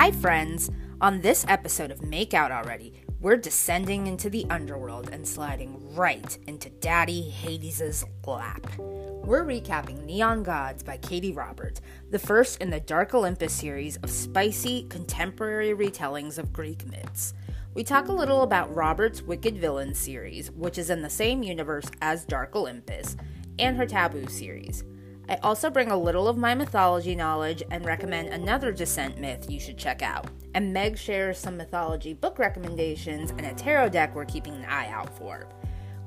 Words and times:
Hi, 0.00 0.12
friends! 0.12 0.70
On 1.02 1.20
this 1.20 1.44
episode 1.46 1.90
of 1.90 2.02
Make 2.02 2.32
Out 2.32 2.50
Already, 2.50 2.94
we're 3.20 3.36
descending 3.36 4.06
into 4.06 4.30
the 4.30 4.46
underworld 4.48 5.10
and 5.12 5.28
sliding 5.28 5.94
right 5.94 6.38
into 6.46 6.70
Daddy 6.70 7.20
Hades' 7.20 8.02
lap. 8.26 8.66
We're 8.78 9.44
recapping 9.44 10.06
Neon 10.06 10.42
Gods 10.42 10.82
by 10.82 10.96
Katee 10.96 11.36
Roberts, 11.36 11.82
the 12.08 12.18
first 12.18 12.62
in 12.62 12.70
the 12.70 12.80
Dark 12.80 13.12
Olympus 13.12 13.52
series 13.52 13.98
of 13.98 14.08
spicy, 14.08 14.84
contemporary 14.84 15.74
retellings 15.74 16.38
of 16.38 16.50
Greek 16.50 16.86
myths. 16.86 17.34
We 17.74 17.84
talk 17.84 18.08
a 18.08 18.14
little 18.14 18.40
about 18.40 18.74
Robert's 18.74 19.20
Wicked 19.20 19.58
Villains 19.58 19.98
series, 19.98 20.50
which 20.52 20.78
is 20.78 20.88
in 20.88 21.02
the 21.02 21.10
same 21.10 21.42
universe 21.42 21.90
as 22.00 22.24
Dark 22.24 22.56
Olympus, 22.56 23.18
and 23.58 23.76
her 23.76 23.84
Taboo 23.84 24.28
series. 24.28 24.82
I 25.30 25.36
also 25.44 25.70
bring 25.70 25.92
a 25.92 25.96
little 25.96 26.26
of 26.26 26.36
my 26.36 26.56
mythology 26.56 27.14
knowledge 27.14 27.62
and 27.70 27.84
recommend 27.84 28.30
another 28.30 28.72
Descent 28.72 29.16
myth 29.16 29.48
you 29.48 29.60
should 29.60 29.78
check 29.78 30.02
out. 30.02 30.26
And 30.56 30.72
Meg 30.72 30.98
shares 30.98 31.38
some 31.38 31.56
mythology 31.56 32.14
book 32.14 32.40
recommendations 32.40 33.30
and 33.30 33.46
a 33.46 33.54
tarot 33.54 33.90
deck 33.90 34.12
we're 34.12 34.24
keeping 34.24 34.54
an 34.54 34.64
eye 34.64 34.88
out 34.88 35.16
for. 35.16 35.46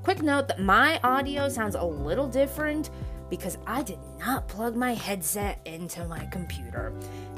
Quick 0.04 0.22
note 0.22 0.50
that 0.50 0.60
my 0.60 1.00
audio 1.06 1.48
sounds 1.48 1.76
a 1.76 1.86
little 1.86 2.28
different 2.28 2.90
because 3.30 3.58
I 3.66 3.82
did 3.82 4.00
not 4.20 4.50
plug 4.50 4.76
my 4.76 4.94
headset 4.94 5.62
into 5.64 6.06
my 6.06 6.26
computer. 6.26 6.92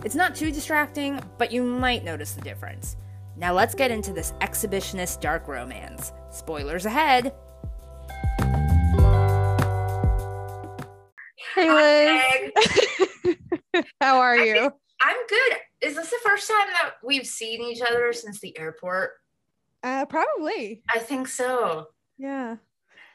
It's 0.03 0.15
not 0.15 0.33
too 0.33 0.51
distracting, 0.51 1.21
but 1.37 1.51
you 1.51 1.61
might 1.61 2.03
notice 2.03 2.33
the 2.33 2.41
difference. 2.41 2.97
Now 3.37 3.53
let's 3.53 3.75
get 3.75 3.91
into 3.91 4.11
this 4.11 4.31
exhibitionist 4.41 5.21
dark 5.21 5.47
romance. 5.47 6.13
Spoilers 6.31 6.87
ahead! 6.87 7.35
Hey 11.55 11.71
Liz. 11.71 12.51
How 14.01 14.19
are 14.19 14.37
you? 14.37 14.69
I'm 15.01 15.27
good. 15.29 15.57
Is 15.79 15.95
this 15.95 16.09
the 16.09 16.19
first 16.21 16.49
time 16.49 16.67
that 16.73 16.95
we've 17.01 17.25
seen 17.25 17.61
each 17.61 17.81
other 17.81 18.11
since 18.11 18.41
the 18.41 18.57
airport? 18.59 19.11
Uh 19.81 20.05
probably. 20.05 20.83
I 20.93 20.99
think 20.99 21.29
so. 21.29 21.87
Yeah. 22.17 22.57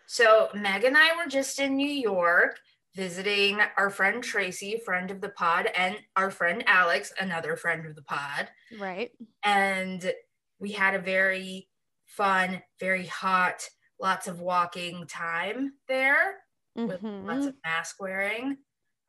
So 0.07 0.49
Meg 0.55 0.85
and 0.85 0.97
I 0.97 1.17
were 1.19 1.29
just 1.29 1.61
in 1.61 1.77
New 1.77 1.87
York 1.87 2.59
visiting 2.95 3.59
our 3.77 3.91
friend 3.91 4.25
Tracy, 4.25 4.81
friend 4.87 5.11
of 5.11 5.21
the 5.21 5.29
pod, 5.29 5.69
and 5.77 5.99
our 6.17 6.31
friend 6.31 6.65
Alex, 6.67 7.13
another 7.21 7.57
friend 7.57 7.85
of 7.85 7.95
the 7.95 8.03
pod. 8.03 8.49
Right. 8.79 9.11
And 9.45 10.11
we 10.59 10.73
had 10.73 10.95
a 10.95 10.99
very 10.99 11.69
fun, 12.07 12.63
very 12.81 13.07
hot, 13.07 13.69
lots 14.01 14.29
of 14.29 14.41
walking 14.41 15.07
time 15.07 15.75
there 15.89 16.37
with 16.75 17.03
Mhm. 17.03 17.27
lots 17.27 17.47
of 17.47 17.55
mask 17.65 17.97
wearing. 18.01 18.59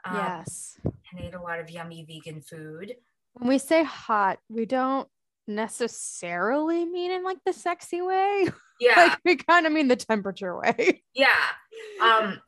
Um, 0.04 0.16
yes. 0.16 0.78
And 0.84 1.20
ate 1.20 1.34
a 1.34 1.42
lot 1.42 1.60
of 1.60 1.70
yummy 1.70 2.04
vegan 2.06 2.42
food. 2.42 2.96
When 3.34 3.48
we 3.50 3.58
say 3.58 3.84
hot, 3.84 4.40
we 4.50 4.66
don't 4.66 5.08
necessarily 5.48 6.86
mean 6.86 7.12
in 7.12 7.24
like 7.24 7.40
the 7.46 7.54
sexy 7.54 8.02
way. 8.02 8.48
Yeah. 8.82 8.96
like 8.96 9.20
we 9.24 9.36
kind 9.36 9.68
of 9.68 9.72
mean 9.74 9.88
the 9.90 9.96
temperature 9.96 10.58
way. 10.58 11.04
yeah. 11.14 11.36
Um, 12.02 12.42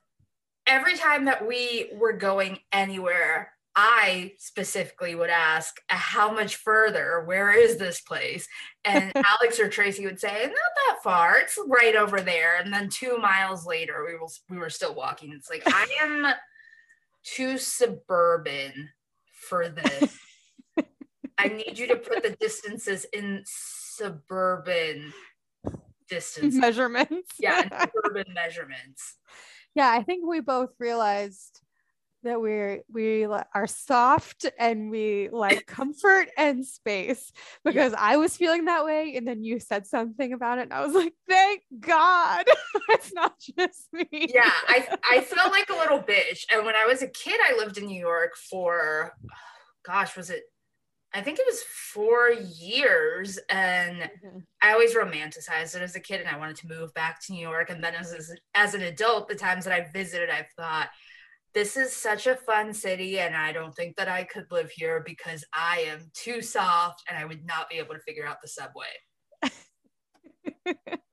every 0.66 0.98
time 0.98 1.26
that 1.26 1.48
we 1.48 1.92
were 1.94 2.14
going 2.14 2.58
anywhere, 2.72 3.53
I 3.76 4.34
specifically 4.38 5.16
would 5.16 5.30
ask, 5.30 5.82
uh, 5.90 5.96
how 5.96 6.32
much 6.32 6.58
further? 6.58 7.24
Where 7.26 7.52
is 7.52 7.78
this 7.78 8.02
place? 8.02 8.48
And 8.86 9.12
Alex 9.42 9.60
or 9.60 9.68
Tracy 9.68 10.06
would 10.06 10.20
say, 10.20 10.44
not 10.44 10.54
that 10.88 11.00
far. 11.04 11.40
It's 11.40 11.58
right 11.68 11.96
over 11.96 12.22
there. 12.22 12.58
And 12.58 12.72
then 12.72 12.90
two 12.90 13.18
miles 13.18 13.66
later, 13.66 14.06
we 14.06 14.14
were, 14.16 14.28
we 14.50 14.58
were 14.58 14.70
still 14.70 14.94
walking. 14.94 15.34
It's 15.34 15.50
like, 15.50 15.64
I 15.66 15.88
am 16.02 16.28
too 17.24 17.58
suburban 17.58 18.90
for 19.50 19.70
this. 19.70 20.18
I 21.38 21.48
need 21.48 21.80
you 21.80 21.88
to 21.88 21.96
put 21.96 22.24
the 22.24 22.36
distances 22.40 23.06
in 23.12 23.44
suburban 23.46 25.14
distance. 26.08 26.56
Measurements. 26.56 27.34
Yeah, 27.40 27.88
suburban 28.04 28.34
measurements. 28.34 29.18
yeah, 29.76 29.90
I 29.90 30.04
think 30.04 30.28
we 30.28 30.42
both 30.42 30.70
realized 30.80 31.63
that 32.24 32.42
we're 32.42 32.82
we 32.92 33.26
are 33.26 33.68
soft 33.68 34.46
and 34.58 34.90
we 34.90 35.30
like 35.32 35.66
comfort 35.66 36.30
and 36.38 36.66
space. 36.66 37.32
Because 37.64 37.94
I 37.98 38.18
was 38.18 38.36
feeling 38.38 38.66
that 38.66 38.86
way 38.86 39.16
and 39.16 39.28
then 39.28 39.44
you 39.44 39.60
said 39.60 39.86
something 39.88 40.34
about 40.34 40.58
it 40.60 40.64
and 40.64 40.74
I 40.74 40.86
was 40.86 40.94
like 40.96 41.14
thank 41.28 41.62
god 41.80 42.46
it's 42.90 43.14
not 43.14 43.34
just 43.40 43.88
me. 43.94 44.08
Yeah 44.34 44.50
I, 44.68 44.88
I 45.12 45.22
felt 45.22 45.52
like 45.52 45.70
a 45.70 45.74
little 45.74 46.00
bitch 46.00 46.46
and 46.52 46.66
when 46.66 46.76
i 46.76 46.86
was 46.86 47.02
a 47.02 47.08
kid 47.08 47.40
i 47.50 47.56
lived 47.58 47.78
in 47.78 47.86
new 47.86 48.00
york 48.00 48.36
for 48.36 49.14
gosh 49.86 50.16
was 50.16 50.30
it 50.30 50.44
i 51.14 51.22
think 51.22 51.40
it 51.40 51.46
was 51.48 51.62
four 51.94 52.30
years 52.32 53.40
and 53.50 54.10
Mhm. 54.24 54.44
i 54.62 54.72
always 54.72 54.96
romanticized 54.96 55.76
it 55.76 55.82
as 55.82 55.96
a 55.96 56.00
kid 56.00 56.20
and 56.22 56.30
i 56.30 56.38
wanted 56.38 56.56
to 56.58 56.68
move 56.68 56.94
back 56.94 57.22
to 57.26 57.34
new 57.34 57.42
york 57.42 57.70
and 57.70 57.84
then 57.84 57.96
as, 57.96 58.14
as, 58.14 58.32
as 58.56 58.74
an 58.74 58.82
adult 58.82 59.28
the 59.28 59.36
times 59.36 59.66
that 59.66 59.74
i 59.74 59.88
visited 59.94 60.30
i've 60.30 60.50
thought 60.58 60.90
this 61.54 61.78
is 61.78 61.96
such 61.96 62.28
a 62.28 62.36
fun 62.36 62.74
city 62.74 63.20
and 63.20 63.36
i 63.36 63.52
don't 63.52 63.76
think 63.76 63.96
that 63.96 64.08
i 64.08 64.24
could 64.24 64.46
live 64.52 64.72
here 64.72 65.04
because 65.06 65.44
i 65.54 65.80
am 65.88 66.00
too 66.14 66.42
soft 66.42 67.04
and 67.10 67.18
i 67.18 67.26
would 67.26 67.46
not 67.46 67.70
be 67.70 67.78
able 67.78 67.94
to 67.94 68.02
figure 68.02 68.26
out 68.26 68.38
the 68.42 68.48
subway 68.48 68.86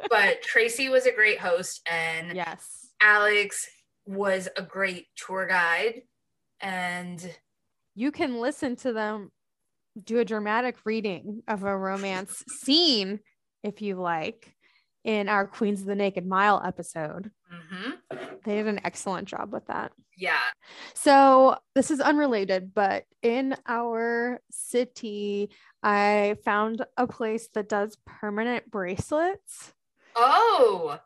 but 0.09 0.43
tracy 0.43 0.89
was 0.89 1.07
a 1.07 1.13
great 1.13 1.39
host 1.39 1.81
and 1.91 2.37
yes 2.37 2.89
Alex 3.03 3.67
was 4.05 4.49
a 4.57 4.63
great 4.63 5.07
tour 5.17 5.47
guide 5.47 6.03
and 6.61 7.35
you 7.95 8.13
can 8.13 8.41
listen 8.41 8.77
to 8.77 8.93
them 8.93 9.31
do 10.05 10.19
a 10.19 10.25
dramatic 10.25 10.77
reading 10.85 11.43
of 11.49 11.65
a 11.65 11.77
romance 11.77 12.45
scene 12.49 13.21
if 13.63 13.83
you 13.83 13.97
like 13.97 14.55
in 15.05 15.29
our 15.29 15.47
Queens 15.47 15.81
of 15.81 15.87
the 15.87 15.95
Naked 15.95 16.27
Mile 16.27 16.63
episode. 16.65 17.31
Mhm, 17.53 17.99
They 18.45 18.55
did 18.57 18.67
an 18.67 18.81
excellent 18.85 19.29
job 19.29 19.53
with 19.53 19.67
that. 19.67 19.93
yeah 20.17 20.41
So, 20.95 21.57
this 21.75 21.91
is 21.91 22.01
unrelated, 22.01 22.75
but 22.75 23.05
in 23.23 23.57
our 23.67 24.41
city, 24.51 25.51
I 25.83 26.37
found 26.45 26.85
a 26.97 27.07
place 27.07 27.49
that 27.55 27.69
does 27.69 27.97
permanent 28.07 28.71
bracelets 28.71 29.73
oh 30.17 30.99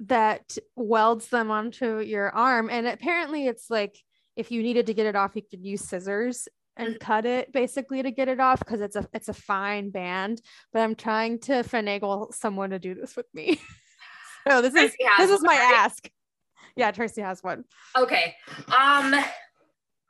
that 0.00 0.58
welds 0.76 1.28
them 1.28 1.50
onto 1.50 2.00
your 2.00 2.30
arm. 2.30 2.68
And 2.70 2.86
apparently, 2.86 3.46
it's 3.46 3.70
like 3.70 3.96
if 4.36 4.50
you 4.50 4.62
needed 4.62 4.86
to 4.86 4.94
get 4.94 5.06
it 5.06 5.16
off, 5.16 5.34
you 5.34 5.42
could 5.42 5.64
use 5.64 5.82
scissors 5.82 6.48
and 6.76 6.96
Mhm. 6.96 7.00
cut 7.00 7.24
it 7.24 7.52
basically 7.52 8.02
to 8.02 8.10
get 8.10 8.28
it 8.28 8.38
off 8.38 8.58
because 8.58 8.82
it's 8.82 8.96
a 8.96 9.08
it's 9.14 9.28
a 9.28 9.34
fine 9.34 9.90
band. 9.90 10.42
But 10.72 10.82
I'm 10.82 10.94
trying 10.94 11.38
to 11.40 11.62
finagle 11.62 12.34
someone 12.34 12.70
to 12.70 12.78
do 12.78 12.94
this 12.94 13.16
with 13.16 13.26
me. 13.32 13.60
so 14.48 14.62
this 14.62 14.74
is 14.74 14.80
Tracy 14.80 15.04
has 15.04 15.28
this 15.28 15.38
is 15.38 15.44
my 15.44 15.56
right? 15.58 15.74
ask. 15.74 16.10
Yeah, 16.76 16.90
Tracy 16.90 17.22
has 17.22 17.42
one. 17.42 17.64
okay 17.98 18.34
um 18.76 19.14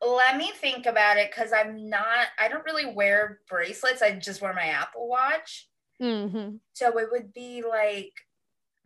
let 0.06 0.36
me 0.36 0.50
think 0.56 0.84
about 0.86 1.16
it 1.16 1.30
because 1.30 1.52
i'm 1.52 1.88
not 1.88 2.26
i 2.38 2.48
don't 2.48 2.64
really 2.64 2.86
wear 2.92 3.40
bracelets 3.48 4.02
i 4.02 4.10
just 4.12 4.42
wear 4.42 4.52
my 4.52 4.66
apple 4.66 5.08
watch 5.08 5.68
hmm 5.98 6.56
so 6.74 6.98
it 6.98 7.08
would 7.10 7.32
be 7.32 7.62
like 7.66 8.12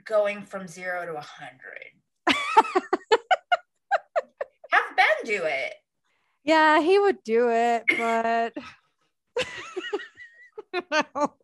going 0.05 0.43
from 0.43 0.69
zero 0.69 1.05
to 1.05 1.15
a 1.15 1.21
hundred 1.21 1.91
have 4.71 4.97
ben 4.97 5.07
do 5.25 5.43
it 5.45 5.75
Yeah, 6.45 6.81
he 6.81 6.99
would 6.99 7.23
do 7.25 7.51
it, 7.51 7.85
but 7.99 8.55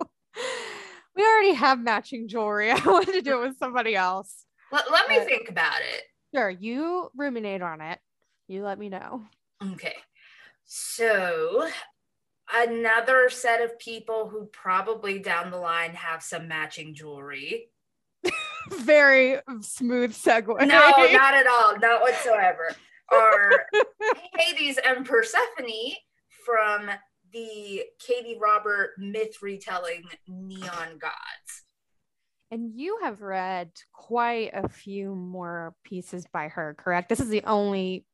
we 1.16 1.22
already 1.22 1.54
have 1.54 1.80
matching 1.80 2.28
jewelry. 2.28 2.70
I 2.72 2.80
wanted 2.84 3.12
to 3.12 3.22
do 3.22 3.42
it 3.42 3.48
with 3.48 3.58
somebody 3.58 3.96
else. 3.96 4.44
let, 4.70 4.90
let 4.90 5.08
me 5.08 5.20
think 5.20 5.48
about 5.48 5.80
it 5.80 6.02
Sure, 6.36 6.50
you 6.50 7.10
ruminate 7.16 7.62
on 7.62 7.80
it. 7.80 7.98
You 8.46 8.62
let 8.62 8.78
me 8.78 8.90
know. 8.90 9.22
Okay. 9.72 9.94
So, 10.64 11.66
another 12.52 13.30
set 13.30 13.62
of 13.62 13.78
people 13.78 14.28
who 14.28 14.44
probably 14.52 15.18
down 15.18 15.50
the 15.50 15.56
line 15.56 15.92
have 15.92 16.22
some 16.22 16.46
matching 16.46 16.94
jewelry. 16.94 17.70
Very 18.70 19.38
smooth 19.62 20.12
segue. 20.12 20.58
No, 20.66 20.66
not 20.66 21.34
at 21.34 21.46
all. 21.46 21.78
Not 21.78 22.02
whatsoever. 22.02 22.70
Are 23.12 23.66
Hades 24.34 24.78
and 24.84 25.06
Persephone 25.06 25.94
from 26.44 26.90
the 27.36 27.82
Katee 28.00 28.38
Robert 28.40 28.92
myth 28.98 29.42
retelling 29.42 30.04
Neon 30.26 30.98
Gods. 30.98 31.64
and 32.50 32.70
you 32.74 32.98
have 33.02 33.20
read 33.22 33.70
quite 33.92 34.50
a 34.54 34.68
few 34.68 35.14
more 35.14 35.74
pieces 35.84 36.26
by 36.32 36.48
her, 36.48 36.74
correct? 36.78 37.08
This 37.08 37.20
is 37.20 37.28
the 37.28 37.42
only 37.44 38.06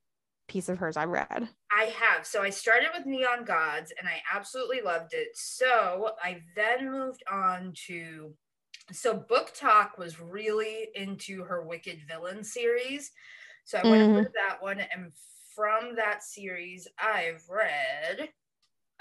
piece 0.49 0.69
of 0.69 0.79
hers 0.79 0.97
I 0.97 1.05
read. 1.05 1.49
I 1.71 1.85
have. 1.85 2.27
So 2.27 2.43
I 2.43 2.51
started 2.51 2.89
with 2.97 3.07
Neon 3.07 3.45
Gods 3.45 3.93
and 3.99 4.09
I 4.09 4.23
absolutely 4.35 4.81
loved 4.81 5.13
it. 5.15 5.29
So 5.35 6.13
I 6.23 6.41
then 6.57 6.91
moved 6.91 7.23
on 7.31 7.73
to 7.87 8.35
so 8.91 9.15
Book 9.15 9.53
Talk 9.55 9.97
was 9.99 10.19
really 10.21 10.89
into 10.95 11.45
her 11.45 11.63
Wicked 11.63 12.01
Villain 12.09 12.43
series. 12.43 13.13
So 13.65 13.79
I 13.79 13.85
went 13.87 14.03
Mhm. 14.03 14.15
with 14.17 14.33
that 14.35 14.61
one 14.61 14.81
and 14.81 15.13
from 15.55 15.95
that 15.97 16.23
series 16.25 16.89
I've 16.99 17.43
read 17.49 18.31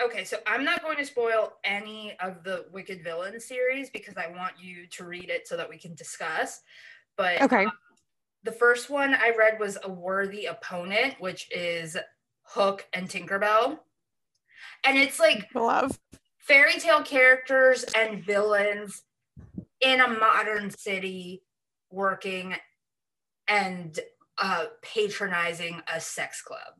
Okay, 0.03 0.23
so 0.23 0.37
I'm 0.47 0.63
not 0.63 0.81
going 0.81 0.97
to 0.97 1.05
spoil 1.05 1.53
any 1.63 2.15
of 2.19 2.43
the 2.43 2.65
Wicked 2.71 3.03
Villain 3.03 3.39
series 3.39 3.89
because 3.89 4.15
I 4.17 4.31
want 4.31 4.53
you 4.59 4.87
to 4.87 5.03
read 5.03 5.29
it 5.29 5.47
so 5.47 5.55
that 5.57 5.69
we 5.69 5.77
can 5.77 5.93
discuss. 5.93 6.61
But 7.17 7.41
Okay. 7.41 7.65
um, 7.65 7.71
the 8.43 8.51
first 8.51 8.89
one 8.89 9.13
I 9.13 9.33
read 9.37 9.59
was 9.59 9.77
A 9.83 9.91
Worthy 9.91 10.45
Opponent, 10.45 11.15
which 11.19 11.51
is 11.51 11.97
Hook 12.43 12.87
and 12.93 13.07
Tinkerbell. 13.07 13.79
And 14.83 14.97
it's 14.97 15.19
like 15.19 15.47
Love. 15.53 15.99
fairy 16.37 16.79
tale 16.79 17.03
characters 17.03 17.83
and 17.95 18.23
villains 18.23 19.03
in 19.81 20.01
a 20.01 20.07
modern 20.07 20.71
city 20.71 21.43
working 21.91 22.55
and 23.47 23.99
uh, 24.37 24.65
patronizing 24.81 25.81
a 25.93 25.99
sex 25.99 26.41
club, 26.41 26.73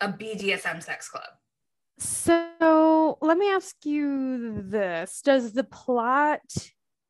a 0.00 0.08
BDSM 0.08 0.82
sex 0.82 1.08
club. 1.08 1.24
So 1.98 3.18
let 3.20 3.38
me 3.38 3.50
ask 3.50 3.74
you 3.84 4.62
this 4.62 5.20
Does 5.22 5.52
the 5.52 5.64
plot 5.64 6.40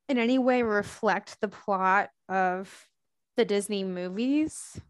in 0.09 0.19
any 0.19 0.39
way 0.39 0.63
reflect 0.63 1.41
the 1.41 1.49
plot 1.49 2.11
of 2.29 2.89
the 3.37 3.45
Disney 3.45 3.85
movies? 3.85 4.81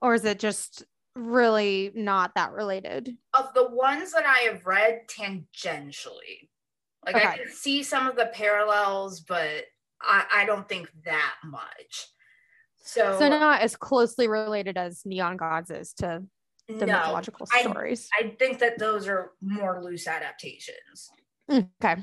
Or 0.00 0.14
is 0.14 0.24
it 0.24 0.38
just 0.38 0.84
really 1.14 1.92
not 1.94 2.32
that 2.34 2.52
related? 2.52 3.16
Of 3.34 3.52
the 3.54 3.68
ones 3.68 4.12
that 4.12 4.26
I 4.26 4.50
have 4.50 4.66
read 4.66 5.02
tangentially, 5.08 6.48
like 7.04 7.16
I 7.16 7.36
can 7.36 7.50
see 7.50 7.82
some 7.82 8.06
of 8.06 8.16
the 8.16 8.30
parallels, 8.32 9.20
but 9.20 9.64
I, 10.00 10.24
I 10.32 10.44
don't 10.44 10.68
think 10.68 10.88
that 11.04 11.34
much. 11.44 12.08
So, 12.84 13.18
So 13.18 13.28
not 13.28 13.62
as 13.62 13.74
closely 13.74 14.28
related 14.28 14.76
as 14.76 15.02
Neon 15.04 15.36
Gods 15.36 15.70
is 15.70 15.92
to 15.94 16.22
the 16.68 16.86
no, 16.86 16.98
mythological 16.98 17.46
I- 17.52 17.62
stories. 17.62 18.08
I 18.18 18.34
think 18.38 18.58
that 18.58 18.78
those 18.78 19.06
are 19.08 19.32
more 19.40 19.82
loose 19.82 20.06
adaptations. 20.06 21.10
okay. 21.50 21.96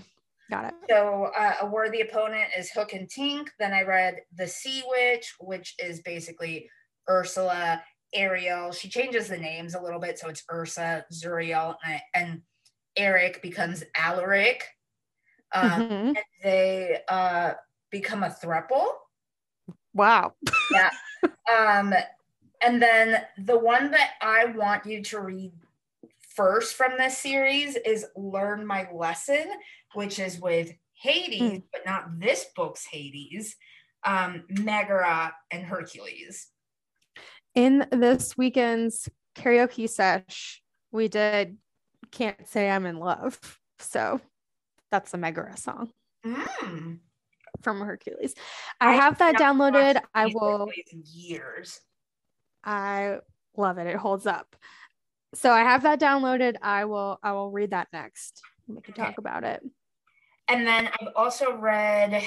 Got 0.52 0.66
it. 0.66 0.74
So 0.90 1.32
uh, 1.38 1.54
a 1.62 1.66
worthy 1.66 2.02
opponent 2.02 2.50
is 2.58 2.70
Hook 2.72 2.94
and 2.94 3.08
Tink. 3.10 3.48
Then 3.60 3.74
I 3.74 3.84
read 3.84 4.18
The 4.36 4.48
Sea 4.48 4.84
Witch, 4.88 5.34
which 5.40 5.74
is 5.80 6.02
basically 6.02 6.70
Ursula, 7.10 7.82
Ariel. 8.14 8.72
She 8.72 8.90
changes 8.90 9.30
the 9.30 9.38
names 9.38 9.74
a 9.74 9.82
little 9.82 10.00
bit, 10.00 10.20
so 10.20 10.28
it's 10.30 10.44
Ursa, 10.52 11.06
Zuriel, 11.12 11.76
and, 11.86 12.02
and 12.14 12.42
Eric 12.98 13.42
becomes 13.42 13.84
Alaric. 13.96 14.64
Um, 15.56 15.72
Mhm. 15.72 16.08
and 16.08 16.18
they 16.44 17.00
uh, 17.10 17.54
become 17.90 18.24
a 18.24 18.30
thruple. 18.30 18.86
Wow. 19.94 20.34
Yeah. 20.72 20.90
Um, 21.54 21.94
and 22.64 22.82
then 22.82 23.24
the 23.38 23.58
one 23.58 23.92
that 23.92 24.12
I 24.22 24.46
want 24.46 24.86
you 24.86 25.04
to 25.04 25.20
read 25.20 25.52
first 26.36 26.76
from 26.76 26.94
this 26.98 27.18
series 27.18 27.76
is 27.76 28.06
Learn 28.16 28.66
My 28.66 28.88
Lesson, 28.94 29.46
which 29.94 30.20
is 30.20 30.40
with 30.40 30.72
Hades, 30.94 31.42
Hmm. 31.42 31.58
but 31.72 31.86
not 31.86 32.20
this 32.20 32.46
book's 32.56 32.86
Hades, 32.86 33.56
um, 34.04 34.46
Megara 34.50 35.34
and 35.52 35.64
Hercules. 35.66 36.48
In 37.56 37.88
this 37.92 38.38
weekend's 38.38 39.10
karaoke 39.36 39.88
sesh, 39.90 40.64
we 40.92 41.08
did 41.08 41.58
Can't 42.12 42.48
Say 42.48 42.70
I'm 42.70 42.86
in 42.86 42.98
Love. 43.00 43.60
So 43.80 44.22
that's 44.92 45.14
a 45.14 45.18
Megara 45.18 45.58
song 45.58 45.92
Mm. 46.26 47.00
from 47.62 47.82
Hercules. 47.82 48.34
I 48.80 48.94
have 48.94 49.18
that 49.18 49.36
downloaded. 49.36 50.02
I 50.14 50.28
will 50.28 50.72
years. 50.92 51.82
I 52.64 53.20
love 53.56 53.78
it. 53.78 53.88
It 53.88 53.98
holds 53.98 54.26
up. 54.26 54.56
So 55.34 55.52
I 55.52 55.62
have 55.62 55.84
that 55.84 56.00
downloaded. 56.00 56.56
I 56.62 56.86
will 56.86 57.20
I 57.24 57.32
will 57.32 57.52
read 57.52 57.72
that 57.72 57.88
next. 57.92 58.42
We 58.68 58.82
can 58.82 58.94
Okay. 58.94 59.04
talk 59.04 59.18
about 59.18 59.44
it. 59.44 59.64
And 60.48 60.68
then 60.68 60.88
I've 60.88 61.10
also 61.16 61.56
read 61.58 62.24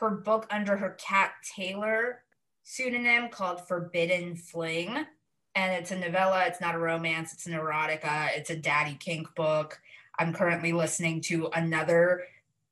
her 0.00 0.10
book 0.10 0.46
under 0.50 0.76
her 0.76 0.90
Cat 0.98 1.32
Taylor 1.54 2.22
pseudonym 2.64 3.28
called 3.30 3.66
Forbidden 3.66 4.36
Fling. 4.36 5.06
And 5.54 5.72
it's 5.72 5.90
a 5.90 5.98
novella, 5.98 6.44
it's 6.46 6.60
not 6.60 6.74
a 6.74 6.78
romance, 6.78 7.32
it's 7.32 7.46
an 7.46 7.52
erotica, 7.54 8.28
it's 8.36 8.50
a 8.50 8.56
daddy 8.56 8.94
kink 9.00 9.34
book. 9.34 9.80
I'm 10.18 10.32
currently 10.32 10.72
listening 10.72 11.20
to 11.22 11.48
another 11.54 12.24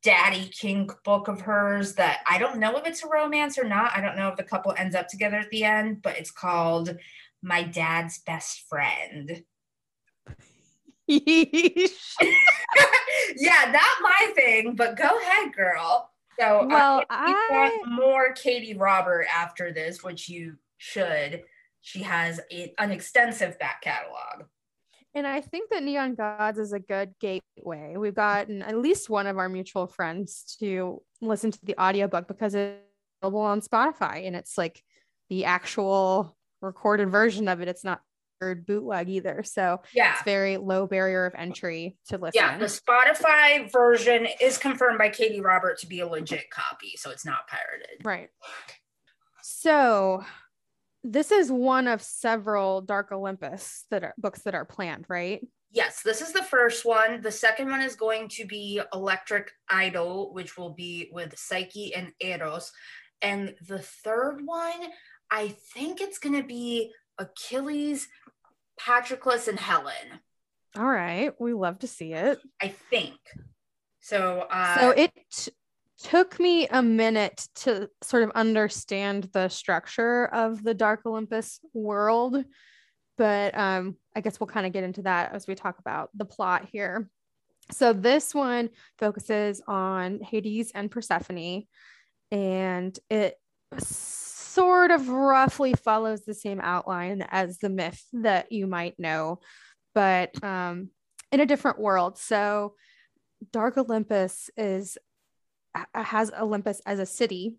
daddy 0.07 0.49
kink 0.57 0.93
book 1.03 1.27
of 1.27 1.41
hers 1.41 1.95
that 1.97 2.21
I 2.31 2.39
don't 2.39 2.61
know 2.61 2.77
if 2.77 2.87
it's 2.87 3.03
a 3.03 3.09
romance 3.09 3.59
or 3.59 3.65
not. 3.65 3.91
I 3.93 4.01
don't 4.01 4.17
know 4.17 4.29
if 4.29 4.37
the 4.37 4.45
couple 4.45 4.73
ends 4.79 4.95
up 4.95 5.09
together 5.09 5.37
at 5.37 5.51
the 5.51 5.65
end, 5.65 6.01
but 6.01 6.17
it's 6.17 6.31
called 6.31 6.97
My 7.43 7.65
Dad's 7.65 8.19
Best 8.21 8.65
Friend. 8.69 9.43
Yeah, 13.39 13.71
not 13.73 13.97
my 14.03 14.33
thing, 14.35 14.75
but 14.77 14.97
go 14.97 15.19
ahead, 15.21 15.53
girl. 15.55 16.11
So, 16.39 16.67
Well, 16.69 17.01
uh, 17.11 17.25
if 17.25 17.29
you 17.29 17.37
I- 17.37 17.49
want 17.51 17.93
more 17.93 18.33
Katee 18.35 18.79
Robert 18.79 19.27
after 19.35 19.73
this, 19.73 20.03
which 20.03 20.29
you 20.29 20.57
should. 20.79 21.43
She 21.81 22.03
has 22.03 22.41
a, 22.53 22.73
an 22.79 22.93
extensive 22.93 23.59
back 23.59 23.83
catalog. 23.83 24.49
And 25.17 25.27
I 25.27 25.41
think 25.41 25.71
that 25.71 25.83
Neon 25.83 26.15
Gods 26.15 26.59
is 26.59 26.75
a 26.75 26.79
good 26.79 27.15
gateway. 27.19 27.95
We've 27.97 28.15
gotten 28.15 28.61
at 28.61 28.77
least 28.77 29.09
one 29.09 29.27
of 29.27 29.39
our 29.39 29.49
mutual 29.49 29.87
friends 29.87 30.57
to 30.61 31.03
listen 31.23 31.51
to 31.53 31.59
the 31.65 31.81
audiobook 31.81 32.29
because 32.29 32.55
it's 32.55 32.79
available 33.23 33.41
on 33.41 33.63
Spotify 33.63 34.27
and 34.27 34.37
it's 34.37 34.59
like 34.59 34.83
the 35.31 35.47
actual 35.47 36.37
recorded 36.61 37.11
version 37.11 37.49
of 37.49 37.63
it. 37.63 37.69
It's 37.69 37.83
not 37.83 38.03
third 38.43 38.67
bootleg 38.67 39.09
either. 39.09 39.43
So 39.43 39.81
Yeah. 39.95 40.13
it's 40.13 40.23
very 40.23 40.59
low 40.59 40.87
barrier 40.87 41.25
of 41.25 41.35
entry 41.35 41.97
to 42.09 42.19
listen. 42.19 42.39
Yeah, 42.39 42.59
the 42.59 42.67
Spotify 42.67 43.73
version 43.73 44.29
is 44.39 44.59
confirmed 44.59 44.99
by 44.99 45.09
Katee 45.09 45.43
Robert 45.43 45.79
to 45.79 45.87
be 45.87 46.01
a 46.01 46.07
legit 46.07 46.51
copy, 46.51 46.93
so 46.97 47.09
it's 47.11 47.25
not 47.25 47.49
pirated. 47.49 48.05
Right. 48.05 48.29
So 49.41 50.23
this 51.07 51.31
is 51.31 51.51
one 51.51 51.87
of 51.89 52.03
several 52.03 52.81
Dark 52.81 53.13
Olympus 53.13 53.85
that 53.91 54.03
are 54.03 54.15
books 54.19 54.43
that 54.43 54.55
are 54.55 54.65
planned, 54.65 55.07
right? 55.09 55.47
Yes, 55.73 56.03
this 56.03 56.21
is 56.21 56.33
the 56.33 56.43
first 56.43 56.85
one. 56.85 57.21
The 57.21 57.33
second 57.33 57.71
one 57.71 57.83
is 57.83 57.97
going 57.97 58.29
to 58.31 58.47
be 58.47 58.81
Electric 58.93 59.51
Idol, 59.69 60.33
which 60.33 60.57
will 60.57 60.71
be 60.71 61.11
with 61.13 61.39
Psyche 61.39 61.95
and 61.95 62.13
Eros. 62.21 62.73
And 63.23 63.55
the 63.67 63.79
third 63.79 64.41
one, 64.45 64.91
I 65.31 65.49
think 65.75 66.01
it's 66.01 66.19
going 66.19 66.41
to 66.41 66.47
be 66.47 66.93
Achilles, 67.19 68.09
Patroclus, 68.81 69.49
and 69.49 69.59
Helen. 69.59 70.21
All 70.79 70.87
right. 70.87 71.33
We 71.39 71.55
love 71.55 71.79
to 71.81 71.87
see 71.87 72.13
it. 72.13 72.39
I 72.61 72.69
think. 72.69 73.17
So, 74.01 74.47
uh, 74.51 74.79
so 74.79 74.91
it 74.91 75.13
took 76.03 76.39
me 76.39 76.69
a 76.69 76.83
minute 76.83 77.49
to 77.57 77.89
sort 78.03 78.23
of 78.23 78.31
understand 78.31 79.29
the 79.33 79.49
structure 79.49 80.27
of 80.27 80.63
the 80.63 80.75
Dark 80.75 81.01
Olympus 81.07 81.61
world, 81.73 82.45
but 83.17 83.57
um, 83.57 83.97
I 84.15 84.21
guess 84.21 84.39
we'll 84.39 84.47
kind 84.47 84.67
of 84.67 84.73
get 84.73 84.85
into 84.85 85.03
that 85.03 85.33
as 85.33 85.47
we 85.47 85.55
talk 85.55 85.79
about 85.79 86.11
the 86.15 86.25
plot 86.25 86.69
here. 86.71 87.09
So 87.73 87.93
this 87.93 88.35
one 88.35 88.71
focuses 88.99 89.63
on 89.67 90.21
Hades 90.21 90.71
and 90.75 90.91
Persephone, 90.91 91.65
and 92.31 92.99
it 93.11 93.35
sort 93.79 94.91
of 94.91 95.09
roughly 95.09 95.75
follows 95.75 96.25
the 96.25 96.35
same 96.35 96.61
outline 96.61 97.27
as 97.31 97.59
the 97.59 97.69
myth 97.69 98.03
that 98.13 98.53
you 98.53 98.67
might 98.67 98.99
know, 98.99 99.41
but 99.95 100.43
um, 100.45 100.91
in 101.33 101.41
a 101.41 101.47
different 101.47 101.81
world. 101.81 102.19
So 102.19 102.75
Dark 103.53 103.77
Olympus 103.77 104.51
is 104.57 104.97
has 105.95 106.31
Olympus 106.33 106.81
as 106.87 106.99
a 106.99 107.07
city, 107.07 107.57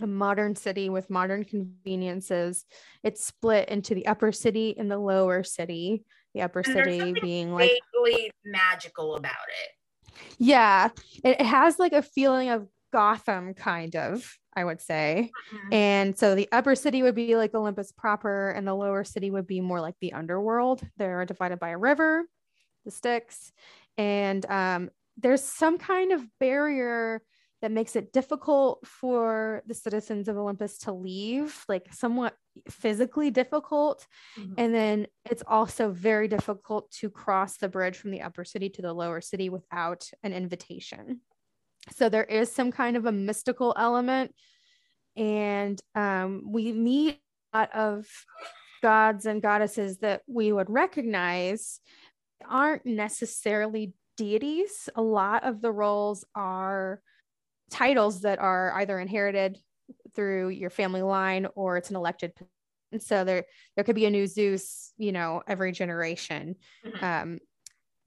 a 0.00 0.06
modern 0.06 0.56
city 0.56 0.88
with 0.88 1.10
modern 1.10 1.44
conveniences. 1.44 2.64
It's 3.02 3.24
split 3.24 3.68
into 3.68 3.94
the 3.94 4.06
upper 4.06 4.32
city 4.32 4.74
and 4.78 4.90
the 4.90 4.98
lower 4.98 5.42
city. 5.42 6.04
The 6.34 6.42
upper 6.42 6.62
And 6.66 6.74
city 6.74 7.14
being 7.20 7.54
like 7.54 7.70
vaguely 7.94 8.30
magical 8.44 9.16
about 9.16 9.32
it. 9.48 10.22
yeah, 10.38 10.90
it, 11.24 11.40
has 11.40 11.78
like 11.78 11.94
a 11.94 12.02
feeling 12.02 12.50
of 12.50 12.68
Gotham 12.92 13.54
kind 13.54 13.96
of, 13.96 14.30
I 14.54 14.64
would 14.64 14.82
say. 14.82 15.30
And 15.72 16.16
so 16.18 16.34
the 16.34 16.48
upper 16.52 16.74
city 16.74 17.02
would 17.02 17.14
be 17.14 17.36
like 17.36 17.54
Olympus 17.54 17.90
proper, 17.92 18.50
and 18.50 18.66
the 18.66 18.74
lower 18.74 19.02
city 19.02 19.30
would 19.30 19.46
be 19.46 19.62
more 19.62 19.80
like 19.80 19.94
the 20.00 20.12
underworld. 20.12 20.82
They're 20.98 21.24
divided 21.24 21.58
by 21.58 21.70
a 21.70 21.78
river, 21.78 22.24
the 22.84 22.90
Styx, 22.90 23.52
and 23.96 24.44
um, 24.46 24.90
there's 25.16 25.42
some 25.42 25.78
kind 25.78 26.12
of 26.12 26.26
barrier 26.38 27.22
that 27.62 27.70
makes 27.70 27.96
it 27.96 28.12
difficult 28.12 28.86
for 28.86 29.62
the 29.66 29.74
citizens 29.74 30.28
of 30.28 30.36
Olympus 30.36 30.78
to 30.78 30.92
leave, 30.92 31.64
like 31.68 31.92
somewhat 31.92 32.34
physically 32.68 33.30
difficult. 33.30 34.06
Mhm. 34.38 34.54
And 34.58 34.74
then 34.74 35.06
it's 35.24 35.42
also 35.46 35.90
very 35.90 36.28
difficult 36.28 36.90
to 36.92 37.08
cross 37.08 37.56
the 37.56 37.68
bridge 37.68 37.96
from 37.96 38.10
the 38.10 38.22
upper 38.22 38.44
city 38.44 38.68
to 38.70 38.82
the 38.82 38.92
lower 38.92 39.20
city 39.20 39.48
without 39.48 40.10
an 40.22 40.32
invitation. 40.34 41.22
So 41.92 42.08
there 42.08 42.24
is 42.24 42.52
some 42.52 42.70
kind 42.70 42.96
of 42.96 43.06
a 43.06 43.12
mystical 43.12 43.74
element. 43.78 44.34
And 45.16 45.80
um, 45.94 46.42
we 46.46 46.72
meet 46.72 47.20
a 47.54 47.58
lot 47.58 47.74
of 47.74 48.06
gods 48.82 49.24
and 49.24 49.40
goddesses 49.40 49.98
that 49.98 50.22
we 50.26 50.52
would 50.52 50.68
recognize, 50.68 51.80
aren't 52.46 52.84
necessarily 52.84 53.94
deities. 54.16 54.88
A 54.94 55.02
lot 55.02 55.44
of 55.44 55.60
the 55.60 55.72
roles 55.72 56.24
are 56.34 57.00
titles 57.70 58.22
that 58.22 58.38
are 58.38 58.72
either 58.74 58.98
inherited 58.98 59.58
through 60.14 60.48
your 60.48 60.70
family 60.70 61.02
line 61.02 61.46
or 61.54 61.76
it's 61.76 61.90
an 61.90 61.96
elected 61.96 62.32
and 62.92 63.02
so 63.02 63.24
there 63.24 63.44
there 63.74 63.84
could 63.84 63.94
be 63.94 64.06
a 64.06 64.10
new 64.10 64.26
zeus 64.26 64.92
you 64.96 65.12
know 65.12 65.42
every 65.46 65.72
generation 65.72 66.56
mm-hmm. 66.84 67.04
um 67.04 67.38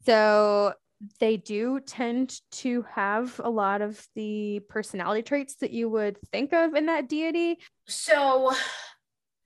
so 0.05 0.73
they 1.19 1.37
do 1.37 1.79
tend 1.79 2.39
to 2.51 2.85
have 2.93 3.39
a 3.43 3.49
lot 3.49 3.81
of 3.81 4.05
the 4.15 4.59
personality 4.69 5.21
traits 5.21 5.55
that 5.55 5.71
you 5.71 5.89
would 5.89 6.17
think 6.31 6.53
of 6.53 6.73
in 6.73 6.87
that 6.87 7.07
deity 7.07 7.57
so 7.87 8.53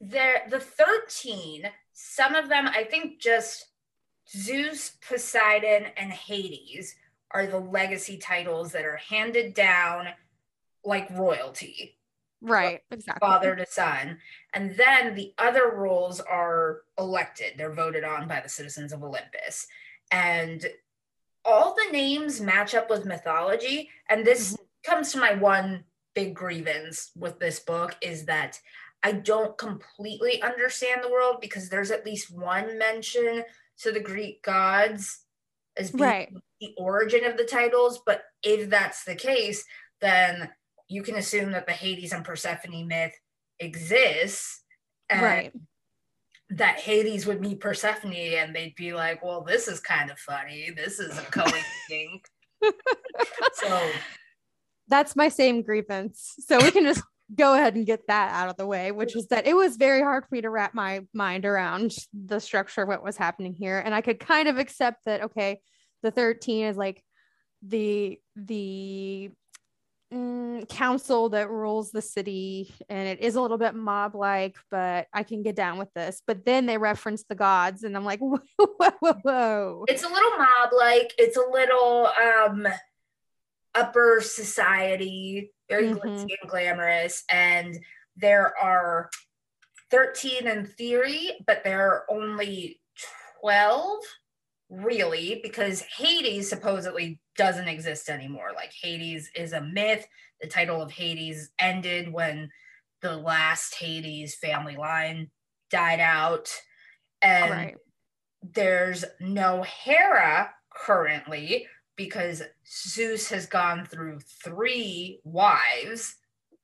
there 0.02 0.44
the 0.50 0.60
13 0.60 1.70
some 1.94 2.36
of 2.36 2.50
them 2.50 2.68
i 2.68 2.84
think 2.84 3.20
just 3.20 3.68
zeus 4.30 4.92
poseidon 5.08 5.88
and 5.98 6.12
hades 6.12 6.96
are 7.32 7.48
the 7.48 7.60
legacy 7.60 8.18
titles 8.18 8.72
that 8.72 8.86
are 8.86 8.98
handed 9.10 9.54
down 9.54 10.08
like 10.84 11.10
royalty. 11.12 11.98
Right 12.42 12.82
exactly. 12.92 13.26
father 13.26 13.56
to 13.56 13.66
son. 13.66 14.18
And 14.54 14.76
then 14.76 15.16
the 15.16 15.34
other 15.38 15.72
roles 15.76 16.20
are 16.20 16.82
elected. 17.00 17.54
They're 17.58 17.74
voted 17.74 18.04
on 18.04 18.28
by 18.28 18.42
the 18.42 18.50
citizens 18.50 18.92
of 18.92 19.04
olympus. 19.04 19.66
And 20.12 20.66
all 21.46 21.76
the 21.76 21.92
names 21.92 22.42
match 22.42 22.76
up 22.76 22.90
with 22.90 23.06
mythology. 23.06 23.90
And 24.10 24.26
this 24.26 24.54
mm-hmm. 24.54 24.92
comes 24.92 25.12
to 25.14 25.20
my 25.20 25.34
one 25.34 25.86
big 26.14 26.36
grievance 26.36 27.12
with 27.16 27.40
this 27.40 27.60
book 27.60 27.96
is 28.02 28.26
that 28.26 28.60
i 29.04 29.12
don't 29.12 29.58
completely 29.58 30.42
understand 30.42 31.04
the 31.04 31.10
world 31.10 31.38
because 31.42 31.70
there's 31.70 31.92
at 31.92 32.06
least 32.06 32.32
one 32.32 32.78
mention 32.78 33.44
to 33.80 33.92
the 33.92 34.00
greek 34.00 34.44
gods 34.44 35.20
as 35.78 35.92
being 35.92 36.04
right. 36.04 36.34
the 36.62 36.74
origin 36.78 37.26
of 37.26 37.38
the 37.38 37.46
titles 37.46 38.02
but 38.06 38.24
if 38.44 38.70
that's 38.70 39.04
the 39.04 39.16
case 39.16 39.64
then 40.02 40.50
you 40.94 41.02
can 41.02 41.16
assume 41.16 41.52
that 41.52 41.66
the 41.66 41.74
Hades 41.74 42.14
and 42.14 42.24
Persephone 42.24 42.88
myth 42.88 43.14
exists. 43.60 44.62
And 45.10 45.22
right. 45.22 45.54
That 46.52 46.80
Hades 46.80 47.26
would 47.26 47.42
meet 47.42 47.60
Persephone 47.60 48.14
and 48.14 48.56
they'd 48.56 48.76
be 48.76 48.94
like, 48.94 49.24
well, 49.24 49.42
this 49.42 49.68
is 49.68 49.80
kind 49.80 50.12
of 50.12 50.20
funny. 50.20 50.70
This 50.76 51.00
is 51.00 51.18
a 51.18 51.22
coincidence. 51.32 52.30
so 53.54 53.90
that's 54.88 55.16
my 55.16 55.30
same 55.30 55.64
grievance. 55.64 56.36
So 56.40 56.60
we 56.60 56.70
can 56.70 56.84
just 56.84 57.04
go 57.36 57.56
ahead 57.56 57.76
and 57.76 57.86
get 57.86 58.08
that 58.08 58.34
out 58.34 58.50
of 58.50 58.58
the 58.58 58.66
way, 58.66 58.92
which 58.92 59.16
is 59.16 59.28
that 59.28 59.48
it 59.48 59.56
was 59.56 59.78
very 59.78 60.02
hard 60.02 60.24
for 60.24 60.36
me 60.36 60.42
to 60.42 60.50
wrap 60.50 60.74
my 60.74 61.02
mind 61.14 61.46
around 61.46 61.94
the 62.14 62.40
structure 62.40 62.84
of 62.84 62.88
what 62.88 63.04
was 63.04 63.18
happening 63.18 63.54
here. 63.54 63.80
And 63.80 63.94
I 63.94 64.02
could 64.02 64.20
kind 64.20 64.48
of 64.48 64.58
accept 64.58 65.06
that, 65.06 65.24
okay, 65.24 65.60
the 66.02 66.12
13 66.12 66.66
is 66.66 66.78
like 66.78 67.04
the 67.66 68.20
the 68.36 69.32
mm, 70.14 70.68
council 70.70 71.30
that 71.30 71.50
rules 71.50 71.92
the 71.92 72.02
city 72.02 72.74
and 72.90 73.08
it 73.08 73.22
is 73.22 73.36
a 73.36 73.42
little 73.42 73.58
bit 73.58 73.74
mob 73.74 74.16
like 74.16 74.58
but 74.70 75.08
i 75.14 75.24
can 75.24 75.44
get 75.44 75.56
down 75.56 75.78
with 75.78 75.88
this 75.94 76.22
but 76.28 76.46
then 76.46 76.66
they 76.66 76.78
reference 76.78 77.24
the 77.30 77.36
gods 77.36 77.84
and 77.84 77.96
i'm 77.96 78.04
like 78.04 78.20
whoa 78.20 78.38
whoa, 78.58 78.92
whoa, 79.00 79.14
whoa. 79.24 79.86
it's 79.88 80.04
a 80.04 80.10
little 80.10 80.38
mob 80.38 80.72
like 80.78 81.14
it's 81.18 81.38
a 81.38 81.50
little 81.52 82.10
um 82.22 82.68
upper 83.76 84.22
society 84.22 85.52
very 85.70 85.90
mm-hmm. 85.90 86.08
glitzy 86.08 86.36
and 86.42 86.50
glamorous 86.50 87.24
and 87.30 87.80
there 88.16 88.54
are 88.62 89.10
13 89.92 90.48
in 90.48 90.66
theory 90.66 91.32
but 91.46 91.64
there 91.64 91.88
are 91.88 92.04
only 92.10 92.80
12 93.42 94.00
really 94.70 95.40
because 95.44 95.82
hades 95.82 96.50
supposedly 96.50 97.20
doesn't 97.36 97.68
exist 97.68 98.10
anymore. 98.10 98.52
Like 98.56 98.72
Hades 98.82 99.30
is 99.36 99.54
a 99.54 99.62
myth. 99.62 100.06
The 100.42 100.48
title 100.48 100.82
of 100.82 100.92
Hades 100.92 101.50
ended 101.60 102.12
when 102.12 102.50
the 103.02 103.16
last 103.18 103.76
Hades 103.76 104.36
family 104.36 104.76
line 104.76 105.30
died 105.70 106.00
out. 106.00 106.50
And 107.22 107.52
right. 107.52 107.76
there's 108.42 109.06
no 109.20 109.64
Hera 109.64 110.52
currently 110.86 111.68
because 111.96 112.42
Zeus 112.68 113.30
has 113.30 113.46
gone 113.46 113.86
through 113.86 114.20
three 114.44 115.20
wives 115.24 116.16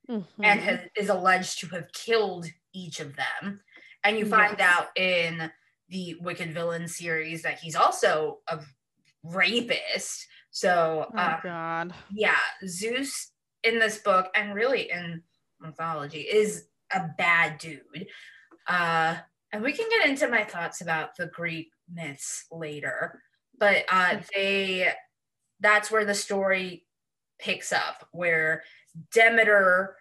mm-hmm. 0.09 0.43
and 0.43 0.59
has, 0.59 0.79
is 0.95 1.09
alleged 1.09 1.59
to 1.59 1.67
have 1.67 1.91
killed 1.93 2.47
each 2.73 2.99
of 2.99 3.15
them. 3.15 3.61
And 4.03 4.17
you 4.17 4.25
find 4.25 4.55
yes. 4.57 4.67
out 4.67 4.97
in 4.97 5.51
the 5.89 6.15
Wicked 6.21 6.53
Villain 6.53 6.87
series 6.87 7.43
that 7.43 7.59
he's 7.59 7.75
also 7.75 8.39
a 8.47 8.59
rapist 9.23 10.25
so, 10.51 11.07
oh, 11.13 11.17
uh, 11.17 11.39
God. 11.41 11.93
yeah, 12.11 12.35
Zeus 12.67 13.31
in 13.63 13.79
this 13.79 13.99
book 13.99 14.27
and 14.35 14.55
really 14.55 14.89
in 14.89 15.21
mythology 15.59 16.21
is 16.21 16.65
a 16.93 17.07
bad 17.17 17.59
dude. 17.59 18.07
Uh, 18.67 19.17
and 19.51 19.63
we 19.63 19.73
can 19.73 19.87
get 19.89 20.09
into 20.09 20.27
my 20.27 20.43
thoughts 20.43 20.81
about 20.81 21.15
the 21.17 21.27
Greek 21.27 21.71
myths 21.91 22.45
later, 22.51 23.21
but 23.57 23.83
uh, 23.91 24.17
they 24.35 24.91
that's 25.59 25.91
where 25.91 26.05
the 26.05 26.15
story 26.15 26.85
picks 27.39 27.71
up, 27.71 28.07
where 28.11 28.63
Demeter 29.11 29.95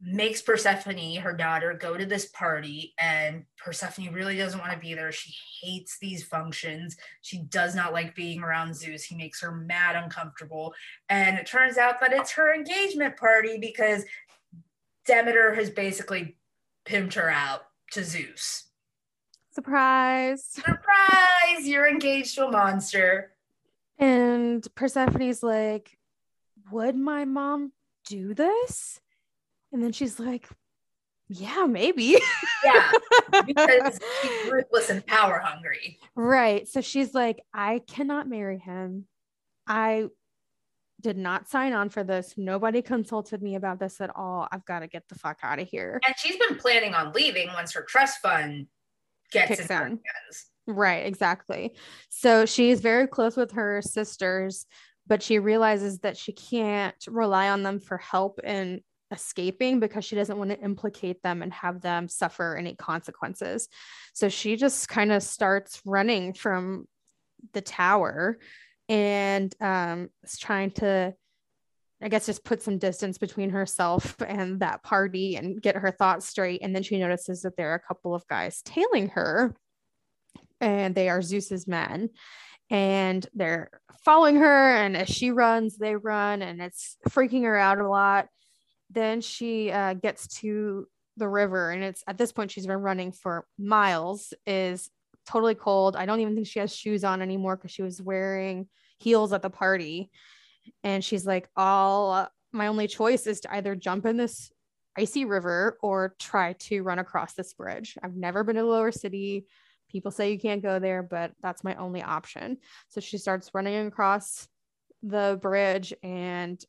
makes 0.00 0.40
Persephone, 0.40 1.16
her 1.16 1.32
daughter, 1.32 1.74
go 1.74 1.96
to 1.96 2.06
this 2.06 2.26
party, 2.26 2.94
and 3.00 3.44
Persephone 3.56 4.12
really 4.12 4.36
doesn't 4.36 4.60
want 4.60 4.72
to 4.72 4.78
be 4.78 4.94
there. 4.94 5.10
She 5.10 5.34
hates 5.60 5.98
these 5.98 6.22
functions. 6.22 6.96
She 7.22 7.38
does 7.38 7.74
not 7.74 7.92
like 7.92 8.14
being 8.14 8.42
around 8.42 8.76
Zeus. 8.76 9.02
He 9.02 9.16
makes 9.16 9.40
her 9.40 9.50
mad 9.50 9.96
uncomfortable. 9.96 10.72
And 11.08 11.36
it 11.36 11.46
turns 11.46 11.78
out 11.78 12.00
that 12.00 12.12
it's 12.12 12.32
her 12.32 12.54
engagement 12.54 13.16
party 13.16 13.58
because 13.58 14.04
Demeter 15.04 15.54
has 15.54 15.70
basically 15.70 16.36
pimped 16.86 17.14
her 17.14 17.28
out 17.28 17.62
to 17.92 18.04
Zeus. 18.04 18.68
Surprise. 19.50 20.44
Surprise! 20.44 21.64
You're 21.66 21.88
engaged 21.88 22.36
to 22.36 22.46
a 22.46 22.52
monster. 22.52 23.32
And 23.98 24.66
Persephone's 24.74 25.42
like, 25.42 25.98
Would 26.70 26.96
my 26.96 27.24
mom 27.24 27.72
do 28.06 28.34
this? 28.34 29.00
And 29.72 29.82
then 29.82 29.92
she's 29.92 30.18
like, 30.18 30.48
yeah, 31.28 31.66
maybe. 31.66 32.18
yeah, 32.64 32.90
because 33.46 34.00
she's 34.22 34.50
ruthless 34.50 34.90
and 34.90 35.06
power 35.06 35.40
hungry. 35.44 35.98
Right. 36.14 36.66
So 36.66 36.80
she's 36.80 37.14
like, 37.14 37.42
I 37.52 37.80
cannot 37.86 38.28
marry 38.28 38.58
him. 38.58 39.06
I 39.66 40.08
did 41.00 41.18
not 41.18 41.48
sign 41.48 41.74
on 41.74 41.90
for 41.90 42.02
this. 42.02 42.34
Nobody 42.36 42.82
consulted 42.82 43.42
me 43.42 43.56
about 43.56 43.78
this 43.78 44.00
at 44.00 44.10
all. 44.16 44.48
I've 44.50 44.64
got 44.64 44.80
to 44.80 44.88
get 44.88 45.04
the 45.08 45.16
fuck 45.16 45.38
out 45.42 45.58
of 45.58 45.68
here. 45.68 46.00
And 46.06 46.14
she's 46.18 46.36
been 46.36 46.56
planning 46.56 46.94
on 46.94 47.12
leaving 47.12 47.48
once 47.48 47.74
her 47.74 47.82
trust 47.82 48.20
fund 48.20 48.66
gets 49.30 49.60
in 49.60 49.66
hands. 49.68 50.00
Right, 50.68 51.06
exactly. 51.06 51.74
So 52.10 52.44
she's 52.44 52.80
very 52.80 53.06
close 53.06 53.38
with 53.38 53.52
her 53.52 53.80
sisters, 53.80 54.66
but 55.06 55.22
she 55.22 55.38
realizes 55.38 56.00
that 56.00 56.18
she 56.18 56.32
can't 56.32 56.94
rely 57.08 57.48
on 57.48 57.62
them 57.62 57.80
for 57.80 57.96
help 57.96 58.38
in 58.44 58.82
escaping 59.10 59.80
because 59.80 60.04
she 60.04 60.14
doesn't 60.14 60.36
want 60.36 60.50
to 60.50 60.60
implicate 60.60 61.22
them 61.22 61.40
and 61.42 61.54
have 61.54 61.80
them 61.80 62.06
suffer 62.06 62.54
any 62.54 62.74
consequences. 62.74 63.68
So 64.12 64.28
she 64.28 64.56
just 64.56 64.90
kind 64.90 65.10
of 65.10 65.22
starts 65.22 65.80
running 65.86 66.34
from 66.34 66.86
the 67.54 67.62
tower 67.62 68.38
and 68.90 69.54
um, 69.62 70.10
is 70.22 70.38
trying 70.38 70.72
to, 70.72 71.14
I 72.02 72.08
guess, 72.10 72.26
just 72.26 72.44
put 72.44 72.60
some 72.60 72.76
distance 72.76 73.16
between 73.16 73.48
herself 73.48 74.16
and 74.20 74.60
that 74.60 74.82
party 74.82 75.36
and 75.36 75.62
get 75.62 75.76
her 75.76 75.90
thoughts 75.90 76.26
straight. 76.26 76.60
And 76.62 76.74
then 76.74 76.82
she 76.82 76.98
notices 76.98 77.40
that 77.40 77.56
there 77.56 77.70
are 77.70 77.76
a 77.76 77.88
couple 77.88 78.14
of 78.14 78.26
guys 78.28 78.60
tailing 78.66 79.08
her, 79.10 79.54
and 80.60 80.94
they 80.94 81.08
are 81.08 81.22
Zeus's 81.22 81.66
men. 81.66 82.10
And 82.70 83.26
they're 83.34 83.70
following 84.04 84.36
her, 84.36 84.76
and 84.76 84.96
as 84.96 85.08
she 85.08 85.30
runs, 85.30 85.78
they 85.78 85.96
run, 85.96 86.42
and 86.42 86.60
it's 86.60 86.96
freaking 87.08 87.44
her 87.44 87.56
out 87.56 87.78
a 87.78 87.88
lot. 87.88 88.28
Then 88.90 89.20
she 89.20 89.70
uh, 89.70 89.94
gets 89.94 90.28
to 90.40 90.86
the 91.18 91.28
river 91.28 91.70
and 91.70 91.82
it's 91.82 92.02
at 92.06 92.16
this 92.16 92.32
point 92.32 92.50
she's 92.50 92.66
been 92.66 92.80
running 92.80 93.12
for 93.12 93.46
miles 93.58 94.32
is 94.46 94.90
totally 95.26 95.54
cold. 95.54 95.96
I 95.96 96.06
don't 96.06 96.20
even 96.20 96.34
think 96.34 96.46
she 96.46 96.60
has 96.60 96.74
shoes 96.74 97.04
on 97.04 97.20
anymore 97.20 97.56
because 97.56 97.72
she 97.72 97.82
was 97.82 98.00
wearing 98.00 98.68
heels 98.98 99.32
at 99.32 99.42
the 99.42 99.50
party. 99.50 100.10
And 100.82 101.04
she's 101.04 101.26
like 101.26 101.48
all 101.56 102.28
my 102.52 102.68
only 102.68 102.88
choice 102.88 103.26
is 103.26 103.40
to 103.40 103.54
either 103.54 103.74
jump 103.74 104.06
in 104.06 104.16
this 104.16 104.50
icy 104.96 105.24
river 105.24 105.76
or 105.82 106.14
try 106.18 106.54
to 106.54 106.82
run 106.82 106.98
across 106.98 107.34
this 107.34 107.52
bridge. 107.52 107.96
I've 108.02 108.16
never 108.16 108.42
been 108.42 108.56
to 108.56 108.62
the 108.62 108.68
lower 108.68 108.92
city 108.92 109.46
people 109.88 110.10
say 110.10 110.32
you 110.32 110.38
can't 110.38 110.62
go 110.62 110.78
there 110.78 111.02
but 111.02 111.32
that's 111.42 111.64
my 111.64 111.74
only 111.76 112.02
option 112.02 112.58
so 112.88 113.00
she 113.00 113.18
starts 113.18 113.50
running 113.54 113.86
across 113.86 114.48
the 115.02 115.38
bridge 115.40 115.92
and 116.02 116.64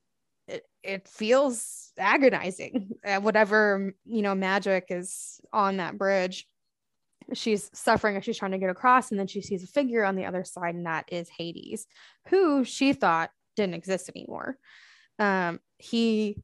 it, 0.47 0.63
it 0.83 1.07
feels 1.07 1.91
agonizing 1.97 2.91
whatever 3.21 3.93
you 4.05 4.21
know 4.21 4.35
magic 4.35 4.85
is 4.89 5.39
on 5.53 5.77
that 5.77 5.97
bridge 5.97 6.47
she's 7.33 7.69
suffering 7.73 8.17
as 8.17 8.23
she's 8.23 8.37
trying 8.37 8.51
to 8.51 8.57
get 8.57 8.69
across. 8.69 9.11
And 9.11 9.19
then 9.19 9.27
she 9.27 9.41
sees 9.41 9.63
a 9.63 9.67
figure 9.67 10.03
on 10.03 10.15
the 10.15 10.25
other 10.25 10.43
side, 10.43 10.75
and 10.75 10.85
that 10.85 11.05
is 11.11 11.29
Hades, 11.29 11.87
who 12.27 12.63
she 12.63 12.93
thought 12.93 13.31
didn't 13.55 13.75
exist 13.75 14.09
anymore. 14.15 14.57
Um, 15.17 15.59
he 15.77 16.37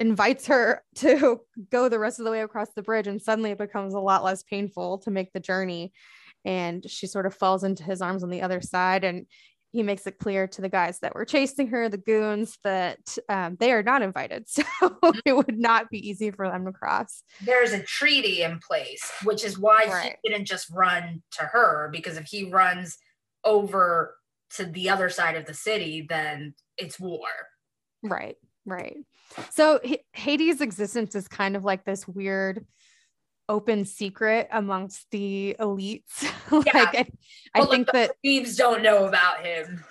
invites 0.00 0.46
her 0.46 0.82
to 0.96 1.40
go 1.70 1.88
the 1.88 1.98
rest 1.98 2.18
of 2.18 2.24
the 2.24 2.30
way 2.30 2.42
across 2.42 2.68
the 2.74 2.82
bridge, 2.82 3.06
and 3.06 3.20
suddenly 3.20 3.50
it 3.50 3.58
becomes 3.58 3.94
a 3.94 4.00
lot 4.00 4.24
less 4.24 4.42
painful 4.42 4.98
to 4.98 5.10
make 5.10 5.32
the 5.32 5.40
journey. 5.40 5.92
And 6.44 6.88
she 6.88 7.06
sort 7.06 7.26
of 7.26 7.34
falls 7.34 7.64
into 7.64 7.82
his 7.82 8.00
arms 8.00 8.22
on 8.22 8.30
the 8.30 8.42
other 8.42 8.60
side, 8.60 9.02
and 9.02 9.26
he 9.72 9.82
makes 9.82 10.06
it 10.06 10.18
clear 10.18 10.46
to 10.46 10.62
the 10.62 10.68
guys 10.68 11.00
that 11.00 11.14
were 11.14 11.24
chasing 11.24 11.68
her, 11.68 11.88
the 11.88 11.98
goons, 11.98 12.56
that 12.64 12.98
um, 13.28 13.56
they 13.60 13.72
are 13.72 13.82
not 13.82 14.02
invited. 14.02 14.46
So 14.56 14.64
it 15.24 15.36
would 15.36 15.58
not 15.58 15.90
be 15.90 16.08
easy 16.08 16.30
for 16.30 16.48
them 16.48 16.64
to 16.64 16.72
cross. 16.72 17.22
There's 17.44 17.72
a 17.72 17.82
treaty 17.82 18.42
in 18.42 18.58
place, 18.58 19.10
which 19.24 19.44
is 19.44 19.58
why 19.58 19.86
right. 19.86 20.16
he 20.22 20.30
didn't 20.30 20.46
just 20.46 20.70
run 20.70 21.22
to 21.32 21.42
her, 21.42 21.90
because 21.92 22.16
if 22.16 22.26
he 22.26 22.50
runs 22.50 22.96
over 23.44 24.16
to 24.50 24.64
the 24.64 24.88
other 24.88 25.08
side 25.08 25.36
of 25.36 25.46
the 25.46 25.54
city, 25.54 26.06
then 26.08 26.54
it's 26.78 26.98
war. 26.98 27.26
Right, 28.02 28.36
right. 28.66 28.98
So 29.50 29.80
Hades' 30.12 30.60
existence 30.60 31.14
is 31.14 31.28
kind 31.28 31.56
of 31.56 31.64
like 31.64 31.84
this 31.84 32.06
weird 32.06 32.66
open 33.48 33.84
secret 33.84 34.48
amongst 34.50 35.06
the 35.10 35.56
elites. 35.58 36.24
like 36.50 36.66
yeah. 36.66 36.72
I, 36.74 37.06
I 37.54 37.60
well, 37.60 37.70
think 37.70 37.86
that 37.92 38.08
the 38.08 38.14
thieves 38.22 38.56
don't 38.56 38.82
know 38.82 39.06
about 39.06 39.44
him. 39.44 39.84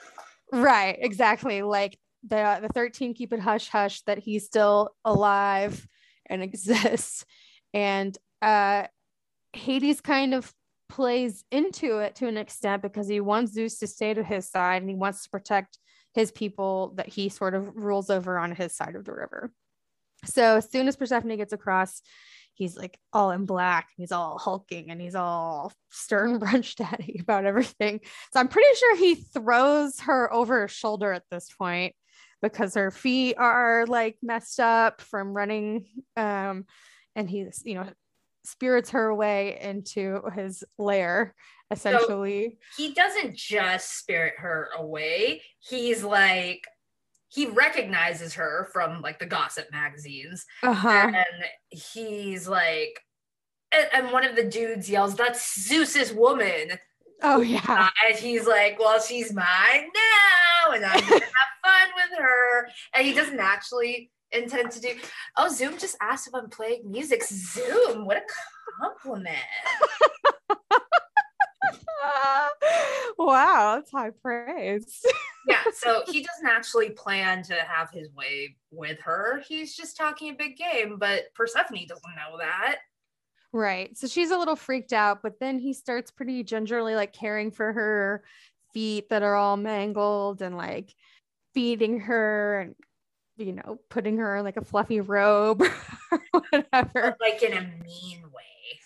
Right, 0.52 0.98
exactly. 1.00 1.62
Like 1.62 1.98
the 2.28 2.60
the 2.62 2.70
13 2.70 3.14
keep 3.14 3.34
it 3.34 3.40
hush 3.40 3.70
hush 3.70 4.02
that 4.04 4.20
he's 4.20 4.46
still 4.46 4.96
alive 5.04 5.88
and 6.28 6.44
exists. 6.44 7.26
And 7.74 8.18
uh 8.42 8.88
Hades 9.54 10.02
kind 10.02 10.34
of 10.34 10.54
plays 10.90 11.44
into 11.52 12.00
it 12.00 12.16
to 12.16 12.28
an 12.28 12.38
extent 12.38 12.82
because 12.82 13.08
he 13.08 13.20
wants 13.20 13.54
Zeus 13.54 13.80
to 13.80 13.88
stay 13.88 14.14
to 14.14 14.24
his 14.24 14.50
side 14.50 14.82
and 14.82 14.90
he 14.90 14.96
wants 14.96 15.24
to 15.24 15.30
protect 15.30 15.80
his 16.16 16.32
people 16.32 16.94
that 16.96 17.10
he 17.10 17.30
sort 17.30 17.54
of 17.54 17.76
rules 17.76 18.10
over 18.10 18.38
on 18.38 18.56
his 18.56 18.76
side 18.76 18.96
of 18.96 19.06
the 19.06 19.14
river. 19.14 19.52
So 20.24 20.58
as 20.58 20.72
soon 20.72 20.88
as 20.88 20.96
Persephone 20.96 21.36
gets 21.36 21.54
across, 21.54 22.02
he's 22.54 22.78
like 22.78 22.98
all 23.14 23.32
in 23.32 23.46
black, 23.46 23.90
he's 23.98 24.14
all 24.14 24.40
hulking 24.40 24.90
and 24.90 25.00
he's 25.00 25.14
all 25.14 25.74
stern 25.92 26.40
brunch 26.40 26.76
daddy 26.76 27.20
about 27.22 27.46
everything. 27.46 28.00
So 28.34 28.40
I'm 28.40 28.48
pretty 28.48 28.74
sure 28.78 28.96
he 28.96 29.16
throws 29.16 30.00
her 30.02 30.34
over 30.34 30.64
his 30.64 30.72
shoulder 30.72 31.12
at 31.12 31.24
this 31.30 31.50
point 31.50 31.94
because 32.42 32.76
her 32.76 32.92
feet 32.92 33.36
are 33.38 33.86
like 33.86 34.18
messed 34.24 34.60
up 34.60 35.02
from 35.02 35.34
running. 35.34 35.86
Um, 36.16 36.66
and 37.16 37.30
he's, 37.30 37.62
you 37.66 37.76
know, 37.76 37.88
spirits 38.46 38.92
her 38.92 39.08
away 39.08 39.60
into 39.62 40.22
his 40.36 40.64
lair 40.78 41.34
essentially. 41.72 42.58
so 42.76 42.84
he 42.84 42.94
doesn't 42.94 43.36
just 43.36 43.98
spirit 43.98 44.34
her 44.38 44.70
away. 44.78 45.42
He's 45.60 46.04
like 46.04 46.66
he 47.30 47.48
recognizes 47.48 48.36
her 48.36 48.70
from 48.72 49.02
like 49.02 49.20
the 49.20 49.26
gossip 49.26 49.68
magazines. 49.72 50.46
Uh-huh. 50.64 51.12
and 51.14 51.26
he's 51.70 52.48
like 52.48 53.00
and, 53.72 53.88
and, 53.94 54.14
one 54.14 54.24
of 54.24 54.36
the 54.36 54.44
dudes 54.44 54.90
yells 54.90 55.16
that's 55.16 55.60
zeus's 55.60 56.14
woman. 56.14 56.72
Oh 57.22 57.42
yeah. 57.42 57.60
Uh, 57.68 57.90
and 58.08 58.18
he's 58.18 58.46
like 58.48 58.80
well 58.80 59.00
she's 59.02 59.34
mine 59.34 59.46
now 59.94 60.74
and 60.74 60.86
i'm 60.86 61.00
gonna 61.00 61.12
have 61.12 61.22
fun 61.64 61.90
with 61.96 62.20
her. 62.20 62.68
And 62.96 63.06
he 63.06 63.14
doesn't 63.14 63.40
actually 63.40 64.12
intend 64.36 64.72
to 64.72 64.80
do 64.80 64.90
oh 65.38 65.50
zoom 65.50 65.78
just 65.78 65.98
asked 66.02 66.28
if 66.28 66.36
i'm 66.36 66.50
playing 66.50 66.82
music 66.86 67.24
zoom 67.24 68.06
what 68.06 68.18
a 68.18 68.22
compliment 68.82 69.38
wow, 73.18 73.76
that's 73.76 73.92
high 73.92 74.12
praise. 74.22 75.02
yeah, 75.48 75.64
so 75.74 76.04
he 76.08 76.22
doesn't 76.22 76.48
actually 76.48 76.92
plan 76.92 77.44
to 77.44 77.56
have 77.56 77.90
his 77.92 78.10
way 78.14 78.56
with 78.72 79.00
her. 79.02 79.42
He's 79.48 79.76
just 79.76 79.98
talking 79.98 80.32
a 80.32 80.36
big 80.36 80.58
game, 80.58 80.98
but 80.98 81.34
Persephone 81.34 81.88
doesn't 81.88 82.16
know 82.16 82.38
that. 82.38 82.78
Right. 83.52 83.98
So 83.98 84.08
she's 84.08 84.32
a 84.32 84.38
little 84.38 84.56
freaked 84.56 84.94
out, 84.94 85.22
but 85.24 85.40
then 85.40 85.60
he 85.60 85.74
starts 85.74 86.12
pretty 86.12 86.44
gingerly 86.44 86.96
like 86.96 87.14
caring 87.14 87.52
for 87.52 87.72
her 87.72 88.24
feet 88.74 89.10
that 89.10 89.24
are 89.24 89.36
all 89.36 89.56
mangled 89.56 90.42
and 90.42 90.58
like 90.58 90.94
feeding 91.54 92.02
her 92.02 92.60
and 92.60 92.76
you 93.38 93.54
know, 93.54 93.80
putting 93.90 94.18
her 94.18 94.38
in 94.38 94.44
like 94.44 94.58
a 94.58 94.64
fluffy 94.64 95.02
robe 95.02 95.62
or 96.12 96.22
whatever. 96.32 97.16
Like 97.20 97.44
in 97.44 97.54
a 97.54 97.62
mean 97.62 98.22
way. 98.24 98.80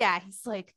Yeah, 0.00 0.20
he's 0.20 0.42
like, 0.44 0.74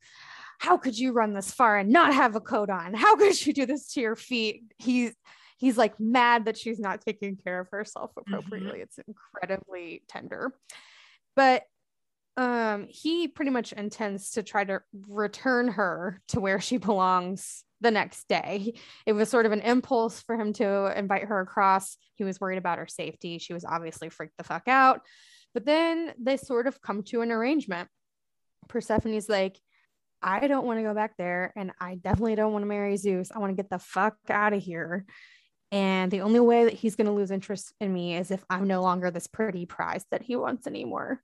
how 0.60 0.78
could 0.78 0.97
you 0.97 1.13
run 1.13 1.34
this 1.34 1.52
far 1.52 1.78
and 1.78 1.89
not 1.89 2.13
have 2.13 2.36
a 2.36 2.41
coat 2.41 2.69
on? 2.69 2.93
How 2.93 3.15
could 3.15 3.45
you 3.45 3.54
do 3.54 3.65
this 3.65 3.93
to 3.93 4.02
your 4.02 4.15
feet? 4.15 4.63
He's 4.78 5.13
he's 5.58 5.78
like 5.78 5.99
mad 5.99 6.45
that 6.45 6.58
she's 6.58 6.80
not 6.80 7.02
taking 7.02 7.36
care 7.36 7.60
of 7.60 7.69
herself 7.69 8.12
mm-hmm. 8.12 8.34
appropriately. 8.34 8.80
Mm-hmm. 8.80 8.82
It's 8.82 8.99
incredibly 9.08 10.04
tender. 10.08 10.54
But 11.36 11.63
um 12.38 12.88
he 12.89 13.28
pretty 13.28 13.52
much 13.52 13.73
intends 13.73 14.32
to 14.32 14.43
try 14.43 14.63
to 14.63 14.82
return 15.08 15.69
her 15.69 16.21
to 16.30 16.39
where 16.39 16.60
she 16.60 16.78
belongs 16.78 17.63
the 17.82 17.92
next 17.92 18.28
day. 18.28 18.74
It 19.06 19.13
was 19.13 19.30
sort 19.30 19.46
of 19.46 19.52
an 19.52 19.62
impulse 19.62 20.22
for 20.22 20.36
him 20.36 20.54
to 20.54 20.98
invite 20.98 21.26
her 21.26 21.39
across. 21.39 21.98
He 22.15 22.24
was 22.24 22.39
worried 22.39 22.58
about 22.58 22.80
her 22.80 22.88
safety. 22.88 23.38
She 23.38 23.54
was 23.54 23.65
obviously 23.65 24.10
freaked 24.10 24.38
the 24.38 24.44
fuck 24.44 24.68
out. 24.68 25.02
But 25.54 25.65
then 25.65 26.13
they 26.20 26.38
sort 26.38 26.68
of 26.68 26.82
come 26.82 27.04
to 27.04 27.22
an 27.22 27.32
arrangement. 27.32 27.89
Persephone's 28.68 29.30
like, 29.30 29.58
I 30.22 30.48
don't 30.48 30.65
want 30.65 30.80
to 30.80 30.84
go 30.84 30.94
back 30.94 31.15
there. 31.18 31.54
And 31.56 31.72
I 31.80 31.96
definitely 31.96 32.36
don't 32.36 32.52
want 32.52 32.63
to 32.63 32.68
marry 32.68 32.98
Zeus. 32.98 33.32
I 33.34 33.39
want 33.39 33.52
to 33.52 33.62
get 33.62 33.70
the 33.70 33.80
fuck 33.80 34.18
out 34.30 34.54
of 34.54 34.62
here. 34.62 35.06
And 35.72 36.12
the 36.12 36.22
only 36.22 36.39
way 36.39 36.65
that 36.65 36.74
he's 36.74 36.96
going 36.96 37.08
to 37.08 37.13
lose 37.13 37.32
interest 37.32 37.74
in 37.80 37.94
me 37.94 38.18
is 38.18 38.32
if 38.32 38.44
I'm 38.50 38.68
no 38.68 38.82
longer 38.82 39.12
this 39.12 39.28
pretty 39.28 39.65
prize 39.65 40.04
that 40.12 40.24
he 40.24 40.36
wants 40.36 40.68
anymore. 40.68 41.22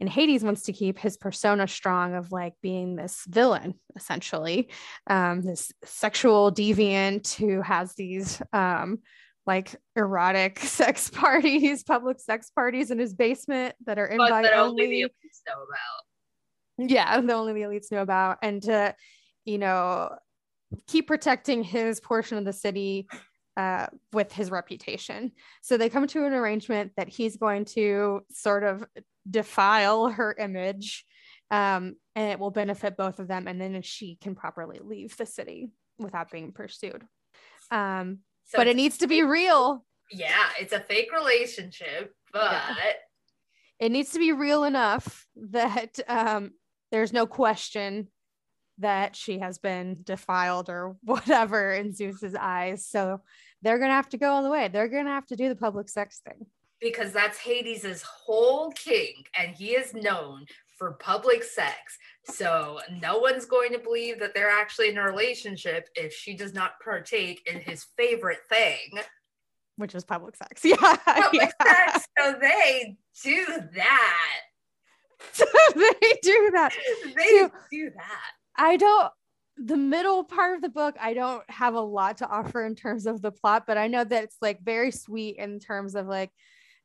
And 0.00 0.08
Hades 0.08 0.44
wants 0.44 0.62
to 0.62 0.72
keep 0.72 0.98
his 0.98 1.16
persona 1.16 1.66
strong 1.66 2.14
of 2.14 2.30
like 2.30 2.54
being 2.62 2.96
this 2.96 3.24
villain, 3.26 3.74
essentially, 3.96 4.70
um, 5.08 5.42
this 5.42 5.72
sexual 5.84 6.52
deviant 6.52 7.34
who 7.34 7.62
has 7.62 7.94
these 7.94 8.40
um, 8.52 9.00
like 9.46 9.74
erotic 9.96 10.58
sex 10.60 11.10
parties, 11.10 11.82
public 11.82 12.20
sex 12.20 12.50
parties 12.50 12.90
in 12.90 12.98
his 12.98 13.14
basement 13.14 13.74
that 13.86 13.98
are 13.98 14.06
invite 14.06 14.46
only. 14.52 14.84
only 14.84 15.00
know 15.00 15.54
about 15.54 16.08
yeah 16.78 17.20
the 17.20 17.32
only 17.32 17.52
the 17.52 17.62
elites 17.62 17.90
know 17.90 18.02
about 18.02 18.38
and 18.42 18.62
to 18.62 18.94
you 19.44 19.58
know 19.58 20.10
keep 20.86 21.06
protecting 21.06 21.64
his 21.64 22.00
portion 22.00 22.38
of 22.38 22.44
the 22.44 22.52
city 22.52 23.08
uh, 23.58 23.88
with 24.12 24.32
his 24.32 24.52
reputation. 24.52 25.32
So 25.62 25.76
they 25.76 25.88
come 25.88 26.06
to 26.06 26.24
an 26.24 26.32
arrangement 26.32 26.92
that 26.96 27.08
he's 27.08 27.36
going 27.36 27.64
to 27.66 28.20
sort 28.30 28.62
of 28.62 28.84
defile 29.28 30.06
her 30.06 30.32
image 30.38 31.04
um, 31.50 31.96
and 32.14 32.30
it 32.30 32.38
will 32.38 32.52
benefit 32.52 32.96
both 32.96 33.18
of 33.18 33.26
them 33.26 33.48
and 33.48 33.60
then 33.60 33.82
she 33.82 34.16
can 34.22 34.36
properly 34.36 34.78
leave 34.80 35.16
the 35.16 35.26
city 35.26 35.72
without 35.98 36.30
being 36.30 36.52
pursued. 36.52 37.02
Um, 37.72 38.20
so 38.44 38.58
but 38.58 38.68
it 38.68 38.76
needs 38.76 38.98
to 38.98 39.08
be 39.08 39.24
real. 39.24 39.84
Yeah 40.12 40.46
it's 40.58 40.72
a 40.72 40.80
fake 40.80 41.10
relationship 41.12 42.14
but 42.32 42.52
yeah. 42.52 42.92
it 43.80 43.92
needs 43.92 44.12
to 44.12 44.18
be 44.18 44.32
real 44.32 44.64
enough 44.64 45.26
that 45.50 45.98
um, 46.08 46.52
there's 46.92 47.12
no 47.12 47.26
question 47.26 48.06
that 48.78 49.16
she 49.16 49.38
has 49.38 49.58
been 49.58 49.98
defiled 50.04 50.68
or 50.68 50.96
whatever 51.02 51.72
in 51.72 51.94
Zeus's 51.94 52.34
eyes. 52.34 52.86
So 52.86 53.20
they're 53.62 53.78
gonna 53.78 53.92
have 53.92 54.08
to 54.10 54.18
go 54.18 54.30
all 54.30 54.42
the 54.42 54.50
way. 54.50 54.68
They're 54.68 54.88
gonna 54.88 55.10
have 55.10 55.26
to 55.26 55.36
do 55.36 55.48
the 55.48 55.56
public 55.56 55.88
sex 55.88 56.20
thing. 56.26 56.46
Because 56.80 57.12
that's 57.12 57.38
Hades's 57.38 58.02
whole 58.02 58.70
kink, 58.70 59.26
and 59.36 59.50
he 59.50 59.70
is 59.70 59.94
known 59.94 60.46
for 60.78 60.92
public 60.92 61.42
sex. 61.42 61.98
So 62.24 62.78
no 63.02 63.18
one's 63.18 63.44
going 63.44 63.72
to 63.72 63.78
believe 63.78 64.20
that 64.20 64.32
they're 64.32 64.50
actually 64.50 64.88
in 64.88 64.98
a 64.98 65.02
relationship 65.02 65.88
if 65.94 66.12
she 66.14 66.34
does 66.34 66.54
not 66.54 66.78
partake 66.82 67.42
in 67.52 67.60
his 67.60 67.86
favorite 67.96 68.40
thing. 68.48 69.00
Which 69.76 69.94
is 69.94 70.04
public 70.04 70.36
sex. 70.36 70.62
Yeah. 70.64 70.76
Public 70.76 71.52
yeah. 71.64 71.86
sex. 71.92 72.06
So 72.18 72.34
they 72.40 72.96
do 73.22 73.46
that. 73.74 74.40
So 75.32 75.44
they 75.74 76.14
do 76.22 76.50
that. 76.54 76.72
They 77.16 77.48
do 77.72 77.90
that. 77.90 78.32
I 78.58 78.76
don't 78.76 79.12
the 79.56 79.76
middle 79.76 80.22
part 80.22 80.54
of 80.54 80.62
the 80.62 80.68
book, 80.68 80.94
I 81.00 81.14
don't 81.14 81.48
have 81.50 81.74
a 81.74 81.80
lot 81.80 82.18
to 82.18 82.28
offer 82.28 82.64
in 82.64 82.76
terms 82.76 83.06
of 83.06 83.20
the 83.20 83.32
plot, 83.32 83.64
but 83.66 83.76
I 83.76 83.88
know 83.88 84.04
that 84.04 84.24
it's 84.24 84.36
like 84.40 84.62
very 84.62 84.92
sweet 84.92 85.36
in 85.36 85.58
terms 85.58 85.94
of 85.94 86.06
like 86.06 86.30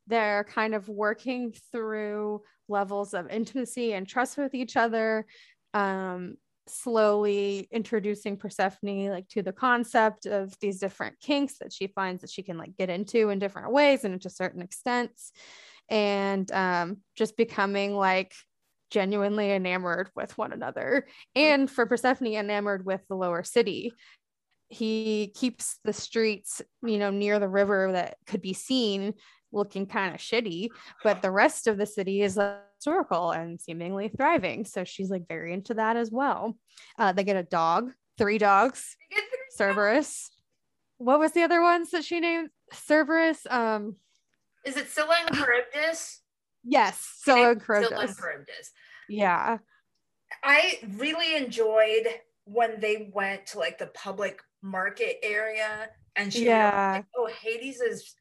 they're 0.07 0.43
kind 0.43 0.73
of 0.73 0.89
working 0.89 1.53
through 1.71 2.41
levels 2.67 3.13
of 3.13 3.29
intimacy 3.29 3.93
and 3.93 4.07
trust 4.07 4.37
with 4.37 4.55
each 4.55 4.75
other. 4.75 5.25
Um, 5.73 6.35
slowly 6.67 7.67
introducing 7.71 8.37
Persephone 8.37 9.09
like 9.09 9.27
to 9.27 9.41
the 9.41 9.51
concept 9.51 10.25
of 10.25 10.53
these 10.61 10.79
different 10.79 11.19
kinks 11.19 11.57
that 11.59 11.73
she 11.73 11.87
finds 11.87 12.21
that 12.21 12.29
she 12.29 12.41
can 12.41 12.57
like 12.57 12.77
get 12.77 12.89
into 12.89 13.29
in 13.29 13.39
different 13.39 13.73
ways 13.73 14.05
and 14.05 14.21
to 14.21 14.29
certain 14.29 14.61
extents 14.61 15.33
and 15.89 16.49
um, 16.53 16.97
just 17.15 17.35
becoming 17.35 17.93
like 17.95 18.33
genuinely 18.93 19.51
enamored 19.51 20.09
with 20.15 20.37
one 20.37 20.53
another. 20.53 21.07
And 21.35 21.69
for 21.69 21.85
persephone 21.87 22.27
enamored 22.33 22.85
with 22.85 23.01
the 23.09 23.15
lower 23.15 23.43
city. 23.43 23.93
He 24.69 25.31
keeps 25.35 25.79
the 25.83 25.93
streets 25.93 26.61
you 26.83 26.99
know 26.99 27.09
near 27.09 27.39
the 27.39 27.49
river 27.49 27.91
that 27.91 28.17
could 28.25 28.41
be 28.41 28.53
seen 28.53 29.13
looking 29.51 29.85
kind 29.85 30.15
of 30.15 30.19
shitty 30.19 30.69
but 31.03 31.21
the 31.21 31.29
rest 31.29 31.67
of 31.67 31.77
the 31.77 31.85
city 31.85 32.23
is 32.23 32.39
historical 32.77 33.31
and 33.31 33.61
seemingly 33.61 34.07
thriving. 34.07 34.65
So 34.65 34.83
she's 34.83 35.11
like 35.11 35.27
very 35.27 35.53
into 35.53 35.75
that 35.75 35.95
as 35.95 36.09
well. 36.09 36.57
Uh, 36.97 37.11
they 37.11 37.23
get 37.23 37.35
a 37.35 37.43
dog 37.43 37.91
three 38.17 38.37
dogs. 38.37 38.95
Cerberus. 39.57 40.31
What 40.97 41.19
was 41.19 41.33
the 41.33 41.43
other 41.43 41.61
ones 41.61 41.91
that 41.91 42.03
she 42.03 42.19
named? 42.19 42.49
Cerberus 42.71 43.45
um 43.49 43.97
is 44.65 44.77
it 44.77 44.87
Scylla 44.87 45.17
and 45.27 45.35
Charybdis? 45.35 46.21
Yes, 46.63 47.17
Scylla 47.17 47.51
and 47.51 47.61
Scylla 47.61 47.99
and 47.99 48.17
Charybdis. 48.17 48.71
Yeah. 49.09 49.59
I 50.43 50.79
really 50.97 51.35
enjoyed 51.35 52.07
when 52.45 52.79
they 52.79 53.09
went 53.13 53.45
to 53.47 53.59
like 53.59 53.77
the 53.77 53.87
public 53.87 54.41
market 54.61 55.17
area 55.23 55.89
and 56.15 56.33
she 56.33 56.45
Yeah. 56.45 56.93
like, 56.97 57.05
oh 57.15 57.27
Hades' 57.27 58.15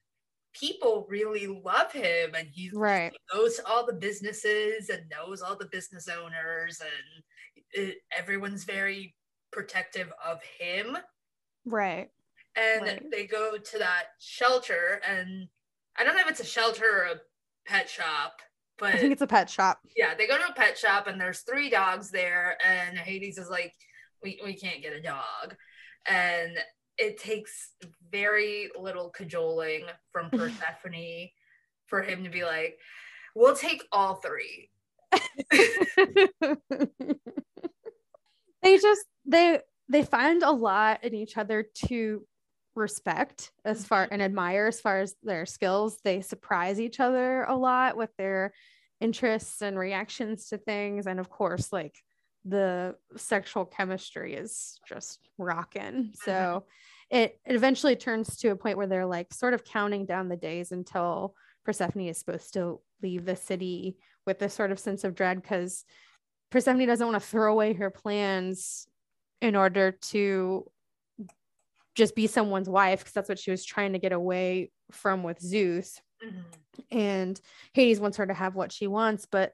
people 0.53 1.07
really 1.09 1.47
love 1.47 1.92
him 1.92 2.35
and 2.35 2.49
he 2.49 2.71
Right. 2.73 3.12
to 3.33 3.62
all 3.66 3.87
the 3.87 3.95
businesses 3.95 4.90
and 4.90 5.09
knows 5.09 5.40
all 5.42 5.57
the 5.57 5.66
business 5.66 6.09
owners 6.09 6.81
and 6.81 7.25
it, 7.73 7.99
everyone's 8.16 8.64
very 8.64 9.16
protective 9.51 10.12
of 10.25 10.42
him 10.42 10.99
Right. 11.64 12.11
and 12.55 12.83
Right. 12.83 13.11
they 13.11 13.27
go 13.27 13.57
to 13.57 13.79
that 13.79 14.09
shelter 14.18 15.01
and 15.07 15.49
I 15.97 16.05
don't 16.05 16.14
know 16.16 16.23
if 16.23 16.31
it's 16.31 16.40
a 16.40 16.45
shelter 16.45 16.85
or 16.85 17.05
a 17.07 17.21
pet 17.66 17.88
shop 17.88 18.40
but 18.78 18.94
I 18.94 18.98
think 18.98 19.12
it's 19.12 19.22
a 19.22 19.26
pet 19.26 19.48
shop. 19.48 19.80
yeah, 19.96 20.14
they 20.14 20.26
go 20.26 20.37
to 20.37 20.48
a 20.50 20.54
pet 20.54 20.76
shop 20.76 21.06
and 21.06 21.20
there's 21.20 21.40
three 21.40 21.70
dogs 21.70 22.11
there, 22.11 22.56
and 22.64 22.98
Hades 22.98 23.38
is 23.38 23.48
like, 23.48 23.74
we, 24.22 24.40
we 24.44 24.54
can't 24.54 24.82
get 24.82 24.92
a 24.92 25.00
dog. 25.00 25.56
And 26.06 26.56
it 26.98 27.18
takes 27.18 27.70
very 28.11 28.70
little 28.78 29.11
cajoling 29.11 29.85
from 30.11 30.30
Persephone 30.30 31.28
for 31.87 32.02
him 32.02 32.24
to 32.24 32.30
be 32.30 32.44
like, 32.44 32.78
we'll 33.35 33.56
take 33.56 33.85
all 33.92 34.16
three. 34.16 34.70
they 38.62 38.78
just 38.78 39.04
they 39.26 39.61
they 39.88 40.02
find 40.02 40.42
a 40.42 40.50
lot 40.50 41.04
in 41.04 41.14
each 41.14 41.37
other 41.37 41.66
to 41.87 42.26
respect 42.74 43.52
as 43.64 43.85
far 43.85 44.04
mm-hmm. 44.04 44.14
and 44.14 44.22
admire 44.22 44.66
as 44.66 44.80
far 44.80 45.00
as 45.00 45.14
their 45.22 45.46
skills. 45.46 45.98
They 46.04 46.20
surprise 46.20 46.80
each 46.80 47.00
other 47.00 47.44
a 47.44 47.56
lot 47.56 47.96
with 47.96 48.11
their 48.16 48.52
interests 49.00 49.62
and 49.62 49.78
reactions 49.78 50.48
to 50.48 50.58
things. 50.58 51.06
And 51.06 51.20
of 51.20 51.28
course 51.28 51.72
like 51.72 51.96
the 52.44 52.96
sexual 53.16 53.64
chemistry 53.64 54.35
is 54.35 54.80
just 54.88 55.20
rocking 55.38 55.80
mm-hmm. 55.80 56.11
so 56.24 56.64
it, 57.08 57.38
it 57.46 57.54
eventually 57.54 57.94
turns 57.94 58.37
to 58.38 58.48
a 58.48 58.56
point 58.56 58.76
where 58.76 58.88
they're 58.88 59.06
like 59.06 59.32
sort 59.32 59.54
of 59.54 59.62
counting 59.62 60.06
down 60.06 60.28
the 60.28 60.37
days 60.37 60.72
until 60.72 61.37
persephone 61.64 62.02
is 62.02 62.18
supposed 62.18 62.52
to 62.54 62.80
leave 63.00 63.24
the 63.24 63.37
city 63.37 63.96
with 64.26 64.40
this 64.40 64.54
sort 64.54 64.72
of 64.72 64.80
sense 64.80 65.04
of 65.04 65.14
dread 65.14 65.40
because 65.40 65.85
Persephone 66.52 66.87
doesn't 66.87 67.06
want 67.06 67.20
to 67.20 67.28
throw 67.28 67.50
away 67.50 67.72
her 67.72 67.88
plans 67.88 68.87
in 69.40 69.56
order 69.56 69.90
to 69.90 70.70
just 71.94 72.14
be 72.14 72.26
someone's 72.26 72.68
wife 72.68 73.00
because 73.00 73.12
that's 73.12 73.28
what 73.28 73.38
she 73.38 73.50
was 73.50 73.64
trying 73.64 73.92
to 73.92 73.98
get 73.98 74.12
away 74.12 74.70
from 74.90 75.22
with 75.22 75.40
Zeus. 75.40 76.00
Mhm. 76.22 76.44
And 76.90 77.40
Hades 77.74 78.00
wants 78.00 78.16
her 78.16 78.26
to 78.26 78.35
have 78.35 78.55
what 78.55 78.72
she 78.72 78.87
wants, 78.87 79.26
but 79.26 79.52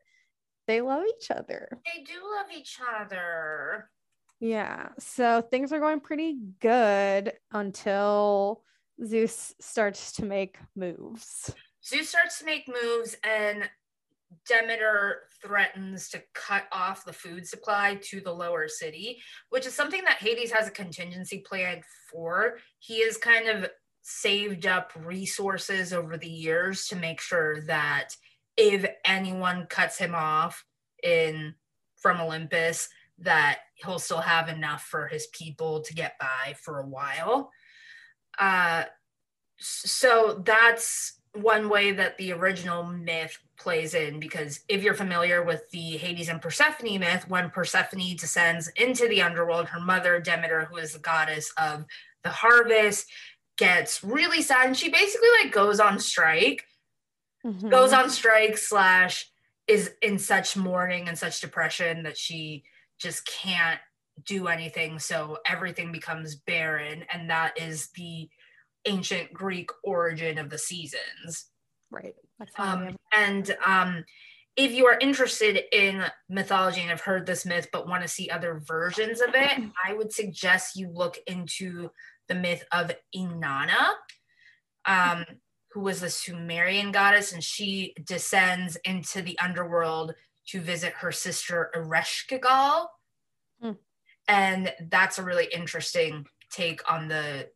they 0.67 0.81
love 0.81 1.05
each 1.17 1.31
other. 1.31 1.69
They 1.85 2.03
do 2.03 2.21
love 2.37 2.47
each 2.55 2.79
other. 3.01 3.91
Yeah. 4.39 4.91
So 4.99 5.43
things 5.43 5.73
are 5.73 5.81
going 5.81 6.01
pretty 6.01 6.39
good 6.61 7.33
until 7.51 8.63
Zeus 9.05 9.55
starts 9.61 10.13
to 10.13 10.25
make 10.25 10.59
moves. 10.77 11.55
Zeus 11.85 12.11
starts 12.11 12.39
to 12.41 12.45
make 12.45 12.69
moves, 12.69 13.17
and 13.25 13.69
Demeter 14.47 15.23
threatens 15.43 16.09
to 16.11 16.23
cut 16.35 16.65
off 16.73 17.05
the 17.05 17.13
food 17.13 17.47
supply 17.47 17.99
to 18.03 18.21
the 18.21 18.33
lower 18.33 18.69
city, 18.69 19.21
which 19.51 19.67
is 19.67 19.75
something 19.75 20.03
that 20.05 20.19
Hades 20.19 20.53
has 20.53 20.69
a 20.69 20.73
contingency 20.73 21.39
plan 21.39 21.83
for. 22.11 22.59
He 22.79 23.05
has 23.05 23.17
kind 23.17 23.49
of 23.49 23.71
saved 24.03 24.67
up 24.67 24.93
resources 25.05 25.93
over 25.93 26.17
the 26.17 26.29
years 26.29 26.87
to 26.89 26.97
make 26.97 27.21
sure 27.21 27.61
that 27.63 28.11
if 28.57 28.87
anyone 29.05 29.67
cuts 29.67 29.99
him 29.99 30.15
off 30.15 30.65
in 31.03 31.55
from 31.97 32.21
Olympus, 32.21 32.89
that 33.19 33.61
he'll 33.75 33.99
still 33.99 34.21
have 34.21 34.49
enough 34.49 34.83
for 34.83 35.07
his 35.07 35.27
people 35.29 35.81
to 35.83 35.95
get 35.95 36.19
by 36.19 36.55
for 36.63 36.81
a 36.81 36.87
while. 36.87 37.51
Uh, 38.39 38.85
so 39.59 40.43
that's 40.45 41.21
one 41.35 41.69
way 41.69 41.93
that 41.93 42.17
the 42.19 42.33
original 42.33 42.85
myth 42.85 43.39
plays 43.59 43.95
in 43.95 44.21
because 44.21 44.61
if 44.69 44.83
you're 44.83 44.95
familiar 44.95 45.43
with 45.43 45.69
the 45.71 45.97
Hades 45.97 46.29
and 46.29 46.41
Persephone 46.41 47.01
myth, 47.01 47.29
when 47.29 47.51
Persephone 47.51 48.17
descends 48.17 48.69
into 48.77 49.09
the 49.09 49.23
underworld, 49.23 49.69
her 49.69 49.81
mother 49.81 50.21
Demeter, 50.21 50.65
who 50.67 50.77
is 50.77 50.93
the 50.93 50.99
goddess 50.99 51.53
of 51.59 51.85
the 52.25 52.31
harvest, 52.31 53.07
gets 53.57 54.03
really 54.05 54.41
sad 54.43 54.67
and 54.67 54.77
she 54.77 54.89
basically 54.89 55.29
like 55.43 55.53
goes 55.53 55.81
on 55.81 55.99
strike, 55.99 56.65
Mhm. 57.45 57.71
goes 57.71 57.93
on 57.93 58.11
strike 58.11 58.57
slash 58.59 59.31
is 59.67 59.93
in 60.03 60.19
such 60.19 60.57
mourning 60.57 61.09
and 61.09 61.19
such 61.19 61.41
depression 61.41 62.03
that 62.05 62.17
she 62.17 62.65
just 62.99 63.27
can't 63.27 63.81
do 64.25 64.49
anything. 64.49 64.99
So 64.99 65.39
everything 65.47 65.93
becomes 65.93 66.35
barren, 66.35 67.05
and 67.13 67.31
that 67.31 67.59
is 67.61 67.91
the 67.91 68.29
ancient 68.87 69.33
Greek 69.33 69.71
origin 69.85 70.39
of 70.39 70.51
the 70.51 70.59
seasons. 70.59 71.51
right. 71.91 72.15
That's 72.39 72.55
how 72.55 72.79
we 72.79 72.87
Um, 72.89 72.97
and 73.17 73.57
um, 73.65 74.05
if 74.57 74.73
you 74.73 74.87
are 74.87 74.99
interested 74.99 75.63
in 75.73 76.05
mythology 76.29 76.81
and 76.81 76.91
have 76.91 77.01
heard 77.01 77.27
this 77.27 77.47
myth 77.47 77.69
but 77.73 77.89
want 77.89 78.03
to 78.03 78.09
see 78.09 78.29
other 78.29 78.61
versions 78.65 79.21
of 79.21 79.31
it, 79.35 79.63
I 79.87 79.95
would 79.95 80.13
suggest 80.13 80.77
you 80.77 80.91
look 80.93 81.17
into 81.27 81.91
the 82.27 82.35
myth 82.35 82.65
of 82.73 82.93
Inanna, 83.15 83.93
um, 84.85 85.25
who 85.73 85.81
was 85.81 86.01
the 86.01 86.11
Sumerian 86.11 86.93
goddess, 86.93 87.33
and 87.33 87.43
she 87.43 87.95
descends 88.05 88.77
into 88.85 89.23
the 89.23 89.39
underworld 89.39 90.15
to 90.49 90.61
visit 90.61 90.93
her 90.95 91.13
sister 91.13 91.71
Ereshkigal. 91.77 92.87
Hmm. 93.61 93.73
And 94.27 94.75
that's 94.91 95.19
a 95.19 95.23
really 95.23 95.47
interesting 95.55 96.27
take 96.51 96.91
on 96.91 97.09
the 97.09 97.51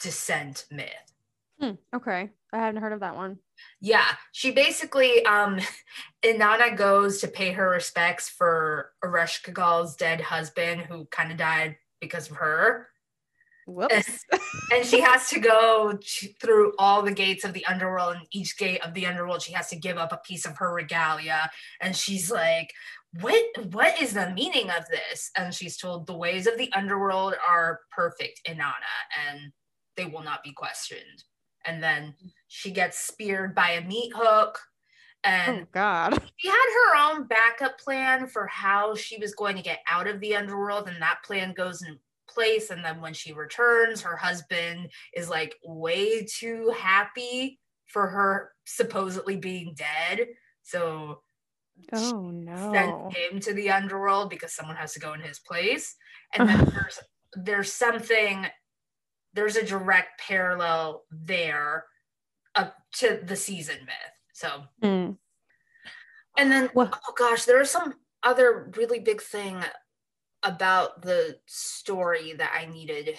descent 0.00 0.66
myth. 0.70 1.14
Hmm, 1.60 1.72
okay. 1.94 2.30
I 2.52 2.58
hadn't 2.58 2.80
heard 2.80 2.92
of 2.92 3.00
that 3.00 3.16
one. 3.16 3.38
Yeah, 3.80 4.06
she 4.32 4.50
basically 4.50 5.24
um 5.26 5.60
Inanna 6.24 6.76
goes 6.76 7.20
to 7.20 7.28
pay 7.28 7.52
her 7.52 7.68
respects 7.68 8.28
for 8.28 8.92
Ereshkigal's 9.04 9.96
dead 9.96 10.20
husband 10.20 10.82
who 10.82 11.06
kind 11.06 11.30
of 11.30 11.38
died 11.38 11.76
because 12.00 12.30
of 12.30 12.36
her. 12.36 12.88
Whoops. 13.66 14.24
And 14.72 14.84
she 14.86 15.00
has 15.00 15.28
to 15.30 15.40
go 15.40 15.98
through 16.40 16.72
all 16.78 17.02
the 17.02 17.12
gates 17.12 17.44
of 17.44 17.52
the 17.52 17.66
underworld 17.66 18.16
and 18.16 18.26
each 18.32 18.56
gate 18.56 18.84
of 18.84 18.94
the 18.94 19.06
underworld 19.06 19.42
she 19.42 19.52
has 19.52 19.68
to 19.70 19.76
give 19.76 19.96
up 19.96 20.12
a 20.12 20.20
piece 20.24 20.46
of 20.46 20.56
her 20.58 20.72
regalia 20.72 21.50
and 21.80 21.94
she's 21.94 22.30
like 22.30 22.72
what 23.14 23.42
what 23.72 24.00
is 24.00 24.14
the 24.14 24.30
meaning 24.30 24.70
of 24.70 24.84
this? 24.88 25.30
And 25.36 25.52
she's 25.54 25.76
told 25.76 26.06
the 26.06 26.16
ways 26.16 26.46
of 26.46 26.56
the 26.56 26.72
underworld 26.72 27.34
are 27.48 27.80
perfect, 27.90 28.40
Inanna, 28.48 28.72
and 29.28 29.52
they 29.96 30.04
will 30.04 30.22
not 30.22 30.44
be 30.44 30.52
questioned. 30.52 31.24
And 31.66 31.82
then 31.82 32.14
she 32.52 32.72
gets 32.72 32.98
speared 32.98 33.54
by 33.54 33.70
a 33.70 33.86
meat 33.86 34.12
hook 34.12 34.58
and 35.22 35.60
oh 35.62 35.66
God. 35.70 36.20
she 36.36 36.48
had 36.48 36.56
her 36.56 36.96
own 36.96 37.28
backup 37.28 37.78
plan 37.78 38.26
for 38.26 38.48
how 38.48 38.96
she 38.96 39.18
was 39.18 39.36
going 39.36 39.54
to 39.54 39.62
get 39.62 39.78
out 39.88 40.08
of 40.08 40.18
the 40.18 40.34
underworld 40.34 40.88
and 40.88 41.00
that 41.00 41.22
plan 41.24 41.54
goes 41.56 41.82
in 41.82 41.96
place 42.28 42.70
and 42.70 42.84
then 42.84 43.00
when 43.00 43.14
she 43.14 43.32
returns 43.32 44.00
her 44.00 44.16
husband 44.16 44.90
is 45.14 45.30
like 45.30 45.54
way 45.64 46.24
too 46.24 46.72
happy 46.76 47.60
for 47.86 48.08
her 48.08 48.50
supposedly 48.64 49.36
being 49.36 49.72
dead 49.76 50.26
so 50.62 51.22
Oh 51.92 52.30
no. 52.30 52.72
sends 52.72 53.16
him 53.16 53.40
to 53.40 53.54
the 53.54 53.70
underworld 53.70 54.28
because 54.28 54.52
someone 54.52 54.76
has 54.76 54.92
to 54.94 55.00
go 55.00 55.12
in 55.12 55.20
his 55.20 55.38
place 55.38 55.94
and 56.34 56.48
then 56.48 56.64
there's 56.74 56.98
there's 57.34 57.72
something 57.72 58.46
there's 59.34 59.56
a 59.56 59.64
direct 59.64 60.20
parallel 60.20 61.04
there 61.10 61.84
to 62.92 63.20
the 63.24 63.36
season 63.36 63.78
myth 63.84 64.14
so 64.32 64.64
Mm. 64.82 65.18
and 66.36 66.50
then, 66.52 66.70
Well- 66.74 66.98
oh 67.08 67.12
gosh, 67.16 67.44
there 67.44 67.58
was 67.58 67.70
some 67.70 67.94
other 68.22 68.70
really 68.76 69.00
big 69.00 69.20
thing 69.22 69.62
about 70.42 71.02
the 71.02 71.38
story 71.46 72.32
that 72.34 72.52
I 72.54 72.66
needed 72.66 73.18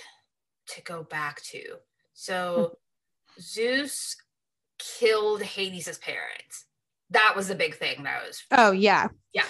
to 0.67 0.81
go 0.81 1.03
back 1.03 1.41
to. 1.43 1.77
So, 2.13 2.77
Zeus 3.39 4.15
killed 4.79 5.41
Hades' 5.43 5.97
parents, 5.99 6.65
that 7.11 7.33
was 7.35 7.47
the 7.47 7.55
big 7.55 7.75
thing 7.75 8.03
that 8.03 8.25
was 8.25 8.43
Oh 8.51 8.71
yeah. 8.71 9.09
Yeah. 9.33 9.45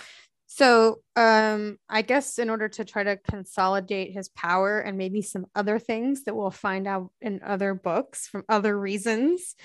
So 0.48 1.02
um 1.16 1.78
I 1.88 2.02
guess 2.02 2.38
in 2.40 2.50
order 2.50 2.68
to 2.70 2.84
try 2.84 3.04
to 3.04 3.16
consolidate 3.18 4.12
his 4.14 4.28
power 4.30 4.80
and 4.80 4.98
maybe 4.98 5.22
some 5.22 5.46
other 5.56 5.80
things 5.80 6.24
that 6.26 6.36
we'll 6.36 6.52
find 6.52 6.88
out 6.88 7.12
in 7.22 7.42
other 7.44 7.74
books 7.74 8.28
from 8.28 8.44
other 8.50 8.78
reasons, 8.78 9.56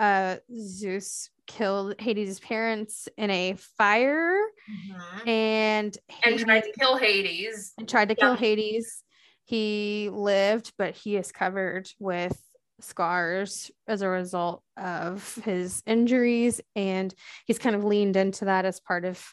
uh 0.00 0.36
Zeus 0.54 1.30
killed 1.46 2.00
Hades' 2.00 2.40
parents 2.40 3.08
in 3.16 3.30
a 3.30 3.54
fire 3.54 4.38
Mhm. 4.68 5.28
and 5.28 5.98
and 6.24 6.38
tried 6.38 6.62
to 6.64 6.72
kill 6.78 6.96
hades 6.96 7.72
and 7.78 7.88
tried 7.88 8.08
to 8.08 8.14
kill 8.14 8.34
Hades. 8.34 9.04
He 9.44 10.10
lived, 10.12 10.72
but 10.78 10.94
he 10.96 11.16
is 11.16 11.32
covered 11.32 11.88
with 12.00 12.40
scars 12.80 13.70
as 13.86 14.02
a 14.02 14.08
result 14.08 14.62
of 14.76 15.34
his 15.44 15.82
injuries. 15.86 16.60
And 16.74 17.14
he's 17.46 17.58
kind 17.58 17.76
of 17.76 17.84
leaned 17.84 18.16
into 18.16 18.44
that 18.46 18.64
as 18.64 18.80
part 18.80 19.04
of 19.04 19.24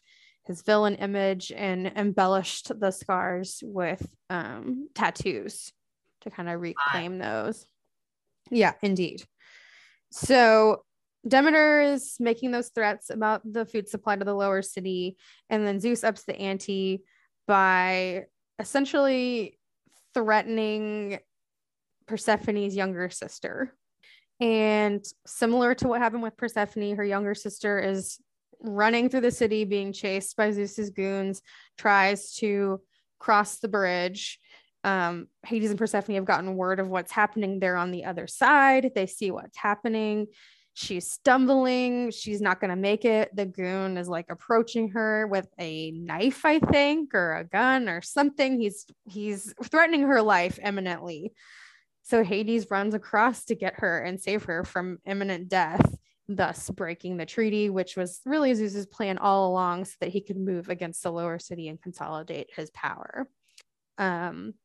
his 0.46 0.62
villain 0.62 0.96
image 0.96 1.52
and 1.52 1.88
embellished 1.88 2.72
the 2.80 2.92
scars 2.92 3.62
with 3.66 4.16
um, 4.30 4.90
tattoos 4.94 5.74
to 6.22 6.30
kind 6.30 6.50
of 6.50 6.62
reclaim 6.62 7.18
those. 7.18 7.66
Yeah, 8.52 8.74
indeed. 8.82 9.24
So 10.14 10.84
Demeter 11.28 11.82
is 11.82 12.18
making 12.20 12.52
those 12.52 12.70
threats 12.70 13.10
about 13.10 13.42
the 13.44 13.66
food 13.66 13.90
supply 13.90 14.16
to 14.16 14.24
the 14.24 14.36
lower 14.36 14.62
city, 14.62 15.18
and 15.50 15.66
then 15.66 15.80
Zeus 15.80 16.04
ups 16.04 16.24
the 16.24 16.40
ante 16.40 17.02
by 17.48 18.26
essentially 18.60 19.58
threatening 20.14 21.18
Persephone's 22.06 22.76
younger 22.76 23.10
sister. 23.10 23.74
And 24.40 25.04
similar 25.26 25.74
to 25.76 25.88
what 25.88 26.02
happened 26.02 26.22
with 26.22 26.38
Persephone, 26.38 26.96
her 26.96 27.06
younger 27.06 27.34
sister 27.34 27.80
is 27.80 28.20
running 28.60 29.10
through 29.10 29.22
the 29.22 29.32
city 29.32 29.66
being 29.66 29.94
chased 29.94 30.38
by 30.38 30.52
Zeus's 30.52 30.92
goons, 30.92 31.42
tries 31.76 32.36
to 32.36 32.82
cross 33.18 33.58
the 33.58 33.68
bridge. 33.68 34.40
Um, 34.84 35.28
Hades 35.46 35.70
and 35.70 35.80
Persephone 35.80 36.16
have 36.16 36.26
gotten 36.26 36.56
word 36.56 36.80
of 36.80 36.90
what's 36.90 37.12
happening 37.12 37.60
there 37.60 37.78
on 37.78 37.92
the 37.92 38.06
other 38.06 38.28
side. 38.28 38.92
They 38.94 39.08
see 39.08 39.32
what's 39.32 39.58
happening. 39.58 40.28
She's 40.76 41.10
stumbling. 41.10 42.10
She's 42.12 42.42
not 42.42 42.60
going 42.60 42.70
to 42.70 42.76
make 42.76 43.06
it. 43.06 43.36
The 43.36 43.46
goon 43.46 43.96
is 43.96 44.10
like 44.10 44.26
approaching 44.30 44.90
her 44.90 45.28
with 45.28 45.48
a 45.60 45.92
knife, 45.92 46.46
I 46.46 46.60
think, 46.60 47.14
or 47.14 47.36
a 47.36 47.44
gun 47.44 47.88
or 47.88 48.02
something. 48.02 48.60
He's 48.60 48.86
he's 49.08 49.54
threatening 49.64 50.02
her 50.04 50.22
life 50.22 50.60
imminently. 50.62 51.34
So 52.02 52.24
Hades 52.24 52.72
runs 52.72 52.96
across 52.96 53.46
to 53.46 53.56
get 53.56 53.76
her 53.78 54.02
and 54.02 54.20
save 54.20 54.44
her 54.46 54.64
from 54.64 54.98
imminent 55.06 55.48
death, 55.48 55.96
thus 56.28 56.70
breaking 56.70 57.18
the 57.18 57.26
treaty, 57.26 57.70
which 57.70 57.96
was 57.96 58.20
really 58.26 58.54
Zeus's 58.56 58.88
plan 58.88 59.20
all 59.20 59.50
along, 59.50 59.86
so 59.86 59.94
that 60.02 60.10
he 60.10 60.22
could 60.22 60.38
move 60.38 60.70
against 60.70 61.04
the 61.04 61.12
lower 61.12 61.40
city 61.40 61.68
and 61.68 61.82
consolidate 61.82 62.50
his 62.54 62.72
power. 62.72 63.30
Um, 64.00 64.56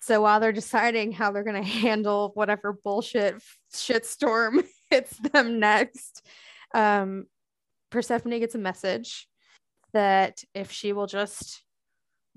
so 0.00 0.20
while 0.22 0.40
they're 0.40 0.52
deciding 0.52 1.12
how 1.12 1.30
they're 1.30 1.44
going 1.44 1.62
to 1.62 1.68
handle 1.68 2.32
whatever 2.34 2.72
bullshit 2.72 3.36
shitstorm 3.74 4.64
hits 4.90 5.16
them 5.18 5.60
next, 5.60 6.26
um, 6.74 7.26
Persephone 7.90 8.38
gets 8.38 8.54
a 8.54 8.58
message 8.58 9.28
that 9.92 10.42
if 10.54 10.70
she 10.70 10.92
will 10.92 11.06
just 11.06 11.62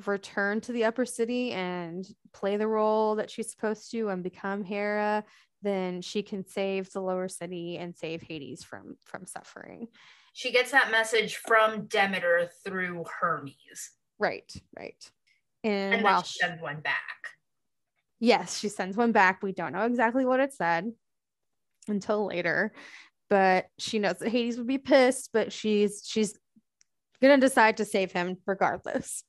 return 0.07 0.59
to 0.61 0.71
the 0.71 0.85
upper 0.85 1.05
city 1.05 1.51
and 1.51 2.05
play 2.33 2.57
the 2.57 2.67
role 2.67 3.15
that 3.15 3.29
she's 3.29 3.51
supposed 3.51 3.91
to 3.91 4.09
and 4.09 4.23
become 4.23 4.63
Hera, 4.63 5.23
then 5.61 6.01
she 6.01 6.23
can 6.23 6.45
save 6.45 6.91
the 6.91 6.99
lower 7.01 7.27
city 7.27 7.77
and 7.77 7.95
save 7.95 8.21
Hades 8.23 8.63
from 8.63 8.97
from 9.05 9.25
suffering. 9.25 9.87
she 10.33 10.51
gets 10.51 10.71
that 10.71 10.89
message 10.91 11.35
from 11.37 11.85
demeter 11.85 12.49
through 12.65 13.05
hermes 13.21 13.91
Right, 14.19 14.51
right. 14.77 15.11
And, 15.63 15.95
and 15.95 16.03
while 16.03 16.23
she- 16.23 16.39
sends 16.39 16.61
one 16.61 16.81
back 16.81 17.29
yes, 18.23 18.57
she 18.57 18.69
sends 18.69 18.95
one 18.95 19.11
back. 19.11 19.43
We 19.43 19.51
don't 19.51 19.73
know 19.73 19.85
exactly 19.85 20.25
what 20.25 20.39
it 20.39 20.53
said 20.53 20.89
until 21.89 22.25
later, 22.25 22.71
but 23.29 23.65
she 23.77 23.99
knows 23.99 24.19
that 24.19 24.29
Hades 24.29 24.57
would 24.57 24.67
be 24.67 24.77
pissed, 24.77 25.31
but 25.33 25.51
she's 25.51 26.03
she's 26.05 26.39
gonna 27.21 27.37
decide 27.37 27.77
to 27.77 27.85
save 27.85 28.13
him 28.13 28.37
regardless. 28.47 29.23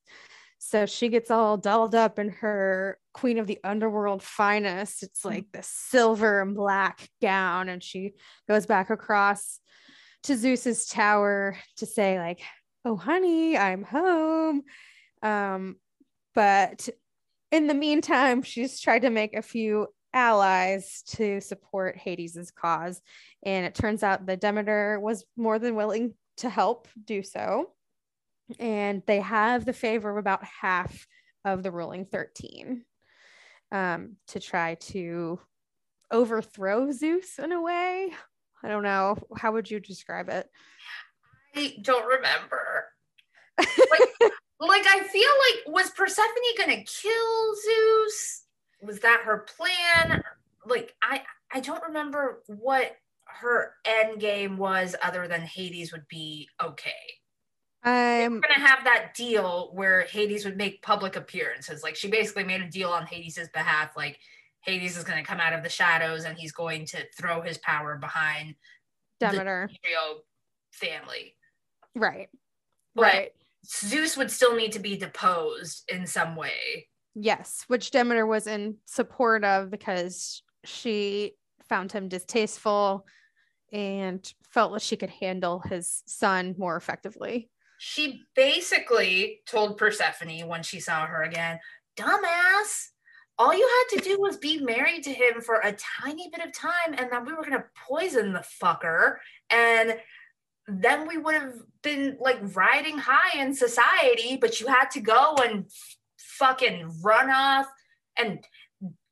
So 0.59 0.87
she 0.87 1.09
gets 1.09 1.31
all 1.31 1.57
dolled 1.57 1.95
up 1.95 2.19
in 2.19 2.31
her 2.31 2.99
Queen 3.13 3.39
of 3.39 3.49
the 3.49 3.59
Underworld 3.65 4.23
finest. 4.23 5.03
It's 5.03 5.25
like 5.25 5.47
the 5.53 5.63
silver 5.63 6.41
and 6.41 6.55
black 6.55 7.09
gown, 7.21 7.69
and 7.69 7.83
she 7.83 8.13
goes 8.49 8.65
back 8.65 8.91
across 8.91 9.59
to 10.23 10.37
Zeus's 10.37 10.87
tower 10.87 11.59
to 11.79 11.87
say, 11.87 12.19
like, 12.21 12.41
"Oh, 12.85 12.97
honey, 12.97 13.59
I'm 13.59 13.83
home." 13.83 14.63
Um, 15.21 15.77
but 16.35 16.89
in 17.55 17.69
the 17.69 17.75
meantime, 17.75 18.43
she's 18.43 18.81
tried 18.81 19.03
to 19.03 19.11
make 19.11 19.35
a 19.35 19.43
few 19.43 19.87
allies 20.12 21.03
to 21.07 21.40
support 21.40 21.97
Hades's 21.97 22.51
cause, 22.51 23.01
and 23.45 23.64
it 23.64 23.77
turns 23.77 24.03
out 24.03 24.27
the 24.27 24.37
Demeter 24.37 24.99
was 24.99 25.25
more 25.37 25.61
than 25.61 25.77
willing 25.77 26.14
to 26.38 26.49
help 26.49 26.88
do 27.05 27.23
so. 27.23 27.71
And 28.59 29.05
they 29.07 29.21
have 29.21 29.64
the 29.64 29.73
favor 29.73 30.11
of 30.11 30.17
about 30.17 30.43
half 30.45 31.07
of 31.45 31.62
the 31.62 31.71
ruling 31.71 32.07
13 32.07 32.85
um, 33.71 34.17
to 34.29 34.40
try 34.40 34.75
to 34.75 35.38
overthrow 36.11 36.90
Zeus 36.90 37.38
in 37.38 37.53
a 37.53 37.62
way. 37.62 38.12
I 38.64 38.69
don't 38.69 38.83
know. 38.83 39.17
How 39.37 39.53
would 39.53 39.71
you 39.71 39.79
describe 39.79 40.29
it? 40.29 40.49
i 41.57 41.77
don't 41.83 42.05
remember 42.05 42.87
like, 43.59 44.33
like 44.61 44.87
i 44.87 45.01
feel 45.03 45.23
like 45.23 45.75
was 45.75 45.90
persephone 45.90 46.27
gonna 46.59 46.83
kill 46.85 47.55
zeus 47.57 48.45
was 48.83 49.01
that 49.01 49.21
her 49.25 49.47
plan 49.57 50.23
like 50.67 50.95
i 51.03 51.21
i 51.53 51.61
don't 51.61 51.83
remember 51.83 52.43
what 52.47 52.97
her 53.27 53.73
end 53.85 54.21
game 54.21 54.57
was 54.57 54.95
other 55.03 55.27
than 55.27 55.40
hades 55.40 55.93
would 55.93 56.07
be 56.09 56.49
okay 56.62 56.93
I'm 57.85 58.27
um, 58.27 58.33
we're 58.35 58.55
gonna 58.55 58.67
have 58.67 58.85
that 58.85 59.12
deal 59.14 59.71
where 59.75 60.03
Hades 60.03 60.45
would 60.47 60.57
make 60.57 60.81
public 60.81 61.17
appearances. 61.17 61.83
Like 61.83 61.97
she 61.97 62.09
basically 62.09 62.45
made 62.45 62.62
a 62.62 62.71
deal 62.71 62.88
on 62.88 63.07
Hades' 63.07 63.51
behalf. 63.53 63.90
Like 63.95 64.19
Hades 64.61 64.97
is 64.97 65.05
gonna 65.05 65.23
come 65.23 65.38
out 65.38 65.53
of 65.53 65.62
the 65.62 65.69
shadows 65.69 66.25
and 66.25 66.38
he's 66.38 66.53
going 66.53 66.87
to 66.87 67.05
throw 67.14 67.43
his 67.43 67.59
power 67.59 67.97
behind 67.97 68.55
Demeter. 69.21 69.69
the 69.71 70.23
family. 70.73 71.37
Right. 71.95 72.29
But 72.95 73.03
Right. 73.03 73.33
Zeus 73.64 74.16
would 74.16 74.31
still 74.31 74.57
need 74.57 74.72
to 74.72 74.79
be 74.79 74.96
deposed 74.96 75.85
in 75.88 76.07
some 76.07 76.37
way. 76.37 76.88
Yes, 77.14 77.64
which 77.68 77.90
Demeter 77.90 78.27
was 78.27 78.46
in 78.46 78.77
support 78.87 79.44
of 79.44 79.70
because 79.70 80.42
she 80.64 81.35
found 81.68 81.92
him 81.92 82.09
distasteful 82.09 83.07
and 83.72 84.33
felt 84.53 84.72
that 84.72 84.83
she 84.83 84.96
could 84.96 85.11
handle 85.11 85.61
his 85.61 86.03
son 86.07 86.55
more 86.59 86.77
effectively. 86.77 87.50
She 87.79 88.22
basically 88.35 89.40
told 89.46 89.79
Persephone 89.79 90.46
when 90.48 90.62
she 90.62 90.81
saw 90.81 91.07
her 91.07 91.22
again, 91.22 91.59
dumbass. 91.96 92.88
All 93.37 93.53
you 93.53 93.68
had 93.68 93.98
to 93.98 94.09
do 94.09 94.16
was 94.20 94.37
be 94.37 94.61
married 94.61 95.03
to 95.05 95.12
him 95.12 95.40
for 95.40 95.57
a 95.57 95.77
tiny 96.03 96.31
bit 96.31 96.46
of 96.46 96.53
time, 96.53 96.94
and 96.96 97.11
then 97.11 97.24
we 97.24 97.33
were 97.33 97.42
gonna 97.42 97.64
poison 97.88 98.33
the 98.33 98.44
fucker, 98.62 99.16
and 99.50 99.96
then 100.66 101.07
we 101.07 101.18
would 101.18 101.35
have 101.35 101.55
been 101.83 102.16
like 102.20 102.38
riding 102.57 102.98
high 102.98 103.38
in 103.40 103.55
society. 103.55 104.37
But 104.37 104.61
you 104.61 104.66
had 104.66 104.90
to 104.92 105.00
go 105.00 105.37
and 105.42 105.66
fucking 106.18 106.90
run 107.03 107.31
off 107.31 107.66
and 108.16 108.44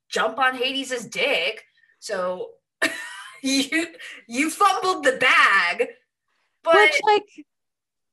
jump 0.09 0.39
on 0.39 0.55
Hades's 0.55 1.05
dick. 1.05 1.63
So 1.99 2.49
you 3.43 3.87
you 4.27 4.49
fumbled 4.49 5.03
the 5.03 5.13
bag, 5.13 5.87
but 6.63 6.75
Which, 6.75 7.01
like, 7.05 7.45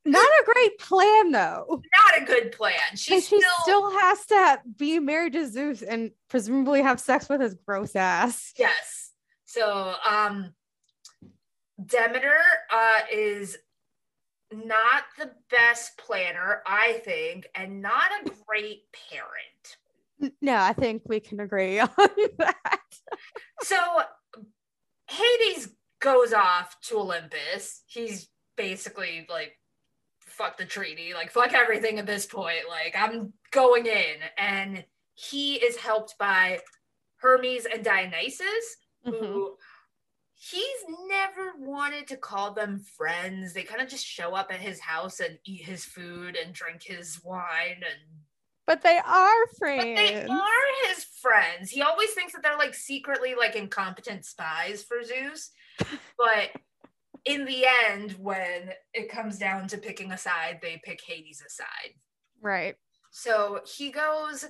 not 0.03 0.25
a 0.25 0.43
great 0.53 0.79
plan 0.79 1.31
though. 1.31 1.81
not 1.99 2.21
a 2.21 2.25
good 2.25 2.51
plan. 2.53 2.73
She 2.95 3.19
still, 3.19 3.39
she 3.39 3.45
still 3.63 3.91
has 3.99 4.25
to 4.27 4.61
be 4.77 4.99
married 4.99 5.33
to 5.33 5.47
Zeus 5.47 5.81
and 5.81 6.11
presumably 6.29 6.81
have 6.81 6.99
sex 6.99 7.29
with 7.29 7.41
his 7.41 7.55
gross 7.65 7.95
ass. 7.95 8.53
yes. 8.57 9.11
So 9.45 9.93
um 10.09 10.53
Demeter 11.85 12.37
uh 12.71 12.99
is 13.11 13.57
not 14.51 15.03
the 15.17 15.31
best 15.49 15.97
planner, 15.97 16.61
I 16.65 17.01
think, 17.05 17.47
and 17.55 17.81
not 17.81 18.11
a 18.25 18.31
great 18.45 18.81
parent. 19.09 20.33
No, 20.41 20.55
I 20.55 20.73
think 20.73 21.03
we 21.05 21.19
can 21.21 21.39
agree 21.39 21.79
on 21.79 21.89
that. 22.37 22.81
So 23.63 23.77
Hades 25.09 25.69
goes 25.99 26.33
off 26.33 26.79
to 26.81 26.97
Olympus. 26.97 27.83
He's 27.87 28.27
basically 28.57 29.25
like 29.29 29.57
fuck 30.19 30.57
the 30.57 30.65
treaty, 30.65 31.13
like 31.13 31.31
fuck 31.31 31.53
everything 31.53 31.97
at 31.99 32.05
this 32.05 32.25
point. 32.25 32.67
Like 32.69 32.95
I'm 32.97 33.33
going 33.51 33.85
in 33.85 34.15
and 34.37 34.83
he 35.13 35.55
is 35.55 35.75
helped 35.77 36.17
by 36.17 36.59
Hermes 37.17 37.65
and 37.65 37.83
Dionysus 37.83 38.77
Mhm. 39.05 39.19
who 39.19 39.57
he's 40.49 40.97
never 41.07 41.53
wanted 41.59 42.07
to 42.07 42.17
call 42.17 42.51
them 42.51 42.79
friends. 42.79 43.53
They 43.53 43.61
kind 43.61 43.81
of 43.81 43.87
just 43.87 44.05
show 44.05 44.33
up 44.33 44.51
at 44.51 44.59
his 44.59 44.79
house 44.79 45.19
and 45.19 45.37
eat 45.45 45.63
his 45.63 45.85
food 45.85 46.35
and 46.35 46.51
drink 46.53 46.81
his 46.83 47.21
wine 47.23 47.77
and 47.77 48.21
but 48.65 48.81
they 48.81 48.99
are 49.05 49.47
friends. 49.57 49.83
but 49.83 49.95
they 49.95 50.25
are 50.27 50.87
his 50.87 51.03
friends. 51.21 51.69
He 51.69 51.81
always 51.81 52.11
thinks 52.11 52.33
that 52.33 52.41
they're 52.41 52.57
like 52.57 52.73
secretly 52.73 53.35
like 53.35 53.55
incompetent 53.55 54.25
spies 54.25 54.83
for 54.83 55.03
Zeus. 55.03 55.51
but 56.17 56.49
in 57.25 57.45
the 57.45 57.65
end, 57.89 58.13
when 58.13 58.71
it 58.93 59.09
comes 59.09 59.37
down 59.37 59.67
to 59.67 59.77
picking 59.77 60.11
a 60.11 60.17
side, 60.17 60.59
they 60.61 60.81
pick 60.83 61.01
Hades' 61.05 61.43
side. 61.49 61.93
Right. 62.41 62.75
So 63.11 63.59
he 63.65 63.91
goes 63.91 64.45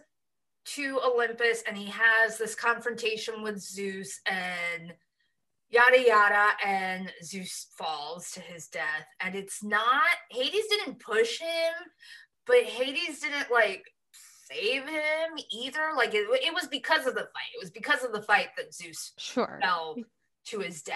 to 0.63 0.99
Olympus 1.03 1.63
and 1.67 1.75
he 1.75 1.87
has 1.87 2.37
this 2.37 2.53
confrontation 2.53 3.41
with 3.41 3.59
Zeus 3.59 4.19
and 4.27 4.93
yada 5.71 5.99
yada 6.05 6.49
and 6.65 7.11
Zeus 7.23 7.67
falls 7.77 8.31
to 8.31 8.41
his 8.41 8.67
death 8.67 9.07
and 9.21 9.35
it's 9.35 9.63
not 9.63 10.03
Hades 10.29 10.65
didn't 10.69 10.99
push 10.99 11.39
him 11.39 11.73
but 12.45 12.63
Hades 12.63 13.19
didn't 13.21 13.51
like 13.51 13.83
save 14.51 14.83
him 14.87 15.29
either 15.51 15.91
like 15.95 16.13
it, 16.13 16.27
it 16.43 16.53
was 16.53 16.67
because 16.67 17.07
of 17.07 17.13
the 17.15 17.21
fight 17.21 17.51
it 17.55 17.59
was 17.61 17.71
because 17.71 18.03
of 18.03 18.11
the 18.11 18.21
fight 18.21 18.49
that 18.57 18.73
Zeus 18.73 19.13
Sure. 19.17 19.59
fell 19.61 19.95
to 20.47 20.59
his 20.59 20.81
death 20.81 20.95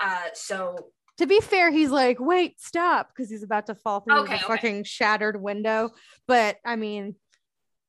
uh 0.00 0.28
so 0.34 0.76
To 1.18 1.26
be 1.26 1.40
fair, 1.40 1.70
he's 1.70 1.90
like, 1.90 2.16
wait, 2.18 2.58
stop, 2.58 3.10
because 3.14 3.30
he's 3.30 3.42
about 3.42 3.66
to 3.66 3.74
fall 3.74 4.00
through 4.00 4.20
Okay, 4.20 4.38
the 4.38 4.44
okay. 4.44 4.54
fucking 4.54 4.84
shattered 4.84 5.40
window. 5.40 5.90
But 6.26 6.56
I 6.64 6.76
mean, 6.76 7.16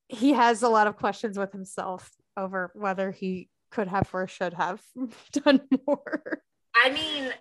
he 0.10 0.34
has 0.34 0.62
a 0.62 0.68
lot 0.70 0.88
of 0.88 0.98
questions 0.98 1.38
with 1.38 1.54
himself 1.54 2.12
over 2.36 2.72
whether 2.76 3.12
he 3.12 3.48
could 3.74 3.88
have 3.88 4.10
or 4.14 4.28
should 4.28 4.54
have 4.54 4.82
done 5.32 5.62
more. 5.88 6.42
I 6.76 6.92
mean, 6.92 7.32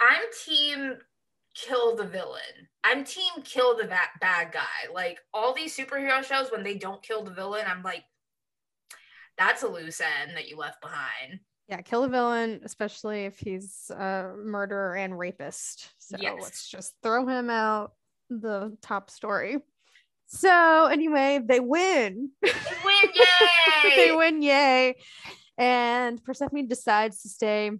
I'm 0.00 0.22
team 0.44 0.96
kill 1.54 1.96
the 1.96 2.04
villain. 2.04 2.42
I'm 2.84 3.04
team 3.04 3.32
kill 3.44 3.76
the 3.76 3.84
va- 3.86 4.18
bad 4.20 4.52
guy. 4.52 4.92
Like 4.92 5.18
all 5.32 5.54
these 5.54 5.76
superhero 5.76 6.22
shows, 6.22 6.50
when 6.50 6.62
they 6.64 6.74
don't 6.76 7.02
kill 7.02 7.22
the 7.24 7.30
villain, 7.30 7.64
I'm 7.66 7.82
like, 7.82 8.04
that's 9.38 9.62
a 9.62 9.68
loose 9.68 10.00
end 10.00 10.36
that 10.36 10.48
you 10.48 10.56
left 10.56 10.80
behind. 10.80 11.40
Yeah, 11.68 11.80
kill 11.82 12.02
the 12.02 12.08
villain, 12.08 12.60
especially 12.64 13.24
if 13.24 13.38
he's 13.38 13.90
a 13.90 14.32
murderer 14.36 14.96
and 14.96 15.18
rapist. 15.18 15.88
So 15.98 16.16
Yes. 16.20 16.38
let's 16.40 16.68
just 16.68 16.94
throw 17.02 17.26
him 17.26 17.50
out 17.50 17.92
the 18.30 18.76
top 18.82 19.10
story. 19.10 19.58
So 20.28 20.86
anyway, 20.86 21.40
they 21.44 21.60
win. 21.60 22.30
They 22.42 22.52
win, 22.84 23.12
yay! 23.14 23.96
they 23.96 24.12
win, 24.16 24.42
yay. 24.42 24.96
And 25.58 26.22
Persephone 26.22 26.68
decides 26.68 27.22
to 27.22 27.28
stay 27.28 27.70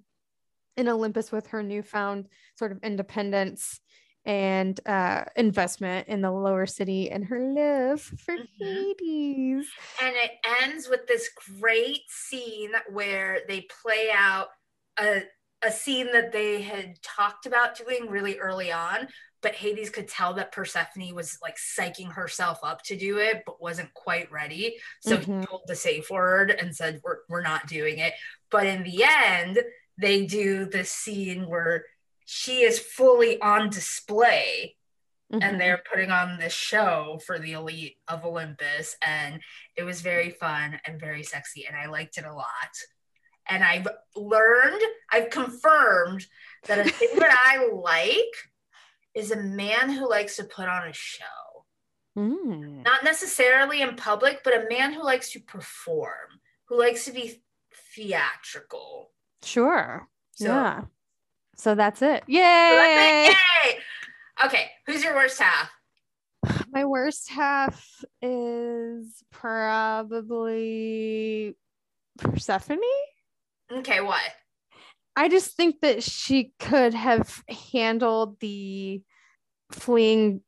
in 0.77 0.89
Olympus 0.89 1.33
with 1.33 1.49
her 1.49 1.63
newfound 1.63 2.29
sort 2.59 2.73
of 2.73 2.79
independence 2.83 3.81
and 4.25 4.81
uh, 4.87 5.25
investment 5.37 6.09
in 6.09 6.21
the 6.21 6.31
lower 6.33 6.67
city 6.67 7.11
and 7.11 7.25
her 7.27 7.39
love 7.41 8.01
for 8.01 8.37
Mhm. 8.37 8.47
Hades. 8.59 9.69
And 10.03 10.17
it 10.17 10.33
ends 10.63 10.89
with 10.89 11.07
this 11.07 11.31
great 11.61 12.03
scene 12.09 12.73
where 12.89 13.43
they 13.47 13.67
play 13.83 14.11
out 14.13 14.49
a, 14.99 15.23
a 15.63 15.71
scene 15.71 16.11
that 16.13 16.33
they 16.33 16.63
had 16.63 17.01
talked 17.03 17.47
about 17.47 17.77
doing 17.77 18.09
really 18.11 18.39
early 18.39 18.73
on, 18.73 19.09
but 19.47 19.55
Hades 19.55 19.91
could 19.91 20.09
tell 20.09 20.35
that 20.35 20.51
Persephone 20.51 21.15
was 21.15 21.39
like 21.41 21.57
psyching 21.57 22.13
herself 22.13 22.59
up 22.65 22.83
to 22.83 22.97
do 22.97 23.19
it, 23.19 23.45
but 23.47 23.63
wasn't 23.63 23.95
quite 23.95 24.29
ready. 24.33 24.77
So 25.03 25.19
Mhm. 25.19 25.41
he 25.41 25.47
told 25.47 25.63
the 25.69 25.77
safe 25.77 26.11
word 26.11 26.51
and 26.51 26.75
said, 26.75 27.01
we're, 27.05 27.19
we're 27.29 27.43
not 27.43 27.69
doing 27.69 27.99
it. 28.01 28.15
But 28.51 28.67
in 28.67 28.83
the 28.83 29.05
end, 29.05 29.61
they 29.97 30.27
do 30.27 30.65
the 30.65 30.85
scene 30.85 31.47
where 31.47 31.85
she 32.25 32.63
is 32.65 32.81
fully 32.81 33.41
on 33.41 33.71
display 33.71 34.75
Mhm. 35.33 35.45
and 35.45 35.61
they're 35.61 35.85
putting 35.89 36.11
on 36.11 36.41
this 36.41 36.53
show 36.53 37.21
for 37.25 37.39
the 37.39 37.53
elite 37.53 37.99
of 38.09 38.25
Olympus, 38.25 38.97
and 39.01 39.41
it 39.77 39.85
was 39.85 40.01
very 40.01 40.31
fun 40.31 40.81
and 40.85 40.99
very 40.99 41.23
sexy, 41.23 41.69
and 41.69 41.77
I 41.77 41.87
liked 41.87 42.19
it 42.19 42.25
a 42.25 42.35
lot. 42.35 42.73
And 43.49 43.63
I've 43.63 43.87
learned, 44.17 44.83
I've 45.13 45.31
confirmed 45.31 46.27
that 46.65 46.85
a 46.85 46.91
thing 46.91 47.11
that 47.21 47.33
I 47.47 47.65
like 47.73 48.35
is 49.17 49.33
a 49.33 49.37
man 49.37 49.91
who 49.91 50.09
likes 50.09 50.37
to 50.37 50.45
put 50.45 50.69
on 50.69 50.87
a 50.87 50.93
show. 50.93 51.25
Mm. 52.17 52.85
Not 52.85 53.03
necessarily 53.03 53.81
in 53.81 53.97
public, 53.97 54.43
but 54.45 54.55
a 54.55 54.69
man 54.71 54.93
who 54.93 55.03
likes 55.03 55.33
to 55.33 55.41
perform, 55.41 56.39
who 56.67 56.79
likes 56.79 57.07
to 57.07 57.13
be 57.13 57.43
theatrical. 57.95 59.11
Sure. 59.43 60.07
So, 60.33 60.47
yeah. 60.47 60.83
So 61.57 61.75
that's 61.75 62.03
it. 62.03 62.23
Yay. 62.27 62.41
that's 62.41 63.35
it. 63.35 63.37
Yay! 63.65 63.79
Okay, 64.45 64.71
who's 64.87 65.03
your 65.03 65.15
worst 65.15 65.41
half? 65.41 65.71
My 66.71 66.85
worst 66.85 67.31
half 67.31 68.05
is 68.21 69.25
probably 69.31 70.77
Persephone. 72.19 72.81
Okay, 73.73 74.03
what? 74.03 74.21
I 75.17 75.29
just 75.29 75.57
think 75.57 75.81
that 75.81 76.03
she 76.03 76.53
could 76.59 76.93
have 76.95 77.43
handled 77.73 78.39
the 78.41 79.03
fleeing 79.71 80.43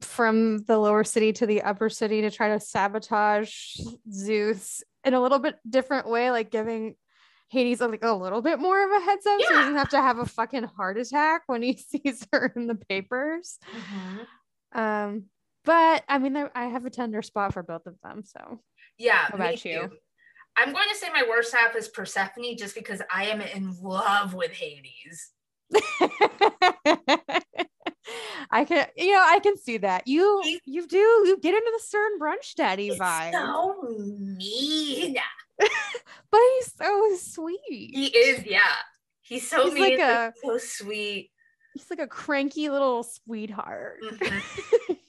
from 0.00 0.58
the 0.64 0.78
lower 0.78 1.04
city 1.04 1.32
to 1.34 1.46
the 1.46 1.62
upper 1.62 1.88
city 1.88 2.22
to 2.22 2.30
try 2.30 2.48
to 2.48 2.60
sabotage 2.60 3.76
Zeus 4.10 4.82
in 5.04 5.14
a 5.14 5.20
little 5.20 5.38
bit 5.38 5.56
different 5.68 6.08
way, 6.08 6.30
like 6.30 6.50
giving 6.50 6.94
Hades 7.48 7.80
like 7.80 8.02
a 8.02 8.14
little 8.14 8.40
bit 8.40 8.58
more 8.58 8.82
of 8.82 8.90
a 8.90 9.04
heads 9.04 9.26
up 9.26 9.40
so 9.42 9.48
he 9.48 9.54
doesn't 9.60 9.76
have 9.76 9.90
to 9.90 10.00
have 10.00 10.18
a 10.18 10.26
fucking 10.26 10.64
heart 10.64 10.96
attack 10.98 11.42
when 11.46 11.62
he 11.62 11.76
sees 11.76 12.26
her 12.32 12.50
in 12.56 12.66
the 12.66 12.74
papers. 12.74 13.58
Um, 14.74 15.24
but 15.64 16.02
I 16.08 16.18
mean, 16.18 16.36
I 16.54 16.64
have 16.66 16.86
a 16.86 16.90
tender 16.90 17.20
spot 17.20 17.52
for 17.52 17.62
both 17.62 17.86
of 17.86 17.94
them. 18.02 18.22
So 18.24 18.60
Yeah. 18.96 19.26
How 19.26 19.34
about 19.34 19.64
you? 19.64 19.80
too. 19.80 19.96
I'm 20.56 20.72
going 20.72 20.88
to 20.90 20.96
say 20.96 21.08
my 21.12 21.24
worst 21.28 21.54
half 21.54 21.74
is 21.76 21.88
Persephone 21.88 22.56
just 22.56 22.74
because 22.74 23.00
I 23.12 23.26
am 23.26 23.40
in 23.40 23.74
love 23.80 24.34
with 24.34 24.52
Hades. 24.52 25.30
I 28.50 28.64
can, 28.64 28.86
you 28.96 29.12
know, 29.12 29.24
I 29.26 29.38
can 29.42 29.56
see 29.56 29.78
that. 29.78 30.06
You, 30.06 30.42
you 30.66 30.86
do, 30.86 30.98
you 30.98 31.38
get 31.40 31.54
into 31.54 31.72
the 31.74 31.82
Stern 31.82 32.18
Brunch 32.20 32.54
Daddy 32.54 32.90
He's 32.90 32.98
vibe, 32.98 33.32
so 33.32 33.82
mean. 34.36 35.16
but 35.58 36.40
he's 36.56 36.74
so 36.76 37.16
sweet. 37.16 37.58
He 37.94 38.06
is, 38.06 38.44
yeah. 38.44 38.60
He's 39.22 39.48
so 39.48 39.64
He's 39.64 39.74
mean, 39.74 39.82
like 39.82 39.98
a- 40.00 40.32
so 40.44 40.58
sweet. 40.58 41.30
He's 41.72 41.88
like 41.88 42.00
a 42.00 42.06
cranky 42.06 42.68
little 42.68 43.02
sweetheart. 43.02 44.00
Mhm. 44.04 44.42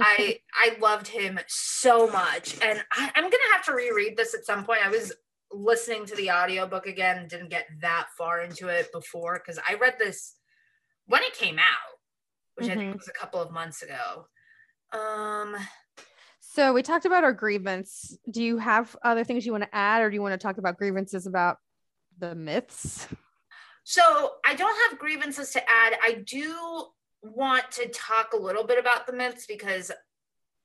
I 0.00 0.38
I 0.54 0.76
loved 0.80 1.08
him 1.08 1.38
so 1.48 2.08
much, 2.08 2.54
and 2.62 2.82
I, 2.92 3.10
I'm 3.14 3.24
gonna 3.24 3.52
have 3.52 3.64
to 3.66 3.72
reread 3.74 4.16
this 4.16 4.34
at 4.34 4.44
some 4.44 4.64
point. 4.64 4.84
I 4.84 4.88
was 4.90 5.12
listening 5.50 6.06
to 6.06 6.16
the 6.16 6.30
audiobook 6.30 6.86
again, 6.86 7.26
didn't 7.28 7.50
get 7.50 7.66
that 7.80 8.08
far 8.16 8.40
into 8.40 8.68
it 8.68 8.90
before 8.92 9.40
because 9.44 9.60
I 9.68 9.74
read 9.74 9.96
this 9.98 10.34
when 11.06 11.22
it 11.22 11.34
came 11.34 11.58
out, 11.58 11.98
which 12.54 12.68
I 12.68 12.72
Mhm. 12.72 12.76
think 12.76 12.96
was 12.98 13.08
a 13.08 13.12
couple 13.12 13.40
of 13.40 13.50
months 13.50 13.82
ago. 13.82 14.28
Um, 14.92 15.56
So 16.40 16.72
we 16.72 16.82
talked 16.82 17.04
about 17.06 17.24
our 17.24 17.32
grievance. 17.32 18.16
Do 18.30 18.42
you 18.42 18.58
have 18.58 18.96
other 19.02 19.24
things 19.24 19.46
you 19.46 19.52
want 19.52 19.64
to 19.64 19.74
add, 19.74 20.02
or 20.02 20.10
do 20.10 20.14
you 20.14 20.22
want 20.22 20.32
to 20.38 20.44
talk 20.44 20.58
about 20.58 20.76
grievances 20.76 21.26
about 21.26 21.58
the 22.18 22.34
myths? 22.34 23.08
so 23.84 24.36
I 24.44 24.54
don't 24.54 24.90
have 24.90 24.98
grievances 24.98 25.50
to 25.52 25.60
add. 25.68 25.98
I 26.02 26.22
do 26.24 26.86
want 27.22 27.70
to 27.72 27.88
talk 27.88 28.32
a 28.32 28.36
little 28.36 28.64
bit 28.64 28.78
about 28.78 29.06
the 29.06 29.12
myths 29.12 29.46
because 29.46 29.90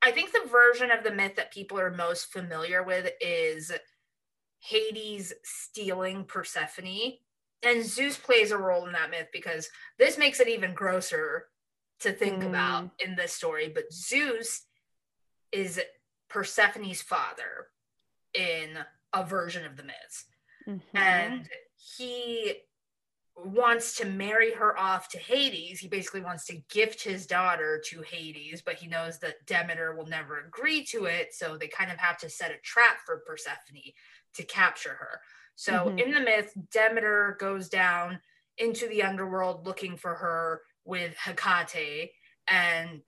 I 0.02 0.12
think 0.12 0.32
the 0.32 0.48
version 0.50 0.92
of 0.92 1.04
the 1.04 1.12
myth 1.12 1.36
that 1.36 1.54
people 1.54 1.80
are 1.80 1.92
most 1.92 2.32
familiar 2.32 2.84
with 2.84 3.12
is 3.22 3.72
Hades 4.60 5.34
stealing 5.44 6.26
Persephone. 6.26 7.14
And 7.64 7.84
Zeus 7.84 8.18
plays 8.18 8.52
a 8.52 8.58
role 8.58 8.86
in 8.86 8.94
that 8.94 9.10
myth 9.10 9.28
because 9.34 9.70
this 9.98 10.18
makes 10.18 10.40
it 10.40 10.48
even 10.48 10.74
grosser 10.74 11.48
to 12.00 12.12
think 12.12 12.44
Mm. 12.44 12.48
about 12.50 12.92
in 13.04 13.16
this 13.16 13.34
story. 13.34 13.70
But 13.70 13.92
Zeus 13.92 14.66
is 15.52 15.82
Persephone's 16.30 17.02
father 17.02 17.70
in 18.34 18.78
a 19.14 19.26
version 19.26 19.66
of 19.66 19.78
the 19.78 19.84
myths 19.84 20.26
Mhm. 20.68 20.82
and 20.94 21.50
he 21.96 22.67
wants 23.44 23.96
to 23.98 24.06
marry 24.06 24.52
her 24.54 24.78
off 24.78 25.10
to 25.10 25.20
Hades. 25.20 25.80
He 25.80 25.88
basically 25.88 26.22
wants 26.22 26.46
to 26.46 26.62
gift 26.70 27.04
his 27.04 27.28
daughter 27.28 27.82
to 27.86 28.02
Hades, 28.02 28.64
but 28.64 28.76
he 28.76 28.88
knows 28.88 29.20
that 29.20 29.46
Demeter 29.46 29.96
will 29.96 30.08
never 30.08 30.40
agree 30.40 30.84
to 30.86 31.06
it. 31.06 31.36
So 31.36 31.58
they 31.58 31.68
kind 31.68 31.92
of 31.92 31.98
have 31.98 32.18
to 32.20 32.30
set 32.30 32.52
a 32.52 32.58
trap 32.58 32.98
for 33.06 33.24
Persephone 33.28 33.94
to 34.34 34.44
capture 34.44 34.96
her. 34.96 35.22
So 35.56 35.90
Mhm. 35.90 36.00
in 36.00 36.12
the 36.12 36.20
myth, 36.20 36.54
Demeter 36.72 37.38
goes 37.40 37.70
down 37.70 38.22
into 38.58 38.88
the 38.88 39.04
underworld 39.04 39.66
looking 39.66 39.98
for 39.98 40.16
her 40.16 40.64
with 40.84 41.16
Hecate, 41.16 42.12
and 42.48 43.04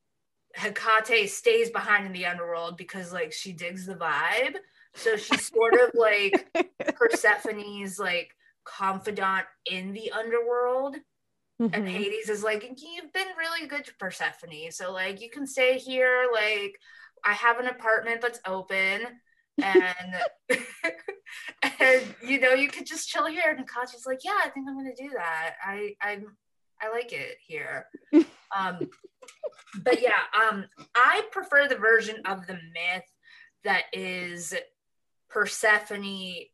Hecate 0.53 1.29
stays 1.29 1.69
behind 1.69 2.05
in 2.05 2.11
the 2.11 2.25
underworld 2.25 2.77
because 2.77 3.11
like 3.13 3.31
she 3.31 3.53
digs 3.53 3.85
the 3.85 3.95
vibe. 3.95 4.57
So 4.95 5.15
she's 5.17 5.47
sort 5.47 5.75
of 5.75 5.91
like 5.93 6.47
Persephone's 6.95 7.99
like 7.99 8.35
confidant 8.65 9.45
in 9.65 9.93
the 9.93 10.11
underworld. 10.11 10.95
And 11.59 11.85
Mhm. 11.85 11.89
Hades 11.89 12.29
is 12.29 12.43
like, 12.43 12.63
you've 12.63 13.11
been 13.13 13.27
really 13.37 13.67
good 13.67 13.85
to 13.85 13.93
Persephone. 13.99 14.71
So 14.71 14.91
like 14.93 15.21
you 15.21 15.29
can 15.29 15.45
stay 15.45 15.77
here. 15.77 16.29
Like 16.31 16.79
I 17.25 17.33
have 17.33 17.59
an 17.59 17.67
apartment 17.67 18.21
that's 18.21 18.39
open. 18.45 19.19
And 19.61 20.15
and 21.79 22.15
you 22.23 22.39
know, 22.39 22.53
you 22.53 22.69
could 22.69 22.85
just 22.85 23.09
chill 23.09 23.25
here. 23.25 23.53
And 23.55 23.67
Katya's 23.67 24.05
like, 24.05 24.19
Yeah, 24.23 24.37
I 24.43 24.49
think 24.49 24.67
I'm 24.69 24.75
gonna 24.77 24.95
do 24.95 25.09
that. 25.15 25.55
I 25.63 25.95
I 26.01 26.21
I 26.81 26.91
like 26.91 27.11
it 27.11 27.37
here. 27.45 27.87
um 28.55 28.89
but 29.83 30.01
yeah, 30.01 30.21
um 30.41 30.65
I 30.95 31.23
prefer 31.31 31.67
the 31.67 31.75
version 31.75 32.21
of 32.25 32.47
the 32.47 32.53
myth 32.53 33.03
that 33.65 33.83
is 33.93 34.53
Persephone 35.29 36.45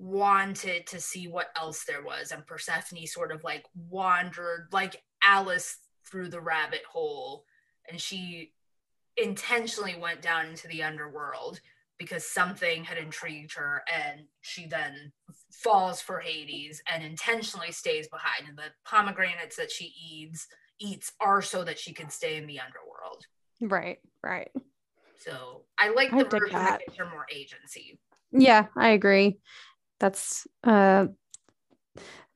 wanted 0.00 0.86
to 0.86 0.98
see 0.98 1.28
what 1.28 1.50
else 1.56 1.84
there 1.84 2.02
was, 2.02 2.32
and 2.32 2.46
Persephone 2.46 3.06
sort 3.06 3.30
of 3.30 3.44
like 3.44 3.66
wandered 3.74 4.68
like 4.72 5.02
Alice 5.22 5.76
through 6.06 6.28
the 6.28 6.40
rabbit 6.40 6.82
hole, 6.90 7.44
and 7.88 8.00
she 8.00 8.54
intentionally 9.16 9.96
went 10.00 10.22
down 10.22 10.46
into 10.46 10.66
the 10.68 10.82
underworld 10.82 11.60
because 11.98 12.24
something 12.24 12.82
had 12.82 12.96
intrigued 12.96 13.52
her, 13.54 13.82
and 13.92 14.22
she 14.40 14.66
then 14.66 15.12
falls 15.52 16.00
for 16.00 16.18
Hades 16.18 16.82
and 16.90 17.04
intentionally 17.04 17.70
stays 17.70 18.08
behind. 18.08 18.48
And 18.48 18.56
the 18.56 18.72
pomegranates 18.86 19.56
that 19.56 19.70
she 19.70 19.92
eats 20.10 20.46
eats 20.78 21.12
are 21.20 21.42
so 21.42 21.62
that 21.62 21.78
she 21.78 21.92
can 21.92 22.08
stay 22.08 22.38
in 22.38 22.46
the 22.46 22.58
underworld. 22.58 23.26
Right, 23.60 23.98
right. 24.24 24.50
So 25.18 25.64
I 25.78 25.90
like 25.90 26.10
I 26.14 26.22
the 26.22 26.28
version 26.30 26.56
that. 26.56 26.80
gives 26.86 26.96
her 26.96 27.04
more 27.04 27.26
agency. 27.30 27.98
Yeah, 28.32 28.66
I 28.76 28.90
agree. 28.90 29.38
That's 30.00 30.46
uh 30.64 31.06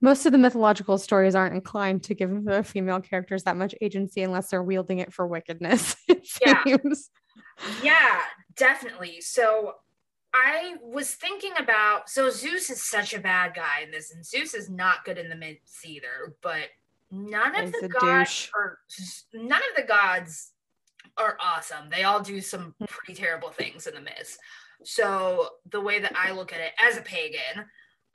most 0.00 0.26
of 0.26 0.32
the 0.32 0.38
mythological 0.38 0.98
stories 0.98 1.34
aren't 1.34 1.54
inclined 1.54 2.02
to 2.04 2.14
give 2.14 2.44
the 2.44 2.62
female 2.62 3.00
characters 3.00 3.44
that 3.44 3.56
much 3.56 3.74
agency 3.80 4.22
unless 4.22 4.50
they're 4.50 4.62
wielding 4.62 4.98
it 4.98 5.12
for 5.12 5.26
wickedness. 5.26 5.96
It 6.08 6.28
Yeah. 6.44 6.62
seems. 6.64 7.10
Yeah, 7.82 8.20
definitely. 8.56 9.20
So 9.22 9.74
I 10.34 10.74
was 10.82 11.14
thinking 11.14 11.52
about 11.58 12.10
so 12.10 12.28
Zeus 12.28 12.68
is 12.68 12.82
such 12.82 13.14
a 13.14 13.20
bad 13.20 13.54
guy 13.54 13.80
in 13.82 13.90
this, 13.90 14.12
and 14.12 14.24
Zeus 14.24 14.52
is 14.52 14.68
not 14.68 15.04
good 15.04 15.16
in 15.16 15.28
the 15.28 15.36
myths 15.36 15.84
either, 15.84 16.34
but 16.42 16.68
none 17.10 17.54
of 17.54 17.70
He's 17.72 17.80
the 17.80 17.88
gods 17.88 18.50
are 18.54 18.78
none 19.32 19.62
of 19.70 19.76
the 19.76 19.84
gods 19.84 20.50
are 21.16 21.38
awesome. 21.40 21.88
They 21.88 22.02
all 22.02 22.20
do 22.20 22.40
some 22.40 22.74
pretty 22.88 23.14
terrible 23.20 23.50
things 23.50 23.86
in 23.86 23.94
the 23.94 24.00
myths. 24.00 24.36
So 24.82 25.48
the 25.70 25.80
way 25.80 26.00
that 26.00 26.14
I 26.16 26.32
look 26.32 26.52
at 26.52 26.60
it 26.60 26.72
as 26.78 26.96
a 26.96 27.02
pagan 27.02 27.66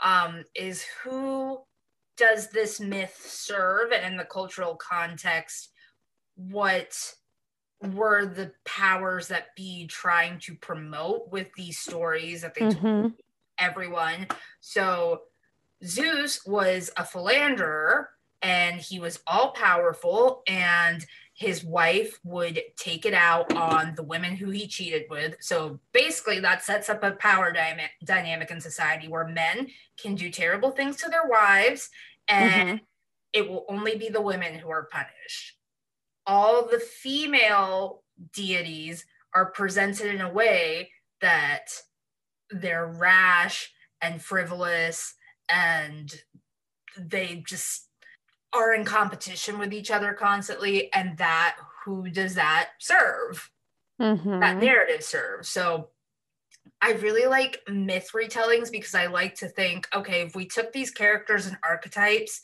um, 0.03 0.43
is 0.55 0.86
who 1.03 1.60
does 2.18 2.49
this 2.49 2.80
myth 2.80 3.20
serve, 3.26 3.91
and 3.91 4.05
in 4.05 4.18
the 4.18 4.26
cultural 4.26 4.76
context, 4.76 5.70
what 6.36 7.14
were 7.82 8.26
the 8.26 8.51
powers 8.66 9.28
that 9.30 9.55
be 9.55 9.88
trying 9.88 10.38
to 10.39 10.55
promote 10.55 11.30
with 11.32 11.47
these 11.55 11.80
stories 11.80 12.41
that 12.41 12.53
they 12.53 12.62
told 12.62 12.84
Mhm. 12.84 13.14
everyone. 13.57 14.28
So 14.60 15.24
Zeus 15.84 16.45
was 16.45 16.91
a 16.97 17.05
philanderer 17.05 18.10
and 18.41 18.82
he 18.82 18.99
was 18.99 19.22
all 19.28 19.51
powerful 19.51 20.43
and 20.47 21.05
his 21.39 21.63
wife 21.63 22.19
would 22.25 22.61
take 22.75 23.05
it 23.05 23.13
out 23.13 23.55
on 23.55 23.95
the 23.95 24.03
women 24.03 24.35
who 24.35 24.49
he 24.49 24.67
cheated 24.67 25.05
with. 25.09 25.37
So 25.39 25.79
basically 25.93 26.41
that 26.41 26.63
sets 26.65 26.89
up 26.89 27.01
a 27.01 27.11
power 27.11 27.53
dyma- 27.53 27.87
dynamic 28.03 28.51
in 28.51 28.59
society 28.59 29.07
where 29.07 29.25
men 29.25 29.69
can 29.97 30.15
do 30.15 30.29
terrible 30.29 30.71
things 30.71 30.97
to 30.97 31.09
their 31.09 31.25
wives 31.25 31.89
and 32.27 32.81
Mhm. 32.81 32.85
it 33.31 33.47
will 33.47 33.65
only 33.69 33.95
be 33.97 34.09
the 34.09 34.21
women 34.21 34.59
who 34.59 34.69
are 34.69 34.87
punished. 34.91 35.57
All 36.25 36.67
the 36.67 36.79
female 36.81 38.03
deities 38.33 39.05
are 39.33 39.49
presented 39.49 40.13
in 40.13 40.19
a 40.19 40.29
way 40.29 40.91
that 41.21 41.67
they're 42.49 42.85
rash 42.85 43.73
and 44.01 44.21
frivolous 44.21 45.15
and 45.47 46.21
they 46.97 47.37
just 47.47 47.88
are 48.54 48.74
in 48.74 48.86
competition 48.86 49.60
with 49.60 49.74
each 49.74 49.91
other 49.91 50.14
constantly 50.14 50.91
and 50.93 51.18
that 51.18 51.58
who 51.86 52.10
does 52.10 52.36
that 52.36 52.72
serve 52.80 53.52
that 54.39 54.60
Mhm. 54.60 54.62
narrative 54.62 55.04
serves 55.04 55.50
so 55.50 55.91
i 56.82 56.93
really 56.93 57.26
like 57.28 57.62
myth 57.70 58.12
retellings 58.16 58.72
because 58.72 58.95
i 58.95 59.08
like 59.08 59.36
to 59.36 59.47
think 59.50 59.88
okay 59.95 60.22
if 60.24 60.36
we 60.36 60.45
took 60.45 60.72
these 60.74 60.91
characters 60.91 61.45
and 61.47 61.58
archetypes 61.64 62.41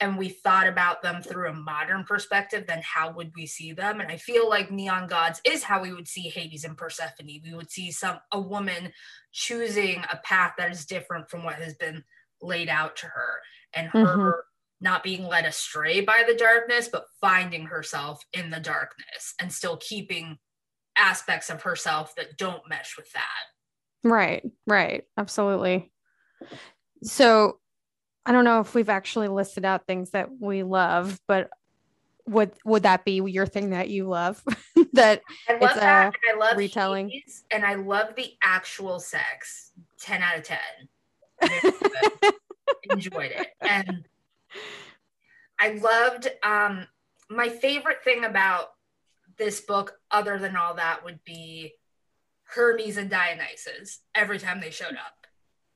and 0.00 0.18
we 0.18 0.28
thought 0.28 0.68
about 0.68 1.02
them 1.02 1.22
through 1.22 1.48
a 1.48 1.54
modern 1.54 2.04
perspective 2.04 2.66
then 2.66 2.82
how 2.82 3.10
would 3.12 3.32
we 3.36 3.46
see 3.46 3.72
them 3.72 4.00
and 4.00 4.10
i 4.10 4.16
feel 4.16 4.48
like 4.48 4.70
neon 4.70 5.06
gods 5.06 5.40
is 5.44 5.62
how 5.62 5.80
we 5.82 5.92
would 5.92 6.08
see 6.08 6.28
hades 6.28 6.64
and 6.64 6.76
persephone 6.76 7.26
we 7.26 7.54
would 7.54 7.70
see 7.70 7.90
some 7.90 8.18
a 8.32 8.40
woman 8.40 8.92
choosing 9.32 10.04
a 10.12 10.18
path 10.24 10.54
that 10.58 10.70
is 10.70 10.86
different 10.86 11.30
from 11.30 11.44
what 11.44 11.56
has 11.56 11.74
been 11.74 12.04
laid 12.42 12.68
out 12.68 12.96
to 12.96 13.06
her 13.06 13.40
and 13.74 13.88
her 13.88 14.16
Mhm. 14.16 14.45
Not 14.80 15.02
being 15.02 15.26
led 15.26 15.44
astray 15.44 16.00
by 16.00 16.22
the 16.26 16.34
darkness 16.34 16.88
but 16.90 17.06
finding 17.20 17.66
herself 17.66 18.22
in 18.32 18.50
the 18.50 18.60
darkness 18.60 19.34
and 19.40 19.52
still 19.52 19.76
keeping 19.78 20.36
aspects 20.96 21.50
of 21.50 21.62
herself 21.62 22.14
that 22.16 22.36
don't 22.36 22.68
mesh 22.68 22.96
with 22.96 23.10
that 23.12 23.22
Right, 24.06 24.44
right. 24.66 25.04
Absolutely. 25.16 25.90
So 27.02 27.58
I 28.24 28.32
don't 28.32 28.44
know 28.44 28.60
if 28.60 28.74
we've 28.74 28.88
actually 28.88 29.28
listed 29.28 29.64
out 29.64 29.86
things 29.86 30.10
that 30.10 30.28
we 30.40 30.62
love, 30.62 31.20
but 31.26 31.50
would 32.26 32.52
would 32.64 32.84
that 32.84 33.04
be 33.04 33.14
your 33.14 33.46
thing 33.46 33.70
that 33.70 33.88
you 33.88 34.06
love? 34.08 34.42
that 34.92 35.22
I 35.48 35.52
love 35.54 35.62
It's 35.62 35.76
uh, 35.76 35.80
that. 35.80 36.04
and 36.06 36.14
I 36.34 36.38
love 36.38 36.56
retelling. 36.56 37.20
And 37.50 37.64
I 37.64 37.74
love 37.74 38.14
the 38.16 38.32
actual 38.42 39.00
sex. 39.00 39.72
10 40.00 40.22
out 40.22 40.38
of 40.38 40.44
10. 40.44 40.58
Enjoyed 42.90 43.32
it. 43.32 43.48
And 43.60 44.06
I 45.60 45.70
loved 45.70 46.28
um 46.42 46.86
my 47.28 47.48
favorite 47.48 48.04
thing 48.04 48.24
about 48.24 48.68
this 49.38 49.60
book, 49.60 49.94
other 50.10 50.38
than 50.38 50.56
all 50.56 50.74
that, 50.74 51.04
would 51.04 51.20
be 51.24 51.72
Hermes 52.44 52.96
and 52.96 53.10
Dionysus 53.10 54.00
every 54.14 54.38
time 54.38 54.60
they 54.60 54.70
showed 54.70 54.94
up. 54.94 55.26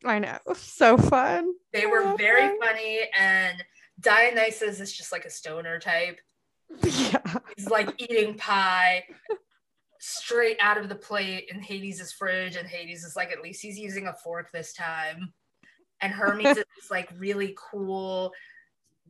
I 0.05 0.19
know. 0.19 0.39
So 0.55 0.97
fun. 0.97 1.53
They 1.73 1.87
were 1.87 2.17
very 2.17 2.59
funny, 2.59 3.01
and 3.19 3.63
Dionysus 4.01 4.81
is 4.81 4.93
just 4.93 5.13
like 5.13 5.25
a 5.25 5.31
stoner 5.31 5.79
type. 5.79 6.19
Yeah. 6.85 7.39
He's 7.57 7.69
like 7.69 8.01
eating 8.01 8.37
pie 8.37 9.05
straight 9.99 10.57
out 10.61 10.79
of 10.79 10.89
the 10.89 10.95
plate 10.95 11.49
in 11.53 11.61
Hades' 11.61 12.13
fridge, 12.13 12.57
and 12.57 12.67
Hades 12.67 13.05
is 13.05 13.17
like, 13.17 13.31
at 13.31 13.43
least 13.43 13.61
he's 13.61 13.79
using 13.79 14.07
a 14.07 14.15
fork 14.15 14.51
this 14.53 14.73
time. 14.73 15.33
And 16.01 16.13
Hermes 16.13 16.57
is 16.57 16.91
like 16.91 17.11
really 17.19 17.55
cool, 17.59 18.33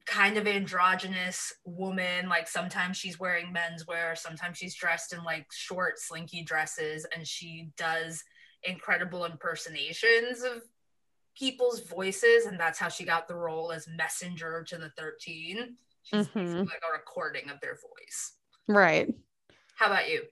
kind 0.07 0.37
of 0.37 0.47
androgynous 0.47 1.53
woman. 1.65 2.29
Like 2.29 2.49
sometimes 2.49 2.97
she's 2.97 3.19
wearing 3.19 3.55
menswear, 3.55 4.17
sometimes 4.17 4.59
she's 4.59 4.75
dressed 4.75 5.13
in 5.13 5.23
like 5.25 5.47
short, 5.53 5.99
slinky 5.99 6.43
dresses, 6.43 7.07
and 7.15 7.27
she 7.27 7.71
does 7.77 8.23
incredible 8.63 9.25
impersonations 9.25 10.43
of 10.43 10.63
people's 11.37 11.81
voices, 11.81 12.47
and 12.47 12.59
that's 12.59 12.79
how 12.79 12.89
she 12.89 13.05
got 13.05 13.29
the 13.29 13.35
role 13.37 13.73
as 13.73 13.89
messenger 13.89 14.65
to 14.69 14.77
the 14.77 14.91
13. 14.91 15.77
She's 16.03 16.29
Mhm. 16.29 16.67
like 16.67 16.83
a 16.89 16.93
recording 16.93 17.49
of 17.51 17.61
their 17.61 17.77
voice. 17.77 18.37
Right. 18.67 19.09
How 19.77 19.87
about 19.87 20.09
you? 20.09 20.27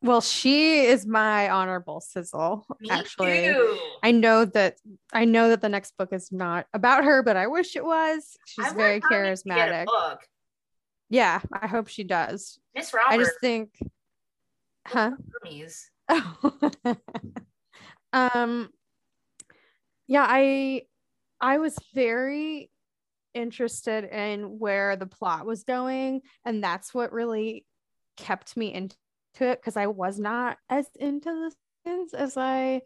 Well, 0.00 0.20
she 0.20 0.84
is 0.84 1.06
my 1.06 1.50
honorable 1.50 2.00
sizzle. 2.00 2.66
Me 2.80 2.88
actually. 2.90 3.52
too. 3.52 3.78
I 4.02 4.12
know 4.12 4.44
that 4.44 4.76
I 5.12 5.24
know 5.24 5.48
that 5.48 5.60
the 5.60 5.68
next 5.68 5.96
book 5.96 6.12
is 6.12 6.30
not 6.30 6.66
about 6.72 7.04
her, 7.04 7.22
but 7.22 7.36
I 7.36 7.48
wish 7.48 7.74
it 7.74 7.84
was. 7.84 8.36
She's 8.46 8.72
very 8.74 9.00
Hermes 9.00 9.42
to 9.42 9.48
get 9.48 9.68
a 9.68 9.72
charismatic. 9.72 9.86
book. 9.86 10.20
Yeah, 11.10 11.40
I 11.52 11.66
hope 11.66 11.88
she 11.88 12.04
does. 12.04 12.60
Miss 12.74 12.94
I 12.94 13.18
just 13.18 13.40
think 13.40 13.70
huh? 14.86 15.12
Hermes. 15.42 15.90
um 18.12 18.70
yeah, 20.06 20.26
I 20.28 20.82
I 21.40 21.58
was 21.58 21.76
very 21.94 22.70
interested 23.34 24.04
in 24.04 24.58
where 24.58 24.96
the 24.96 25.06
plot 25.06 25.44
was 25.44 25.64
going 25.64 26.22
and 26.44 26.62
that's 26.62 26.94
what 26.94 27.12
really 27.12 27.64
kept 28.16 28.56
me 28.56 28.72
into 28.72 28.96
it 29.40 29.60
because 29.60 29.76
I 29.76 29.86
was 29.86 30.18
not 30.18 30.58
as 30.68 30.86
into 30.98 31.30
the 31.30 31.52
skins 31.82 32.14
as 32.14 32.36
I 32.36 32.82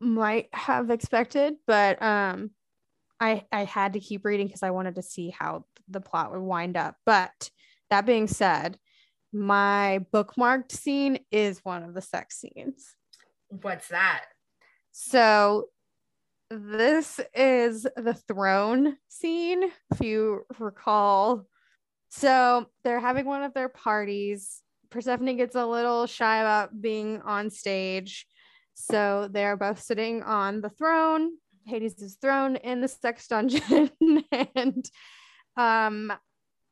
might 0.00 0.48
have 0.52 0.90
expected, 0.90 1.54
but 1.66 2.00
um 2.02 2.50
I 3.20 3.44
I 3.52 3.64
had 3.64 3.94
to 3.94 4.00
keep 4.00 4.24
reading 4.24 4.46
because 4.46 4.62
I 4.62 4.70
wanted 4.70 4.96
to 4.96 5.02
see 5.02 5.30
how 5.30 5.64
the 5.88 6.00
plot 6.00 6.32
would 6.32 6.40
wind 6.40 6.76
up. 6.76 6.96
But 7.04 7.50
that 7.90 8.06
being 8.06 8.28
said, 8.28 8.78
my 9.32 10.04
bookmarked 10.12 10.72
scene 10.72 11.20
is 11.30 11.64
one 11.64 11.82
of 11.82 11.94
the 11.94 12.02
sex 12.02 12.38
scenes. 12.38 12.94
What's 13.48 13.88
that? 13.88 14.24
So 14.92 15.68
this 16.50 17.20
is 17.34 17.86
the 17.96 18.14
throne 18.14 18.96
scene, 19.08 19.64
if 19.92 20.00
you 20.00 20.42
recall. 20.58 21.46
So 22.10 22.66
they're 22.82 23.00
having 23.00 23.24
one 23.24 23.44
of 23.44 23.54
their 23.54 23.68
parties. 23.68 24.62
Persephone 24.90 25.36
gets 25.36 25.54
a 25.54 25.66
little 25.66 26.06
shy 26.06 26.38
about 26.38 26.80
being 26.80 27.20
on 27.22 27.50
stage. 27.50 28.26
So 28.74 29.28
they're 29.30 29.56
both 29.56 29.80
sitting 29.82 30.22
on 30.22 30.60
the 30.60 30.70
throne. 30.70 31.32
Hades' 31.66 32.16
throne 32.20 32.56
in 32.56 32.80
the 32.80 32.88
sex 32.88 33.28
dungeon. 33.28 33.90
and 34.54 34.84
um 35.56 36.12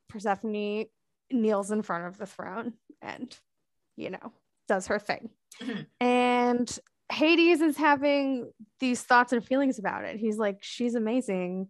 Persephone 0.08 0.86
kneels 1.30 1.70
in 1.70 1.82
front 1.82 2.06
of 2.06 2.16
the 2.16 2.26
throne 2.26 2.72
and, 3.02 3.36
you 3.96 4.10
know, 4.10 4.32
does 4.66 4.86
her 4.86 4.98
thing. 4.98 5.30
Mhm. 5.60 5.86
And 6.00 6.78
Hades 7.12 7.60
is 7.60 7.76
having 7.76 8.52
these 8.80 9.02
thoughts 9.02 9.32
and 9.32 9.44
feelings 9.44 9.78
about 9.78 10.04
it. 10.04 10.16
He's 10.18 10.38
like, 10.38 10.58
she's 10.60 10.94
amazing. 10.94 11.68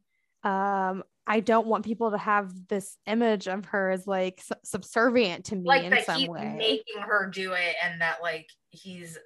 Um, 0.49 1.05
I 1.27 1.41
don't 1.41 1.67
want 1.67 1.85
people 1.85 2.13
to 2.13 2.19
have 2.19 2.51
this 2.69 2.97
image 3.07 3.49
of 3.49 3.67
her 3.67 3.91
as 3.91 4.07
like 4.07 4.43
subservient 4.65 5.47
to 5.47 5.57
me 5.57 5.67
like 5.67 5.85
in 5.85 6.03
some 6.05 6.27
way. 6.27 6.55
making 6.57 7.03
her 7.03 7.31
do 7.31 7.53
it 7.53 7.77
and 7.83 8.01
that 8.01 8.23
like 8.23 8.49
he's 8.71 9.19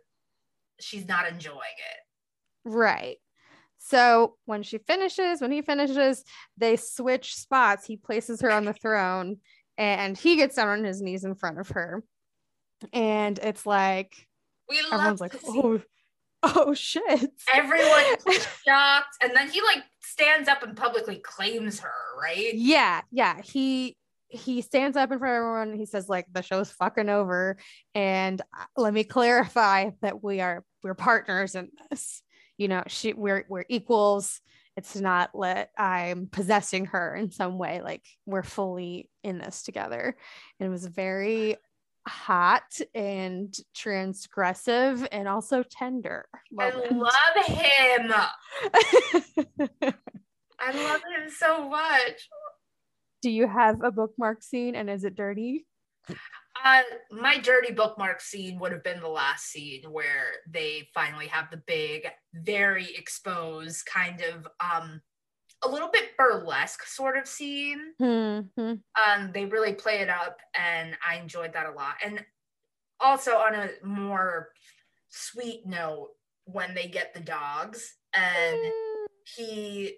she's 0.80 1.06
not 1.06 1.28
enjoying 1.28 1.58
it. 1.58 2.68
Right. 2.68 3.18
So 3.78 4.34
when 4.46 4.64
she 4.64 4.78
finishes, 4.78 5.40
when 5.40 5.52
he 5.52 5.62
finishes, 5.62 6.24
they 6.56 6.74
switch 6.76 7.36
spots. 7.36 7.86
He 7.86 7.96
places 7.96 8.40
her 8.40 8.50
on 8.50 8.64
the 8.64 8.72
throne 8.72 9.36
and 9.78 10.18
he 10.18 10.36
gets 10.36 10.56
down 10.56 10.68
on 10.68 10.84
his 10.84 11.00
knees 11.00 11.24
in 11.24 11.36
front 11.36 11.60
of 11.60 11.68
her. 11.68 12.02
And 12.92 13.38
it's 13.38 13.64
like 13.64 14.26
We 14.68 14.82
love 14.82 14.94
everyone's 14.94 15.20
like, 15.20 15.36
oh, 15.46 15.80
oh 16.42 16.74
shit. 16.74 17.30
everyone 17.52 18.04
shocked 18.66 19.16
and 19.22 19.34
then 19.34 19.50
he 19.50 19.60
like 19.62 19.82
stands 20.00 20.48
up 20.48 20.62
and 20.62 20.76
publicly 20.76 21.16
claims 21.16 21.80
her, 21.80 21.92
right? 22.20 22.54
Yeah, 22.54 23.02
yeah. 23.10 23.40
He 23.42 23.96
he 24.28 24.62
stands 24.62 24.96
up 24.96 25.12
in 25.12 25.18
front 25.18 25.32
of 25.32 25.36
everyone. 25.36 25.68
and 25.70 25.78
He 25.78 25.86
says 25.86 26.08
like 26.08 26.26
the 26.32 26.42
show's 26.42 26.70
fucking 26.70 27.08
over, 27.08 27.56
and 27.94 28.40
uh, 28.40 28.64
let 28.76 28.94
me 28.94 29.04
clarify 29.04 29.90
that 30.00 30.22
we 30.22 30.40
are 30.40 30.64
we're 30.82 30.94
partners 30.94 31.54
in 31.54 31.70
this. 31.90 32.22
You 32.58 32.68
know, 32.68 32.82
she 32.86 33.12
we're 33.12 33.44
we're 33.48 33.64
equals. 33.68 34.40
It's 34.76 34.96
not 34.96 35.30
let 35.34 35.70
I'm 35.76 36.28
possessing 36.28 36.86
her 36.86 37.14
in 37.14 37.30
some 37.30 37.58
way. 37.58 37.82
Like 37.82 38.04
we're 38.24 38.42
fully 38.42 39.10
in 39.22 39.38
this 39.38 39.62
together. 39.62 40.16
And 40.58 40.66
it 40.66 40.70
was 40.70 40.86
very 40.86 41.56
hot 42.06 42.78
and 42.94 43.54
transgressive 43.76 45.06
and 45.12 45.28
also 45.28 45.62
tender. 45.62 46.26
I 46.58 46.70
love 46.70 47.46
him. 47.46 48.12
I 50.60 50.72
love 50.72 51.00
him 51.00 51.30
so 51.36 51.68
much. 51.68 52.28
Do 53.22 53.30
you 53.30 53.46
have 53.48 53.82
a 53.82 53.90
bookmark 53.90 54.42
scene 54.42 54.74
and 54.74 54.90
is 54.90 55.04
it 55.04 55.14
dirty? 55.14 55.66
Uh, 56.64 56.82
my 57.10 57.38
dirty 57.38 57.72
bookmark 57.72 58.20
scene 58.20 58.58
would 58.58 58.72
have 58.72 58.84
been 58.84 59.00
the 59.00 59.08
last 59.08 59.46
scene 59.46 59.84
where 59.90 60.32
they 60.48 60.88
finally 60.92 61.26
have 61.26 61.50
the 61.50 61.62
big, 61.66 62.06
very 62.34 62.94
exposed 62.94 63.86
kind 63.86 64.20
of 64.22 64.46
um 64.60 65.00
a 65.64 65.68
little 65.68 65.88
bit 65.92 66.16
burlesque 66.16 66.84
sort 66.86 67.16
of 67.16 67.26
scene. 67.28 67.92
Hmm. 67.98 68.40
Um, 68.58 69.30
they 69.32 69.44
really 69.46 69.72
play 69.74 70.00
it 70.00 70.08
up, 70.08 70.38
and 70.58 70.96
I 71.08 71.16
enjoyed 71.16 71.52
that 71.54 71.66
a 71.66 71.72
lot. 71.72 71.94
And 72.04 72.24
also 73.00 73.32
on 73.32 73.54
a 73.54 73.68
more 73.84 74.48
sweet 75.08 75.66
note, 75.66 76.10
when 76.44 76.74
they 76.74 76.88
get 76.88 77.14
the 77.14 77.20
dogs 77.20 77.94
and 78.14 78.58
he 79.36 79.96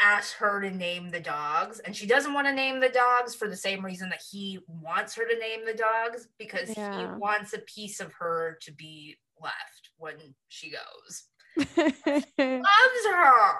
asks 0.00 0.32
her 0.32 0.60
to 0.60 0.70
name 0.70 1.10
the 1.10 1.20
dogs 1.20 1.78
and 1.80 1.94
she 1.94 2.06
doesn't 2.06 2.32
want 2.34 2.46
to 2.46 2.52
name 2.52 2.80
the 2.80 2.88
dogs 2.88 3.34
for 3.34 3.48
the 3.48 3.56
same 3.56 3.84
reason 3.84 4.08
that 4.08 4.22
he 4.30 4.58
wants 4.66 5.14
her 5.14 5.24
to 5.28 5.38
name 5.38 5.64
the 5.64 5.74
dogs 5.74 6.26
because 6.38 6.74
Yeah. 6.76 7.12
he 7.14 7.18
wants 7.18 7.52
a 7.52 7.58
piece 7.60 8.00
of 8.00 8.12
her 8.14 8.58
to 8.62 8.72
be 8.72 9.16
left 9.40 9.90
when 9.98 10.16
she 10.48 10.70
goes 10.72 11.24
loves 11.76 13.06
her 13.06 13.54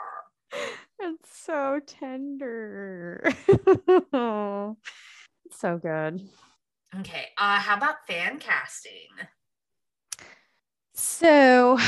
so 1.24 1.80
tender. 1.86 3.22
so 5.52 5.78
good. 5.78 6.28
okay 6.98 7.26
uh 7.38 7.58
how 7.58 7.76
about 7.76 8.06
fan 8.06 8.38
casting 8.38 9.08
So, 11.00 11.78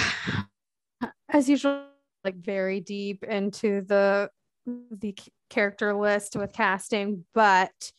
as 1.28 1.48
usual, 1.48 1.84
like 2.24 2.36
very 2.36 2.80
deep 2.80 3.24
into 3.24 3.82
the 3.82 4.30
the 4.66 5.14
character 5.50 5.92
list 5.92 6.34
with 6.36 6.52
casting, 6.54 7.24
but 7.34 7.92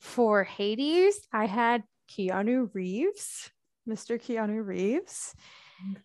for 0.00 0.44
Hades, 0.44 1.26
I 1.32 1.46
had 1.46 1.82
Keanu 2.10 2.70
Reeves, 2.72 3.50
Mr. 3.88 4.18
Keanu 4.18 4.64
Reeves. 4.64 5.34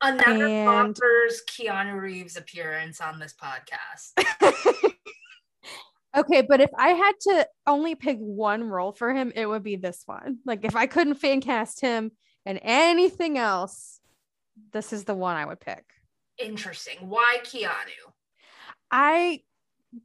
Another 0.02 0.46
And- 0.46 0.96
bonkers 0.96 1.40
keanu 1.48 2.00
reeves 2.00 2.38
appearance 2.38 3.02
on 3.02 3.20
this 3.20 3.34
podcast 3.34 4.14
okay, 6.18 6.42
but 6.42 6.62
if 6.62 6.70
I 6.78 6.90
had 6.90 7.14
to 7.22 7.48
only 7.68 7.96
pick 7.96 8.18
one 8.18 8.64
role 8.64 8.92
for 8.92 9.14
him, 9.14 9.32
it 9.36 9.46
would 9.46 9.64
be 9.64 9.76
this 9.76 10.02
one. 10.06 10.40
Like 10.46 10.66
if 10.66 10.76
I 10.76 10.88
couldn't 10.88 11.16
fan 11.16 11.42
cast 11.42 11.82
him 11.82 12.12
and 12.46 12.60
anything 12.64 13.38
else, 13.38 14.00
this 14.74 14.92
is 14.92 15.04
the 15.04 15.14
one 15.14 15.36
I 15.36 15.46
would 15.46 15.60
pick. 15.60 15.86
interesting 16.38 16.98
why 17.10 17.38
keanu 17.44 18.14
I 18.92 19.42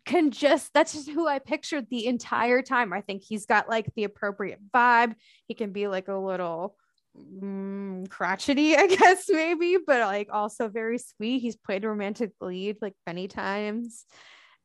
can 0.05 0.31
just 0.31 0.73
that's 0.75 0.93
just 0.93 1.09
who 1.11 1.29
I 1.29 1.39
pictured 1.39 1.89
the 1.91 2.07
entire 2.07 2.63
time. 2.63 2.93
I 2.93 3.01
think 3.01 3.23
he's 3.23 3.47
got 3.47 3.69
like 3.69 3.87
the 3.95 4.05
appropriate 4.05 4.61
vibe. 4.73 5.15
He 5.47 5.55
can 5.55 5.73
be 5.73 5.87
like 5.89 6.09
a 6.09 6.17
little 6.17 6.77
mm, 7.17 8.09
crotchety, 8.09 8.77
I 8.77 8.87
guess, 8.87 9.25
maybe, 9.29 9.79
but 9.85 10.01
like 10.01 10.29
also 10.33 10.69
very 10.69 10.99
sweet. 10.99 11.41
He's 11.41 11.57
played 11.57 11.85
romantic 11.85 12.33
lead 12.41 12.79
like 12.81 12.95
many 13.07 13.29
times. 13.29 14.05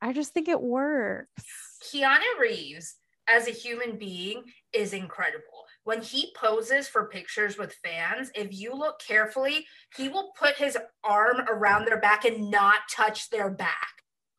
I 0.01 0.13
just 0.13 0.33
think 0.33 0.47
it 0.47 0.61
works. 0.61 1.43
Keanu 1.83 2.39
Reeves, 2.39 2.95
as 3.27 3.47
a 3.47 3.51
human 3.51 3.97
being, 3.97 4.43
is 4.73 4.93
incredible. 4.93 5.65
When 5.83 6.01
he 6.01 6.33
poses 6.35 6.87
for 6.87 7.07
pictures 7.07 7.57
with 7.57 7.75
fans, 7.83 8.31
if 8.35 8.47
you 8.51 8.73
look 8.73 8.99
carefully, 9.05 9.65
he 9.95 10.07
will 10.07 10.31
put 10.39 10.55
his 10.55 10.77
arm 11.03 11.41
around 11.49 11.85
their 11.85 11.99
back 11.99 12.25
and 12.25 12.51
not 12.51 12.81
touch 12.89 13.29
their 13.29 13.49
back. 13.49 13.87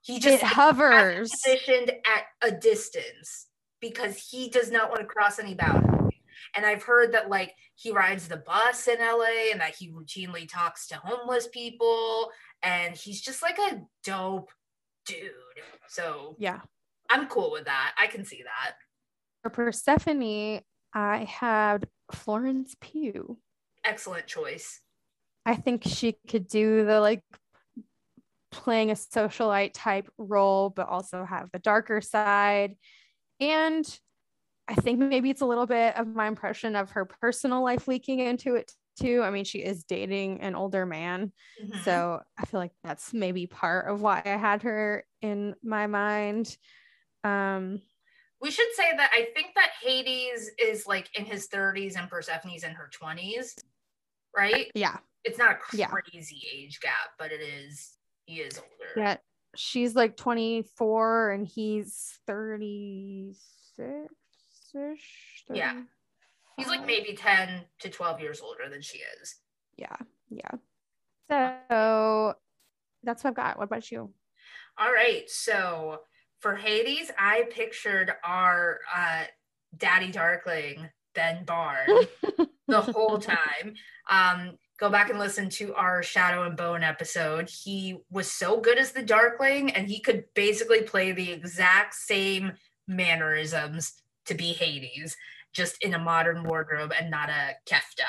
He 0.02 0.18
just 0.18 0.42
has 0.42 0.52
hovers. 0.52 1.30
positioned 1.30 1.90
at 1.90 2.24
a 2.40 2.50
distance 2.50 3.48
because 3.80 4.16
he 4.30 4.48
does 4.48 4.70
not 4.70 4.90
want 4.90 5.00
to 5.00 5.06
cross 5.06 5.38
any 5.38 5.54
boundaries. 5.54 5.99
And 6.54 6.64
I've 6.66 6.82
heard 6.82 7.12
that 7.12 7.28
like 7.28 7.54
he 7.74 7.90
rides 7.90 8.28
the 8.28 8.38
bus 8.38 8.88
in 8.88 8.98
LA 8.98 9.50
and 9.52 9.60
that 9.60 9.74
he 9.76 9.90
routinely 9.90 10.48
talks 10.48 10.86
to 10.88 10.96
homeless 10.96 11.48
people 11.48 12.30
and 12.62 12.94
he's 12.96 13.20
just 13.20 13.42
like 13.42 13.58
a 13.58 13.80
dope 14.04 14.50
dude. 15.06 15.30
So 15.88 16.36
Yeah. 16.38 16.60
I'm 17.08 17.26
cool 17.26 17.50
with 17.50 17.64
that. 17.64 17.94
I 17.98 18.06
can 18.06 18.24
see 18.24 18.42
that. 18.44 18.76
For 19.42 19.50
Persephone, 19.50 20.60
I 20.92 21.24
had 21.24 21.88
Florence 22.12 22.76
Pugh. 22.80 23.38
Excellent 23.84 24.26
choice. 24.26 24.80
I 25.46 25.56
think 25.56 25.82
she 25.84 26.16
could 26.28 26.46
do 26.46 26.84
the 26.84 27.00
like 27.00 27.22
playing 28.50 28.90
a 28.90 28.94
socialite 28.94 29.70
type 29.74 30.08
role, 30.18 30.70
but 30.70 30.88
also 30.88 31.24
have 31.24 31.50
the 31.52 31.58
darker 31.58 32.00
side. 32.00 32.76
And 33.40 34.00
I 34.70 34.74
think 34.76 35.00
maybe 35.00 35.30
it's 35.30 35.40
a 35.40 35.46
little 35.46 35.66
bit 35.66 35.96
of 35.96 36.06
my 36.06 36.28
impression 36.28 36.76
of 36.76 36.92
her 36.92 37.04
personal 37.04 37.62
life 37.62 37.88
leaking 37.88 38.20
into 38.20 38.54
it 38.54 38.72
too. 38.98 39.20
I 39.22 39.30
mean, 39.30 39.44
she 39.44 39.58
is 39.58 39.82
dating 39.82 40.40
an 40.42 40.54
older 40.54 40.86
man. 40.86 41.32
Mhm. 41.60 41.82
So 41.84 42.22
I 42.38 42.44
feel 42.46 42.60
like 42.60 42.72
that's 42.84 43.12
maybe 43.12 43.48
part 43.48 43.88
of 43.88 44.00
why 44.00 44.22
I 44.24 44.36
had 44.36 44.62
her 44.62 45.04
in 45.20 45.56
my 45.62 45.88
mind. 45.88 46.56
Um, 47.24 47.82
we 48.40 48.50
should 48.50 48.72
say 48.74 48.96
that 48.96 49.10
I 49.12 49.28
think 49.34 49.54
that 49.56 49.70
Hades 49.82 50.50
is 50.62 50.86
like 50.86 51.10
in 51.18 51.24
his 51.24 51.48
30s 51.48 51.96
and 51.96 52.08
Persephone's 52.08 52.62
in 52.62 52.70
her 52.72 52.88
20s, 52.92 53.56
right? 54.36 54.70
yeah. 54.74 54.98
It's 55.24 55.36
not 55.38 55.58
a 55.72 55.76
Yeah. 55.76 55.88
crazy 55.88 56.42
age 56.54 56.80
gap, 56.80 57.10
but 57.18 57.32
it 57.32 57.40
is, 57.40 57.98
he 58.24 58.40
is 58.40 58.56
older. 58.58 58.92
Yeah. 58.96 59.16
She's 59.56 59.96
like 59.96 60.16
24 60.16 61.32
and 61.32 61.46
he's 61.46 62.20
36 62.26 63.44
ish. 64.74 65.44
Yeah. 65.52 65.82
He's 66.56 66.68
like 66.68 66.84
maybe 66.84 67.14
10 67.14 67.62
to 67.80 67.88
12 67.88 68.20
years 68.20 68.40
older 68.40 68.68
than 68.70 68.82
she 68.82 68.98
is. 69.20 69.36
Yeah. 69.76 69.96
Yeah. 70.28 71.58
So 71.70 72.34
that's 73.02 73.24
what 73.24 73.30
I've 73.30 73.36
got. 73.36 73.58
What 73.58 73.64
about 73.64 73.90
you? 73.90 74.10
All 74.78 74.92
right. 74.92 75.22
So 75.28 76.00
for 76.40 76.56
Hades, 76.56 77.10
I 77.18 77.44
pictured 77.50 78.12
our 78.24 78.80
uh, 78.94 79.24
daddy 79.76 80.10
darkling, 80.10 80.88
Ben 81.14 81.44
Barnes, 81.44 82.06
the 82.66 82.80
whole 82.94 83.18
time. 83.18 83.74
Um, 84.08 84.58
go 84.78 84.90
back 84.90 85.10
and 85.10 85.18
listen 85.18 85.48
to 85.50 85.74
our 85.74 86.02
Shadow 86.02 86.44
and 86.44 86.56
Bone 86.56 86.82
episode. 86.82 87.50
He 87.50 87.98
was 88.10 88.30
so 88.30 88.60
good 88.60 88.78
as 88.78 88.92
the 88.92 89.02
Darkling, 89.02 89.70
and 89.70 89.88
he 89.88 90.00
could 90.00 90.24
basically 90.34 90.82
play 90.82 91.12
the 91.12 91.30
exact 91.30 91.94
same 91.94 92.52
mannerisms 92.88 93.92
to 94.26 94.34
be 94.34 94.52
Hades, 94.52 95.16
just 95.52 95.82
in 95.82 95.94
a 95.94 95.98
modern 95.98 96.44
wardrobe 96.44 96.92
and 96.98 97.10
not 97.10 97.28
a 97.28 97.54
kefta. 97.66 98.06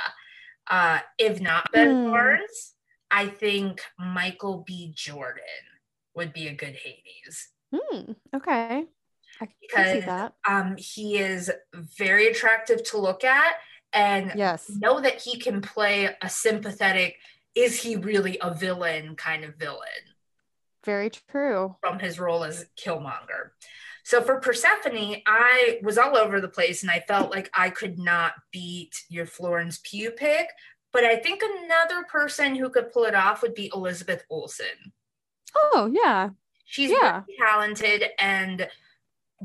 Uh, 0.68 1.00
if 1.18 1.40
not 1.42 1.72
Ben 1.72 2.06
Hmm. 2.06 2.12
Barnes, 2.12 2.74
I 3.10 3.28
think 3.28 3.82
Michael 3.98 4.64
B. 4.66 4.94
Jordan 4.96 5.44
would 6.16 6.34
be 6.34 6.48
a 6.48 6.54
good 6.54 6.76
Hades. 6.76 7.50
Hmm, 7.74 8.12
okay. 8.36 8.86
I 9.40 9.46
can 9.46 9.50
see 9.50 9.56
Because- 9.62 10.06
that. 10.06 10.34
Um, 10.48 10.76
he 10.78 11.18
is 11.18 11.52
very 11.74 12.28
attractive 12.28 12.84
to 12.92 12.98
look 12.98 13.24
at, 13.24 13.56
and 13.92 14.32
Yes. 14.36 14.70
know 14.70 15.00
that 15.02 15.22
he 15.22 15.40
can 15.40 15.62
play 15.62 16.16
a 16.22 16.30
sympathetic, 16.30 17.18
is 17.56 17.82
he 17.82 17.96
really 17.96 18.38
a 18.40 18.54
villain 18.54 19.16
kind 19.16 19.44
of 19.44 19.56
villain 19.56 20.16
Very 20.86 21.10
true. 21.10 21.76
from 21.82 22.00
his 22.00 22.20
role 22.20 22.44
as 22.44 22.66
Killmonger. 22.78 23.52
So 24.04 24.22
for 24.22 24.40
Persephone, 24.40 25.18
I 25.26 25.80
was 25.84 25.98
all 25.98 26.18
over 26.18 26.42
the 26.42 26.48
place 26.48 26.82
and 26.82 26.92
I 26.92 27.02
felt 27.08 27.32
like 27.32 27.50
I 27.54 27.70
could 27.70 28.00
not 28.00 28.34
beat 28.52 29.04
your 29.10 29.26
Florence 29.26 29.80
Pugh 29.84 30.12
pick. 30.12 30.48
But 30.94 31.04
I 31.06 31.16
think 31.16 31.42
another 31.42 32.04
person 32.04 32.56
who 32.56 32.70
could 32.70 32.92
pull 32.92 33.06
it 33.06 33.16
off 33.16 33.42
would 33.42 33.56
be 33.56 33.72
Elizabeth 33.74 34.24
Olsen. 34.30 34.92
Oh, 35.56 35.90
yeah. 35.94 36.30
She's 36.66 36.92
Yeah. 36.92 37.22
very 37.26 37.38
talented 37.40 38.06
and 38.20 38.68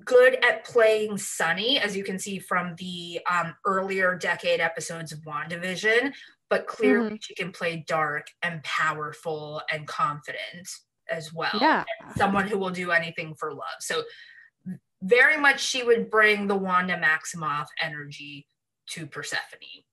good 0.04 0.34
at 0.44 0.64
playing 0.64 1.18
Sunny, 1.18 1.78
as 1.78 1.96
you 1.96 2.02
can 2.04 2.18
see 2.18 2.38
from 2.38 2.74
the 2.76 3.20
um, 3.30 3.54
earlier 3.64 4.14
decade 4.16 4.60
episodes 4.60 5.12
of 5.12 5.20
WandaVision. 5.20 6.12
But 6.50 6.66
clearly, 6.66 7.06
Mm-hmm. 7.10 7.16
she 7.20 7.34
can 7.34 7.50
play 7.52 7.84
dark 7.86 8.28
and 8.42 8.62
powerful 8.62 9.62
and 9.70 9.86
confident 9.86 10.68
as 11.10 11.32
well. 11.32 11.56
Yeah. 11.60 11.84
Someone 12.16 12.46
who 12.48 12.58
will 12.58 12.70
do 12.70 12.90
anything 12.90 13.34
for 13.36 13.52
love. 13.52 13.78
So, 13.80 14.02
very 15.06 15.36
much 15.36 15.60
she 15.60 15.82
would 15.82 16.10
bring 16.10 16.46
the 16.46 16.56
Wanda 16.56 16.96
Maximoff 16.98 17.66
energy 17.80 18.46
to 18.90 19.06
Persephone. 19.06 19.84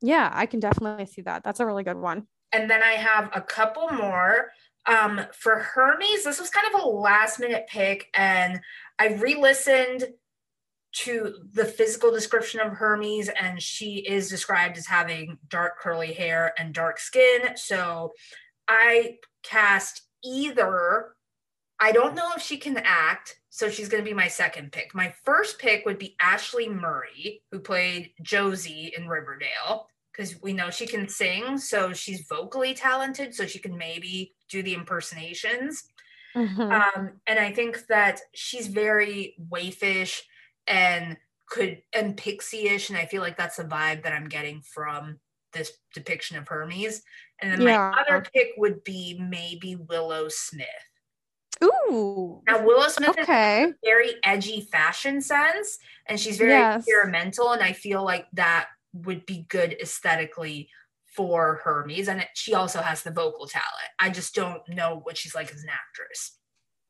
Yeah, 0.00 0.30
I 0.32 0.46
can 0.46 0.60
definitely 0.60 1.06
see 1.06 1.22
that. 1.22 1.44
That's 1.44 1.60
a 1.60 1.66
really 1.66 1.84
good 1.84 1.96
one. 1.96 2.26
And 2.52 2.68
then 2.68 2.82
I 2.82 2.92
have 2.92 3.30
a 3.34 3.40
couple 3.40 3.88
more. 3.90 4.50
Um, 4.86 5.20
for 5.32 5.60
Hermes, 5.60 6.24
this 6.24 6.40
was 6.40 6.50
kind 6.50 6.74
of 6.74 6.82
a 6.82 6.88
last 6.88 7.38
minute 7.38 7.66
pick, 7.68 8.08
and 8.14 8.60
I 8.98 9.14
re 9.14 9.36
listened 9.36 10.04
to 10.94 11.34
the 11.52 11.64
physical 11.64 12.10
description 12.10 12.60
of 12.60 12.72
Hermes, 12.72 13.28
and 13.28 13.62
she 13.62 13.98
is 13.98 14.28
described 14.28 14.76
as 14.76 14.86
having 14.86 15.38
dark 15.48 15.78
curly 15.78 16.12
hair 16.12 16.52
and 16.58 16.74
dark 16.74 16.98
skin. 16.98 17.56
So 17.56 18.12
I 18.68 19.18
cast 19.42 20.02
either, 20.24 21.14
I 21.80 21.92
don't 21.92 22.14
know 22.14 22.32
if 22.36 22.42
she 22.42 22.58
can 22.58 22.76
act, 22.76 23.40
so 23.54 23.68
she's 23.68 23.90
going 23.90 24.02
to 24.02 24.08
be 24.08 24.14
my 24.14 24.28
second 24.28 24.72
pick. 24.72 24.94
My 24.94 25.14
first 25.24 25.58
pick 25.58 25.84
would 25.84 25.98
be 25.98 26.16
Ashley 26.18 26.70
Murray, 26.70 27.42
who 27.50 27.60
played 27.60 28.14
Josie 28.22 28.94
in 28.96 29.06
Riverdale 29.06 29.90
because 30.10 30.40
we 30.40 30.54
know 30.54 30.70
she 30.70 30.86
can 30.86 31.06
sing, 31.06 31.58
so 31.58 31.92
she's 31.92 32.26
vocally 32.30 32.72
talented, 32.72 33.34
so 33.34 33.44
she 33.44 33.58
can 33.58 33.76
maybe 33.76 34.32
do 34.48 34.62
the 34.62 34.72
impersonations. 34.72 35.84
Mhm. 36.34 36.72
Um, 36.72 37.20
and 37.26 37.38
I 37.38 37.52
think 37.52 37.86
that 37.88 38.20
she's 38.34 38.68
very 38.68 39.36
waifish 39.50 40.22
and 40.66 41.18
could 41.44 41.82
and 41.92 42.16
pixie-ish, 42.16 42.88
and 42.88 42.96
I 42.96 43.04
feel 43.04 43.20
like 43.20 43.36
that's 43.36 43.56
the 43.56 43.64
vibe 43.64 44.04
that 44.04 44.14
I'm 44.14 44.30
getting 44.30 44.62
from 44.62 45.20
this 45.52 45.72
depiction 45.92 46.38
of 46.38 46.48
Hermes. 46.48 47.02
And 47.38 47.52
then 47.52 47.60
Yeah. 47.60 47.90
my 47.90 48.00
other 48.00 48.24
pick 48.32 48.52
would 48.56 48.82
be 48.82 49.18
maybe 49.20 49.76
Willow 49.76 50.30
Smith. 50.30 50.68
Ooh. 51.62 52.42
Now 52.46 52.64
Willow 52.64 52.88
Smith 52.88 53.10
Okay. 53.10 53.72
very 53.84 54.14
edgy 54.24 54.62
fashion 54.62 55.20
sense 55.20 55.78
and 56.06 56.18
she's 56.18 56.38
very 56.38 56.50
Yes. 56.50 56.78
experimental 56.84 57.52
and 57.52 57.62
i 57.62 57.72
feel 57.72 58.02
like 58.04 58.26
that 58.32 58.68
would 58.92 59.24
be 59.26 59.46
good 59.48 59.72
aesthetically 59.80 60.68
for 61.16 61.60
hermes 61.64 62.08
and 62.08 62.26
she 62.34 62.54
also 62.54 62.80
has 62.80 63.02
the 63.02 63.10
vocal 63.10 63.46
talent 63.46 63.90
i 63.98 64.08
just 64.10 64.34
don't 64.34 64.66
know 64.68 65.00
what 65.04 65.16
she's 65.16 65.34
like 65.34 65.52
as 65.52 65.62
an 65.62 65.68
actress 65.70 66.38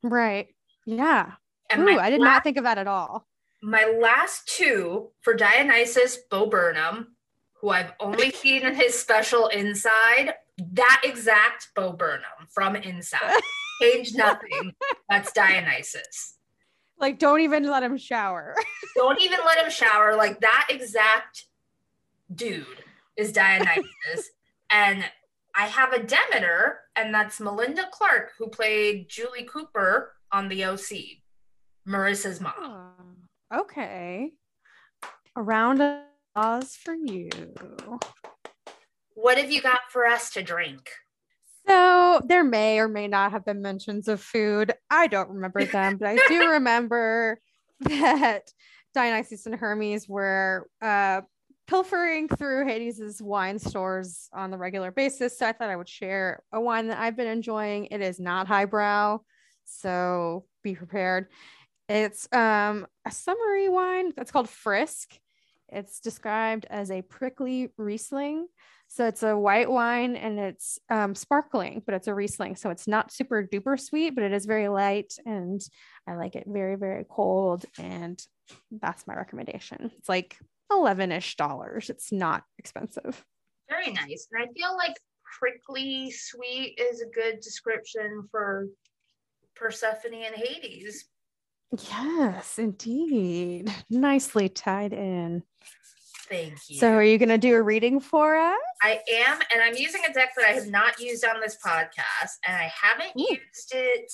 Right. 0.04 0.48
Yeah. 0.86 1.32
and 1.70 1.82
Ooh, 1.82 1.98
I 1.98 2.10
did 2.10 2.20
la- 2.20 2.26
not 2.26 2.42
think 2.44 2.56
of 2.56 2.64
that 2.64 2.78
at 2.78 2.86
all. 2.88 3.26
my 3.62 3.84
last 4.00 4.48
two 4.48 5.10
for 5.20 5.34
dionysus 5.34 6.18
bo 6.30 6.46
burnham 6.46 7.16
who 7.60 7.68
i've 7.70 7.92
only 8.00 8.30
seen 8.42 8.62
in 8.62 8.74
his 8.74 8.98
special 8.98 9.48
inside 9.48 10.34
that 10.72 11.02
exact 11.04 11.68
bo 11.76 11.92
burnham 11.92 12.46
from 12.50 12.74
inside 12.76 13.40
change 13.82 14.14
nothing 14.14 14.72
that's 15.08 15.32
dionysus 15.32 16.36
Like, 16.98 17.18
don't 17.18 17.40
even 17.40 17.64
let 17.64 17.82
him 17.82 17.96
shower. 17.96 18.54
Don't 18.94 19.20
even 19.20 19.40
let 19.44 19.58
him 19.58 19.70
shower. 19.70 20.14
Like 20.14 20.38
that 20.40 20.68
exact 20.70 21.46
dude 22.32 22.84
is 23.16 23.32
Dionysus. 23.32 24.30
and 24.70 25.04
I 25.54 25.66
have 25.66 25.92
a 25.92 26.02
Demeter, 26.02 26.80
and 26.96 27.12
that's 27.14 27.40
Melinda 27.40 27.88
Clarke, 27.90 28.32
who 28.38 28.48
played 28.48 29.08
Julie 29.08 29.44
Cooper 29.44 30.12
on 30.30 30.48
the 30.48 30.64
OC, 30.64 31.20
Marissa's 31.86 32.40
mom. 32.40 32.54
Oh, 33.52 33.60
okay. 33.60 34.30
A 35.36 35.42
round 35.42 35.82
of 35.82 35.98
applause 36.34 36.76
for 36.76 36.94
you. 36.94 37.28
What 39.14 39.36
have 39.38 39.50
you 39.50 39.60
got 39.60 39.80
for 39.90 40.06
us 40.06 40.30
to 40.30 40.42
drink? 40.42 40.88
So 41.66 42.20
there 42.24 42.44
may 42.44 42.78
or 42.78 42.88
may 42.88 43.08
not 43.08 43.32
have 43.32 43.44
been 43.44 43.62
mentions 43.62 44.08
of 44.08 44.20
food. 44.20 44.72
I 44.90 45.06
don't 45.06 45.30
remember 45.30 45.64
them, 45.64 45.96
but 45.96 46.08
I 46.08 46.18
do 46.28 46.48
remember 46.50 47.38
that 47.80 48.50
Dionysus 48.94 49.46
and 49.46 49.54
Hermes 49.54 50.08
were 50.08 50.68
uh, 50.80 51.22
pilfering 51.66 52.28
through 52.28 52.66
Hades's 52.66 53.22
wine 53.22 53.58
stores 53.58 54.28
on 54.32 54.50
the 54.50 54.58
regular 54.58 54.90
basis. 54.90 55.38
So 55.38 55.46
I 55.46 55.52
thought 55.52 55.70
I 55.70 55.76
would 55.76 55.88
share 55.88 56.42
a 56.52 56.60
wine 56.60 56.88
that 56.88 56.98
I've 56.98 57.16
been 57.16 57.28
enjoying. 57.28 57.86
It 57.86 58.00
is 58.00 58.20
not 58.20 58.46
highbrow, 58.46 59.20
so 59.64 60.44
be 60.62 60.74
prepared. 60.74 61.28
It's 61.88 62.28
um, 62.32 62.86
a 63.06 63.10
summery 63.10 63.68
wine 63.68 64.12
that's 64.16 64.30
called 64.30 64.48
Frisk. 64.48 65.18
It's 65.68 66.00
described 66.00 66.66
as 66.68 66.90
a 66.90 67.02
prickly 67.02 67.70
Riesling. 67.78 68.46
So 68.92 69.06
it's 69.06 69.22
a 69.22 69.34
white 69.34 69.70
wine 69.70 70.16
and 70.16 70.38
it's 70.38 70.78
um, 70.90 71.14
sparkling, 71.14 71.82
but 71.86 71.94
it's 71.94 72.08
a 72.08 72.14
Riesling. 72.14 72.56
So 72.56 72.68
it's 72.68 72.86
not 72.86 73.10
super 73.10 73.42
duper 73.42 73.80
sweet, 73.80 74.14
but 74.14 74.22
it 74.22 74.32
is 74.32 74.44
very 74.44 74.68
light 74.68 75.14
and 75.24 75.62
I 76.06 76.16
like 76.16 76.36
it 76.36 76.44
very, 76.46 76.76
very 76.76 77.06
cold. 77.08 77.64
And 77.78 78.22
that's 78.70 79.06
my 79.06 79.14
recommendation. 79.14 79.90
It's 79.96 80.10
like 80.10 80.36
11 80.70 81.10
ish 81.10 81.36
dollars. 81.36 81.88
It's 81.88 82.12
not 82.12 82.42
expensive. 82.58 83.24
Very 83.70 83.92
nice. 83.92 84.28
And 84.30 84.42
I 84.42 84.52
feel 84.52 84.76
like 84.76 84.98
prickly 85.38 86.10
sweet 86.10 86.78
is 86.78 87.00
a 87.00 87.06
good 87.06 87.40
description 87.40 88.28
for 88.30 88.66
Persephone 89.56 90.12
and 90.12 90.34
Hades. 90.34 91.06
Yes, 91.88 92.58
indeed. 92.58 93.74
Nicely 93.88 94.50
tied 94.50 94.92
in. 94.92 95.44
Thank 96.32 96.54
you. 96.70 96.78
So 96.78 96.88
are 96.88 97.04
you 97.04 97.18
going 97.18 97.28
to 97.28 97.36
do 97.36 97.54
a 97.54 97.62
reading 97.62 98.00
for 98.00 98.36
us? 98.36 98.56
I 98.82 99.00
am, 99.12 99.38
and 99.52 99.60
I'm 99.60 99.76
using 99.76 100.00
a 100.08 100.12
deck 100.14 100.30
that 100.36 100.48
I 100.48 100.52
have 100.52 100.66
not 100.66 100.98
used 100.98 101.26
on 101.26 101.42
this 101.42 101.58
podcast, 101.62 102.38
and 102.46 102.56
I 102.56 102.72
haven't 102.74 103.20
Ooh. 103.20 103.26
used 103.28 103.74
it 103.74 104.10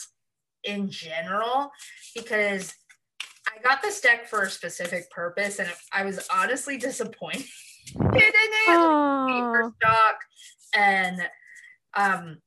in 0.65 0.91
general 0.91 1.71
because 2.17 2.75
I 3.47 3.63
got 3.63 3.83
this 3.83 4.01
deck 4.01 4.27
for 4.27 4.43
a 4.43 4.51
specific 4.51 5.09
purpose, 5.13 5.61
and 5.61 5.71
I 5.93 6.05
was 6.05 6.27
honestly 6.35 6.77
disappointed 6.77 7.45
in 7.95 8.11
it. 8.15 8.67
Paper 8.67 9.63
Oh, 9.63 9.73
stock, 9.81 10.17
and 10.75 11.21
um, 11.95 12.39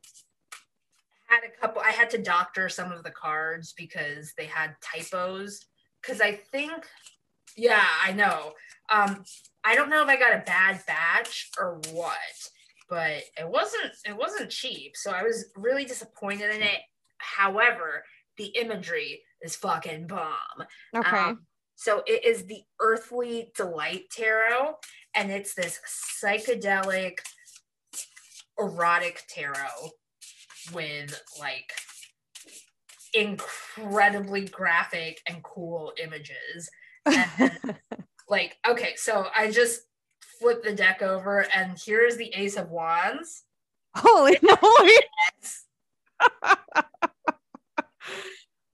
had 1.28 1.46
a 1.46 1.62
couple. 1.62 1.82
I 1.82 1.92
had 1.92 2.10
to 2.10 2.18
doctor 2.18 2.68
some 2.68 2.92
of 2.92 3.04
the 3.06 3.12
cards 3.12 3.74
because 3.78 4.34
they 4.38 4.46
had 4.46 4.76
typos. 4.82 5.66
Because 6.02 6.20
I 6.20 6.34
think, 6.52 6.74
yeah, 7.56 7.86
I 8.04 8.12
know. 8.12 8.54
Um, 8.90 9.24
I 9.64 9.76
don't 9.76 9.90
know 9.90 10.02
if 10.02 10.08
I 10.08 10.18
got 10.18 10.34
a 10.34 10.44
bad 10.46 10.82
batch 10.88 11.50
or 11.60 11.80
what, 11.92 12.18
but 12.90 13.24
it 13.38 13.48
wasn't 13.48 13.92
it 14.06 14.18
wasn't 14.18 14.50
cheap. 14.50 14.94
So 14.96 15.12
I 15.12 15.24
was 15.24 15.46
really 15.56 15.86
disappointed 15.86 16.54
in 16.56 16.62
it. 16.62 16.80
However, 17.18 18.04
the 18.38 18.46
imagery 18.46 19.22
is 19.42 19.56
fucking 19.56 20.08
bomb. 20.08 20.68
okay. 20.96 21.18
Um, 21.18 21.46
so 21.76 22.04
it 22.06 22.26
is 22.26 22.46
the 22.46 22.62
Earthly 22.80 23.52
Delight 23.56 24.04
Tarot, 24.12 24.76
and 25.16 25.32
it's 25.32 25.56
this 25.56 25.80
psychedelic 26.24 27.18
erotic 28.60 29.24
tarot 29.28 29.90
with 30.74 31.20
like 31.40 31.72
incredibly 33.14 34.46
graphic 34.46 35.20
and 35.28 35.44
cool 35.44 35.94
images. 36.02 36.70
And 37.06 37.52
like, 38.32 38.58
okay, 38.68 38.94
so 38.96 39.28
I 39.36 39.52
just 39.52 39.82
flip 40.40 40.64
the 40.64 40.74
deck 40.74 41.04
over, 41.04 41.46
and 41.54 41.78
here's 41.86 42.16
the 42.18 42.34
Ace 42.34 42.56
of 42.58 42.72
Wands. 42.72 43.44
Holy 43.96 44.38
moly. 44.42 44.98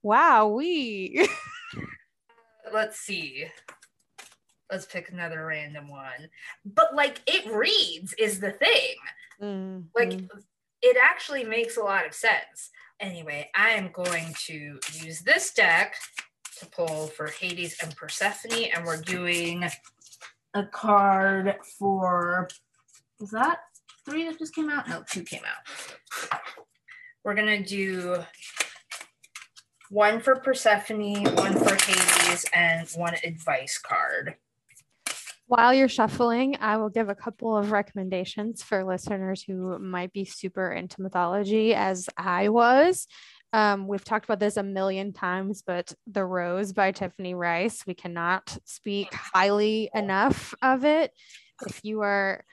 wow, 0.02 0.46
we. 0.48 1.28
Let's 2.72 2.98
see. 3.00 3.46
Let's 4.70 4.86
pick 4.86 5.10
another 5.10 5.44
random 5.46 5.88
one. 5.88 6.28
But 6.64 6.94
like 6.94 7.20
it 7.26 7.50
reads 7.52 8.14
is 8.18 8.38
the 8.38 8.52
thing. 8.52 8.94
Mm, 9.42 9.84
Like 9.96 10.12
it 10.82 10.96
actually 11.02 11.44
makes 11.44 11.76
a 11.76 11.82
lot 11.82 12.06
of 12.06 12.14
sense. 12.14 12.70
Anyway, 13.00 13.50
I 13.56 13.70
am 13.70 13.90
going 13.92 14.34
to 14.46 14.78
use 15.02 15.20
this 15.20 15.52
deck 15.52 15.94
to 16.58 16.66
pull 16.66 17.06
for 17.08 17.26
Hades 17.26 17.76
and 17.82 17.94
Persephone, 17.96 18.64
and 18.74 18.84
we're 18.84 19.00
doing 19.00 19.64
a 20.54 20.64
card 20.66 21.56
for 21.78 22.48
is 23.20 23.30
that 23.30 23.58
three 24.04 24.24
that 24.28 24.38
just 24.38 24.54
came 24.54 24.70
out? 24.70 24.88
No, 24.88 25.02
two 25.08 25.22
came 25.22 25.42
out. 25.44 26.40
We're 27.24 27.34
gonna 27.34 27.62
do 27.62 28.22
one 29.90 30.20
for 30.20 30.36
Persephone, 30.36 31.24
one 31.34 31.54
for 31.54 31.74
Hades, 31.74 32.46
and 32.54 32.88
one 32.90 33.14
advice 33.24 33.78
card. 33.78 34.36
While 35.46 35.72
you're 35.72 35.88
shuffling, 35.88 36.56
I 36.60 36.76
will 36.76 36.90
give 36.90 37.08
a 37.08 37.14
couple 37.14 37.56
of 37.56 37.72
recommendations 37.72 38.62
for 38.62 38.84
listeners 38.84 39.42
who 39.42 39.78
might 39.78 40.12
be 40.12 40.26
super 40.26 40.70
into 40.70 41.00
mythology, 41.00 41.74
as 41.74 42.08
I 42.18 42.50
was. 42.50 43.06
Um, 43.52 43.88
we've 43.88 44.04
talked 44.04 44.26
about 44.26 44.40
this 44.40 44.56
a 44.56 44.62
million 44.62 45.12
times, 45.12 45.62
but 45.66 45.92
The 46.06 46.24
Rose 46.24 46.72
by 46.72 46.92
Tiffany 46.92 47.34
Reisz, 47.34 47.86
we 47.86 47.94
cannot 47.94 48.58
speak 48.64 49.12
highly 49.12 49.90
enough 49.94 50.54
of 50.60 50.84
it. 50.84 51.12
If 51.66 51.80
you 51.82 52.02
are, 52.02 52.44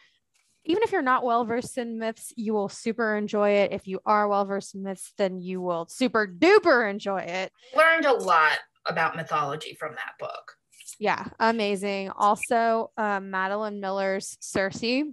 even 0.63 0.83
if 0.83 0.91
you're 0.91 1.01
not 1.01 1.25
well 1.25 1.43
versed 1.43 1.77
in 1.77 1.99
myths, 1.99 2.31
you 2.37 2.53
will 2.53 2.69
super 2.69 3.15
enjoy 3.15 3.51
it. 3.51 3.73
If 3.73 3.87
you 3.87 3.99
are 4.05 4.27
well 4.27 4.45
versed 4.45 4.73
in 4.73 4.83
myths, 4.83 5.11
then 5.17 5.41
you 5.41 5.61
will 5.61 5.85
super 5.89 6.25
duper 6.27 6.89
enjoy 6.89 7.19
it. 7.19 7.51
Learned 7.75 8.05
a 8.05 8.13
lot 8.13 8.59
about 8.85 9.15
mythology 9.15 9.75
from 9.77 9.95
that 9.95 10.13
book. 10.17 10.53
Yeah, 10.97 11.27
amazing. 11.39 12.09
Also, 12.11 12.91
um, 12.95 13.31
Madeline 13.31 13.81
Miller's 13.81 14.37
Circe. 14.39 15.03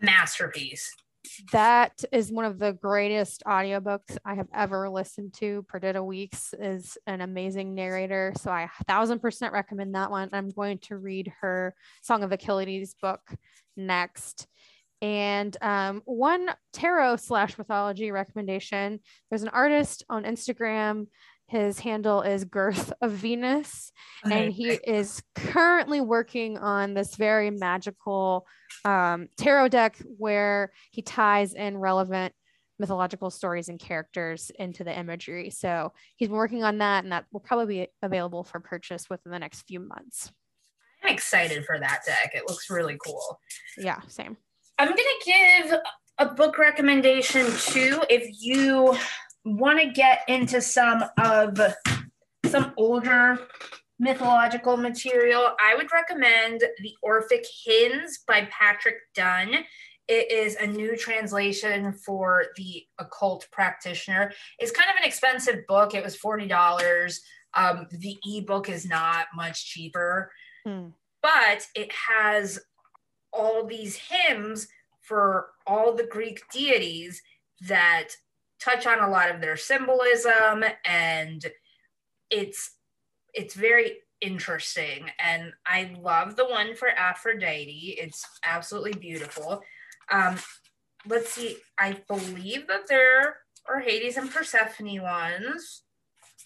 Masterpiece. 0.00 0.94
That 1.52 2.04
is 2.12 2.32
one 2.32 2.44
of 2.44 2.58
the 2.58 2.72
greatest 2.72 3.42
audiobooks 3.46 4.16
I 4.24 4.34
have 4.34 4.48
ever 4.54 4.88
listened 4.88 5.34
to. 5.34 5.64
Perdita 5.68 6.02
Weeks 6.02 6.54
is 6.58 6.96
an 7.06 7.20
amazing 7.20 7.74
narrator. 7.74 8.32
So 8.40 8.50
I 8.50 8.68
thousand 8.86 9.20
percent 9.20 9.52
recommend 9.52 9.94
that 9.94 10.10
one. 10.10 10.28
I'm 10.32 10.50
going 10.50 10.78
to 10.84 10.96
read 10.96 11.32
her 11.40 11.74
Song 12.02 12.22
of 12.22 12.32
Achilles 12.32 12.94
book 13.00 13.20
next. 13.76 14.46
And 15.02 15.54
um, 15.60 16.02
one 16.06 16.50
tarot 16.72 17.16
slash 17.16 17.58
mythology 17.58 18.10
recommendation 18.10 19.00
there's 19.28 19.42
an 19.42 19.50
artist 19.50 20.04
on 20.08 20.24
Instagram. 20.24 21.06
His 21.48 21.78
handle 21.78 22.22
is 22.22 22.44
Girth 22.44 22.92
of 23.00 23.12
Venus 23.12 23.92
and 24.24 24.52
he 24.52 24.70
is 24.70 25.22
currently 25.34 26.00
working 26.00 26.58
on 26.58 26.94
this 26.94 27.14
very 27.14 27.50
magical 27.50 28.46
um, 28.84 29.28
tarot 29.36 29.68
deck 29.68 29.96
where 30.18 30.72
he 30.90 31.02
ties 31.02 31.54
in 31.54 31.78
relevant 31.78 32.34
mythological 32.78 33.30
stories 33.30 33.68
and 33.68 33.78
characters 33.78 34.50
into 34.58 34.84
the 34.84 34.96
imagery. 34.96 35.50
So 35.50 35.92
he's 36.16 36.28
been 36.28 36.36
working 36.36 36.64
on 36.64 36.78
that, 36.78 37.04
and 37.04 37.12
that 37.12 37.24
will 37.32 37.40
probably 37.40 37.66
be 37.66 37.88
available 38.02 38.44
for 38.44 38.60
purchase 38.60 39.08
within 39.08 39.32
the 39.32 39.38
next 39.38 39.62
few 39.62 39.80
months. 39.80 40.30
I'm 41.02 41.14
excited 41.14 41.64
for 41.64 41.78
that 41.78 42.00
deck. 42.06 42.32
It 42.34 42.48
looks 42.48 42.70
really 42.70 42.98
cool. 43.04 43.40
Yeah, 43.78 44.00
same. 44.08 44.36
I'm 44.78 44.88
going 44.88 44.98
to 44.98 45.24
give 45.24 45.78
a 46.18 46.26
book 46.26 46.58
recommendation 46.58 47.46
too 47.58 48.02
if 48.10 48.28
you 48.40 48.96
want 49.46 49.80
to 49.80 49.90
get 49.90 50.20
into 50.28 50.60
some 50.60 51.04
of 51.18 51.58
some 52.46 52.72
older 52.76 53.38
mythological 53.98 54.76
material. 54.76 55.52
I 55.64 55.74
would 55.76 55.90
recommend 55.92 56.62
The 56.82 56.94
Orphic 57.02 57.44
Hymns 57.64 58.18
by 58.26 58.48
Patrick 58.50 58.96
Dunn. 59.14 59.64
It 60.08 60.30
is 60.30 60.56
a 60.56 60.66
new 60.66 60.96
translation 60.96 61.92
for 61.92 62.46
the 62.56 62.84
occult 62.98 63.48
practitioner. 63.50 64.32
It's 64.58 64.70
kind 64.70 64.90
of 64.90 64.96
an 64.96 65.04
expensive 65.04 65.66
book. 65.66 65.94
It 65.94 66.04
was 66.04 66.16
$40. 66.16 67.18
Um, 67.54 67.86
the 67.90 68.16
ebook 68.26 68.68
is 68.68 68.86
not 68.86 69.26
much 69.34 69.66
cheaper 69.66 70.30
Hmm. 70.64 70.88
but 71.22 71.66
it 71.76 71.92
has 71.92 72.58
all 73.32 73.64
these 73.64 73.94
hymns 73.96 74.66
for 75.00 75.50
all 75.64 75.94
the 75.94 76.06
Greek 76.06 76.42
deities 76.52 77.22
that 77.68 78.08
touch 78.60 78.86
on 78.86 79.00
a 79.00 79.10
lot 79.10 79.30
of 79.30 79.40
their 79.40 79.56
symbolism 79.56 80.64
and 80.84 81.46
it's 82.30 82.72
it's 83.34 83.54
very 83.54 83.98
interesting 84.20 85.10
and 85.18 85.52
I 85.66 85.94
love 86.00 86.36
the 86.36 86.46
one 86.46 86.74
for 86.74 86.88
Aphrodite. 86.88 87.98
It's 88.00 88.26
absolutely 88.44 88.94
beautiful. 88.94 89.62
Um 90.10 90.36
let's 91.06 91.32
see. 91.32 91.58
I 91.78 91.98
believe 92.08 92.66
that 92.68 92.86
there 92.88 93.38
are 93.68 93.80
Hades 93.80 94.16
and 94.16 94.30
Persephone 94.30 95.02
ones. 95.02 95.82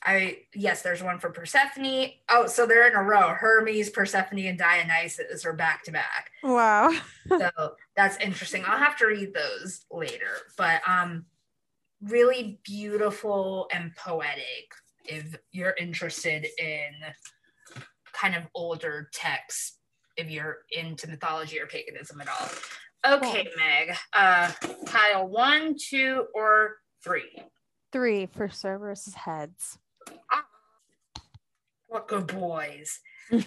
I 0.02 0.38
yes, 0.54 0.82
there's 0.82 1.02
one 1.02 1.18
for 1.18 1.30
Persephone. 1.30 2.10
Oh, 2.30 2.46
so 2.46 2.66
they're 2.66 2.88
in 2.88 2.96
a 2.96 3.02
row. 3.02 3.34
Hermes, 3.34 3.90
Persephone, 3.90 4.38
and 4.46 4.58
Dionysus 4.58 5.44
are 5.44 5.52
back 5.52 5.84
to 5.84 5.92
back. 5.92 6.30
Wow. 6.42 6.92
So 7.28 7.74
that's 7.94 8.16
interesting. 8.16 8.64
I'll 8.66 8.78
have 8.78 8.96
to 8.96 9.06
read 9.06 9.32
those 9.32 9.84
later. 9.92 10.32
But 10.56 10.80
um 10.88 11.26
really 12.02 12.60
beautiful 12.64 13.68
and 13.72 13.94
poetic 13.96 14.72
if 15.04 15.36
you're 15.52 15.74
interested 15.78 16.46
in 16.58 16.90
kind 18.12 18.34
of 18.34 18.44
older 18.54 19.08
texts, 19.12 19.78
if 20.16 20.30
you're 20.30 20.58
into 20.70 21.08
mythology 21.08 21.60
or 21.60 21.66
paganism 21.66 22.20
at 22.20 22.28
all. 22.28 23.16
Okay, 23.16 23.48
Meg. 23.56 23.96
Uh 24.12 24.52
Kyle, 24.86 25.26
one, 25.26 25.74
two, 25.78 26.26
or 26.34 26.76
three. 27.02 27.30
Three 27.92 28.26
for 28.26 28.48
Cerberus' 28.48 29.14
heads. 29.14 29.78
What 31.88 32.08
good 32.08 32.26
boys. 32.26 33.00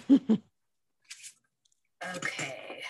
Okay. 2.16 2.82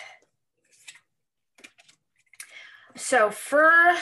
So 2.95 3.29
for 3.29 3.93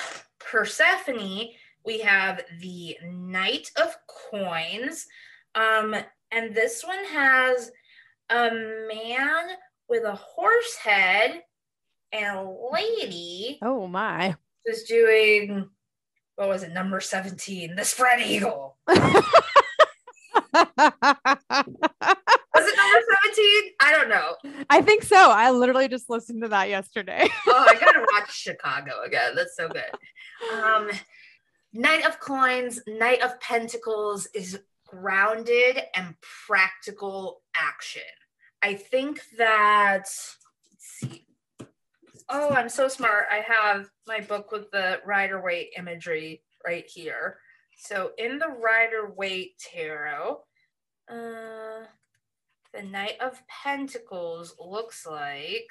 Persephone, 0.53 1.49
we 1.83 1.97
have 2.01 2.43
the 2.61 2.95
Knight 3.03 3.71
of 3.75 3.95
Coins. 4.05 5.07
Um, 5.55 5.95
and 6.29 6.53
this 6.53 6.83
one 6.85 7.03
has 7.05 7.71
a 8.29 8.51
man 8.87 9.47
with 9.89 10.03
a 10.03 10.13
horse 10.13 10.75
head 10.75 11.41
and 12.11 12.37
a 12.37 12.55
lady 12.71 13.57
oh 13.63 13.87
my. 13.87 14.35
who's 14.63 14.83
doing 14.83 15.67
what 16.35 16.49
was 16.49 16.61
it, 16.61 16.71
number 16.71 16.99
17, 16.99 17.75
the 17.75 17.83
spread 17.83 18.21
eagle. 18.21 18.77
Was 22.63 22.71
it 22.71 22.77
number 22.77 22.99
17? 23.25 23.71
I 23.81 23.91
don't 23.91 24.09
know. 24.09 24.65
I 24.69 24.81
think 24.81 25.03
so. 25.03 25.17
I 25.17 25.51
literally 25.51 25.87
just 25.87 26.09
listened 26.09 26.41
to 26.43 26.47
that 26.49 26.69
yesterday. 26.69 27.27
oh, 27.47 27.65
I 27.67 27.75
gotta 27.75 28.05
watch 28.13 28.33
Chicago 28.33 29.01
again. 29.05 29.35
That's 29.35 29.55
so 29.55 29.67
good. 29.67 29.83
Um, 30.63 30.89
Knight 31.73 32.05
of 32.05 32.19
Coins, 32.19 32.79
Knight 32.87 33.21
of 33.21 33.39
Pentacles 33.39 34.27
is 34.33 34.59
grounded 34.87 35.81
and 35.95 36.15
practical 36.47 37.41
action. 37.55 38.01
I 38.61 38.75
think 38.75 39.19
that, 39.37 40.03
let's 40.03 40.39
see. 40.79 41.25
Oh, 42.29 42.49
I'm 42.51 42.69
so 42.69 42.87
smart. 42.87 43.25
I 43.29 43.43
have 43.45 43.89
my 44.07 44.21
book 44.21 44.51
with 44.51 44.71
the 44.71 45.01
Rider 45.05 45.41
Waite 45.41 45.71
imagery 45.77 46.43
right 46.65 46.85
here. 46.87 47.39
So 47.77 48.11
in 48.17 48.39
the 48.39 48.47
Rider 48.47 49.11
Waite 49.13 49.59
Tarot, 49.59 50.39
uh, 51.09 51.85
the 52.73 52.83
Knight 52.83 53.17
of 53.21 53.41
Pentacles 53.47 54.55
looks 54.59 55.05
like 55.05 55.69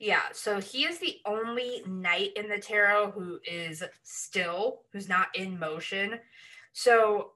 yeah, 0.00 0.22
so 0.32 0.60
he 0.60 0.84
is 0.84 0.98
the 0.98 1.18
only 1.26 1.82
knight 1.86 2.30
in 2.34 2.48
the 2.48 2.58
tarot 2.58 3.10
who 3.10 3.38
is 3.44 3.82
still, 4.02 4.80
who's 4.92 5.10
not 5.10 5.28
in 5.34 5.58
motion. 5.58 6.18
So 6.72 7.32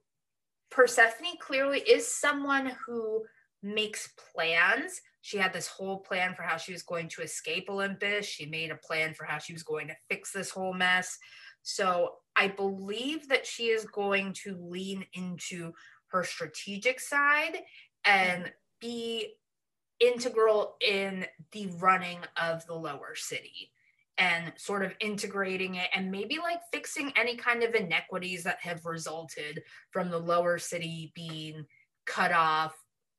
Persephone 0.70 1.36
clearly 1.38 1.80
is 1.80 2.10
someone 2.10 2.72
who 2.86 3.22
makes 3.62 4.08
plans. 4.34 5.02
She 5.20 5.36
had 5.36 5.52
this 5.52 5.66
whole 5.66 5.98
plan 5.98 6.34
for 6.34 6.42
how 6.42 6.56
she 6.56 6.72
was 6.72 6.82
going 6.82 7.08
to 7.10 7.22
escape 7.22 7.66
Olympus. 7.68 8.24
She 8.24 8.46
made 8.46 8.70
a 8.70 8.76
plan 8.76 9.12
for 9.12 9.24
how 9.24 9.36
she 9.36 9.52
was 9.52 9.62
going 9.62 9.88
to 9.88 9.96
fix 10.08 10.32
this 10.32 10.50
whole 10.50 10.72
mess. 10.72 11.18
So 11.62 12.14
I 12.34 12.48
believe 12.48 13.28
that 13.28 13.46
she 13.46 13.64
is 13.64 13.84
going 13.84 14.32
to 14.44 14.56
lean 14.58 15.04
into 15.12 15.72
her 16.08 16.24
strategic 16.24 16.98
side 16.98 17.58
and 18.06 18.44
hmm. 18.44 18.48
Be 18.84 19.34
integral 19.98 20.76
in 20.86 21.24
the 21.52 21.68
running 21.78 22.18
of 22.40 22.66
the 22.66 22.74
lower 22.74 23.14
city 23.14 23.70
and 24.18 24.52
sort 24.56 24.84
of 24.84 24.92
integrating 25.00 25.76
it 25.76 25.88
and 25.94 26.10
maybe 26.10 26.38
like 26.38 26.60
fixing 26.70 27.10
any 27.16 27.34
kind 27.34 27.62
of 27.62 27.74
inequities 27.74 28.44
that 28.44 28.58
have 28.60 28.84
resulted 28.84 29.62
from 29.90 30.10
the 30.10 30.18
lower 30.18 30.58
city 30.58 31.12
being 31.14 31.64
cut 32.06 32.30
off 32.30 32.74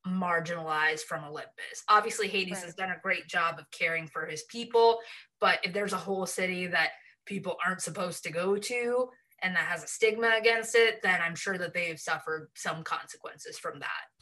marginalized 0.08 1.02
from 1.02 1.24
Olympus. 1.24 1.84
Obviously, 1.90 2.28
Hades 2.28 2.54
right. 2.54 2.66
has 2.66 2.76
done 2.76 2.92
a 2.92 3.02
great 3.02 3.28
job 3.28 3.58
of 3.58 3.66
caring 3.72 4.08
for 4.08 4.28
his 4.28 4.44
people, 4.44 5.00
but 5.42 5.58
if 5.64 5.74
there's 5.74 5.94
a 5.94 5.98
whole 5.98 6.28
city 6.28 6.68
that 6.68 6.92
people 7.26 7.58
aren't 7.66 7.82
supposed 7.82 8.24
to 8.24 8.32
go 8.32 8.56
to 8.56 9.10
and 9.42 9.56
that 9.56 9.66
has 9.66 9.84
a 9.84 9.88
stigma 9.88 10.36
against 10.40 10.76
it, 10.76 11.02
then 11.02 11.20
I'm 11.22 11.36
sure 11.36 11.58
that 11.58 11.74
they've 11.74 12.00
suffered 12.00 12.50
some 12.56 12.84
consequences 12.84 13.58
from 13.58 13.80
that. 13.80 14.15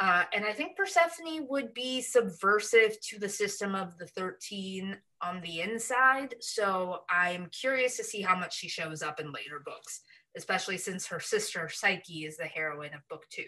Uh, 0.00 0.24
and 0.32 0.44
I 0.44 0.52
think 0.52 0.76
Persephone 0.76 1.46
would 1.48 1.74
be 1.74 2.00
subversive 2.00 3.00
to 3.00 3.18
the 3.18 3.28
system 3.28 3.74
of 3.74 3.98
the 3.98 4.06
13 4.06 4.96
on 5.20 5.40
the 5.40 5.60
inside. 5.60 6.36
So 6.40 7.00
I'm 7.10 7.48
curious 7.50 7.96
to 7.96 8.04
see 8.04 8.22
how 8.22 8.36
much 8.36 8.56
she 8.56 8.68
shows 8.68 9.02
up 9.02 9.18
in 9.18 9.32
later 9.32 9.60
books, 9.64 10.02
especially 10.36 10.78
since 10.78 11.06
her 11.08 11.18
sister 11.18 11.68
Psyche 11.68 12.24
is 12.24 12.36
the 12.36 12.44
heroine 12.44 12.94
of 12.94 13.06
book 13.08 13.26
two. 13.28 13.46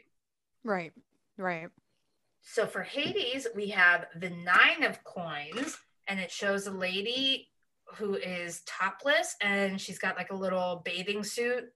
Right, 0.65 0.93
right. 1.39 1.69
So 2.43 2.67
for 2.67 2.83
Hades, 2.83 3.47
we 3.55 3.69
have 3.69 4.07
the 4.17 4.31
nine 4.31 4.83
of 4.83 5.05
coins, 5.05 5.79
and 6.09 6.19
it 6.19 6.33
shows 6.33 6.67
a 6.67 6.73
lady 6.73 7.51
who 7.95 8.15
is 8.15 8.63
topless 8.67 9.37
and 9.41 9.81
she's 9.81 9.99
got 9.99 10.17
like 10.17 10.31
a 10.31 10.37
little 10.37 10.83
bathing 10.85 11.25
suit 11.25 11.73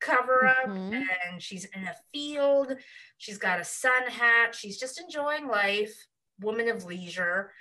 cover 0.00 0.46
up 0.46 0.68
mm-hmm. 0.68 1.02
and 1.28 1.42
she's 1.42 1.64
in 1.66 1.84
a 1.84 1.94
field. 2.12 2.76
She's 3.18 3.38
got 3.38 3.60
a 3.60 3.64
sun 3.64 4.06
hat. 4.08 4.54
She's 4.54 4.78
just 4.78 5.00
enjoying 5.00 5.48
life, 5.48 5.94
woman 6.40 6.68
of 6.68 6.84
leisure. 6.84 7.52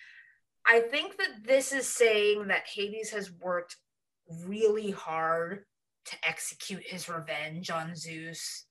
I 0.68 0.80
think 0.80 1.18
that 1.18 1.44
this 1.46 1.72
is 1.72 1.88
saying 1.88 2.48
that 2.48 2.68
Hades 2.68 3.12
has 3.12 3.32
worked 3.32 3.78
really 4.46 4.92
hard 4.92 5.66
to 6.06 6.16
execute 6.28 6.84
his 6.84 7.10
revenge 7.10 7.70
on 7.70 7.96
Zeus. 7.96 8.66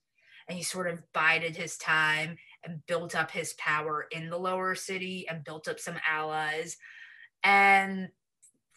And 0.47 0.57
he 0.57 0.63
sort 0.63 0.87
of 0.87 1.01
bided 1.13 1.55
his 1.55 1.77
time 1.77 2.37
and 2.63 2.85
built 2.87 3.15
up 3.15 3.31
his 3.31 3.53
power 3.53 4.05
in 4.11 4.29
the 4.29 4.37
lower 4.37 4.75
city 4.75 5.25
and 5.29 5.43
built 5.43 5.67
up 5.67 5.79
some 5.79 5.97
allies. 6.07 6.77
And 7.43 8.09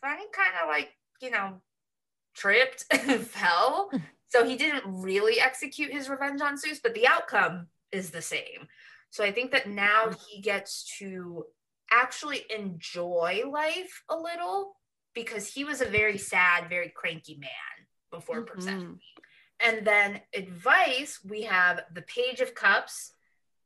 he 0.03 0.09
kind 0.09 0.55
of 0.62 0.68
like, 0.68 0.91
you 1.20 1.30
know, 1.30 1.61
tripped 2.34 2.84
and 2.91 3.20
fell. 3.26 3.91
So 4.29 4.45
he 4.45 4.57
didn't 4.57 4.85
really 4.87 5.41
execute 5.41 5.93
his 5.93 6.09
revenge 6.09 6.41
on 6.41 6.57
Zeus, 6.57 6.81
but 6.83 6.95
the 6.95 7.07
outcome 7.07 7.68
is 7.93 8.11
the 8.11 8.22
same. 8.22 8.68
So 9.11 9.24
I 9.24 9.33
think 9.33 9.53
that 9.53 9.68
now 9.68 10.11
he 10.29 10.41
gets 10.41 10.97
to 10.99 11.45
actually 11.91 12.45
enjoy 12.55 13.43
life 13.51 14.03
a 14.09 14.16
little 14.16 14.76
because 15.14 15.49
he 15.49 15.64
was 15.64 15.81
a 15.81 15.87
very 15.87 16.18
sad, 16.18 16.68
very 16.68 16.93
cranky 16.95 17.39
man 17.41 17.51
before 18.11 18.43
mm-hmm. 18.43 18.55
Persephone. 18.55 19.01
And 19.61 19.87
then 19.87 20.20
advice, 20.35 21.20
we 21.26 21.43
have 21.43 21.81
the 21.93 22.03
Page 22.03 22.41
of 22.41 22.55
Cups. 22.55 23.12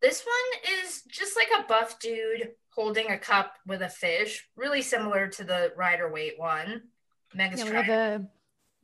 This 0.00 0.24
one 0.24 0.78
is 0.80 1.02
just 1.02 1.36
like 1.36 1.48
a 1.58 1.66
buff 1.66 1.98
dude 1.98 2.52
holding 2.70 3.10
a 3.10 3.18
cup 3.18 3.56
with 3.66 3.82
a 3.82 3.88
fish, 3.88 4.48
really 4.56 4.80
similar 4.80 5.28
to 5.28 5.44
the 5.44 5.72
Rider 5.76 6.10
Waite 6.10 6.38
one. 6.38 6.82
Megas 7.34 7.60
yeah, 7.60 7.64
we 7.64 7.76
have 7.76 7.88
a 7.88 8.26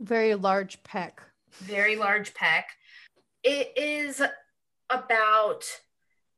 very 0.01 0.35
large 0.35 0.83
peck. 0.83 1.22
Very 1.55 1.96
large 1.96 2.34
peck. 2.34 2.70
It 3.42 3.72
is 3.76 4.22
about 4.90 5.64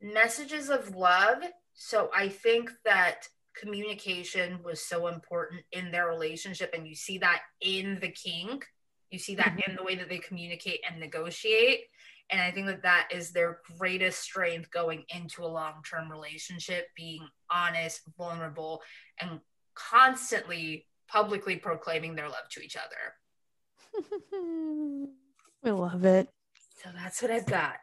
messages 0.01 0.71
of 0.71 0.95
love 0.95 1.43
so 1.83 2.11
I 2.15 2.29
think 2.29 2.71
that 2.85 3.27
communication 3.57 4.63
was 4.63 4.83
so 4.83 5.07
important 5.07 5.63
in 5.73 5.91
their 5.91 6.09
relationship. 6.09 6.75
And 6.75 6.87
you 6.87 6.95
see 6.95 7.17
that 7.19 7.41
in 7.63 7.99
the 8.01 8.11
king. 8.11 8.61
you 9.11 9.19
see 9.19 9.35
that 9.37 9.57
mm-hmm. 9.57 9.71
in 9.71 9.77
the 9.77 9.83
way 9.83 9.97
that 9.97 10.11
they 10.11 10.19
communicate 10.19 10.81
and 10.89 11.01
negotiate. 11.01 11.85
And 12.31 12.39
I 12.39 12.51
think 12.51 12.67
that 12.67 12.83
that 12.83 13.09
is 13.11 13.33
their 13.33 13.61
greatest 13.79 14.21
strength 14.21 14.71
going 14.71 15.05
into 15.09 15.43
a 15.43 15.49
long 15.49 15.83
term 15.91 16.11
relationship, 16.11 16.89
being 16.95 17.27
honest, 17.51 18.03
vulnerable, 18.19 18.83
and 19.19 19.41
constantly 19.75 20.87
publicly 21.09 21.57
proclaiming 21.57 22.15
their 22.15 22.29
love 22.29 22.49
to 22.51 22.61
each 22.61 22.77
other. 22.77 23.15
we 25.63 25.71
love 25.71 26.05
it. 26.05 26.29
So 26.83 26.91
that's 26.95 27.21
what 27.23 27.31
I've 27.31 27.47
got. 27.47 27.77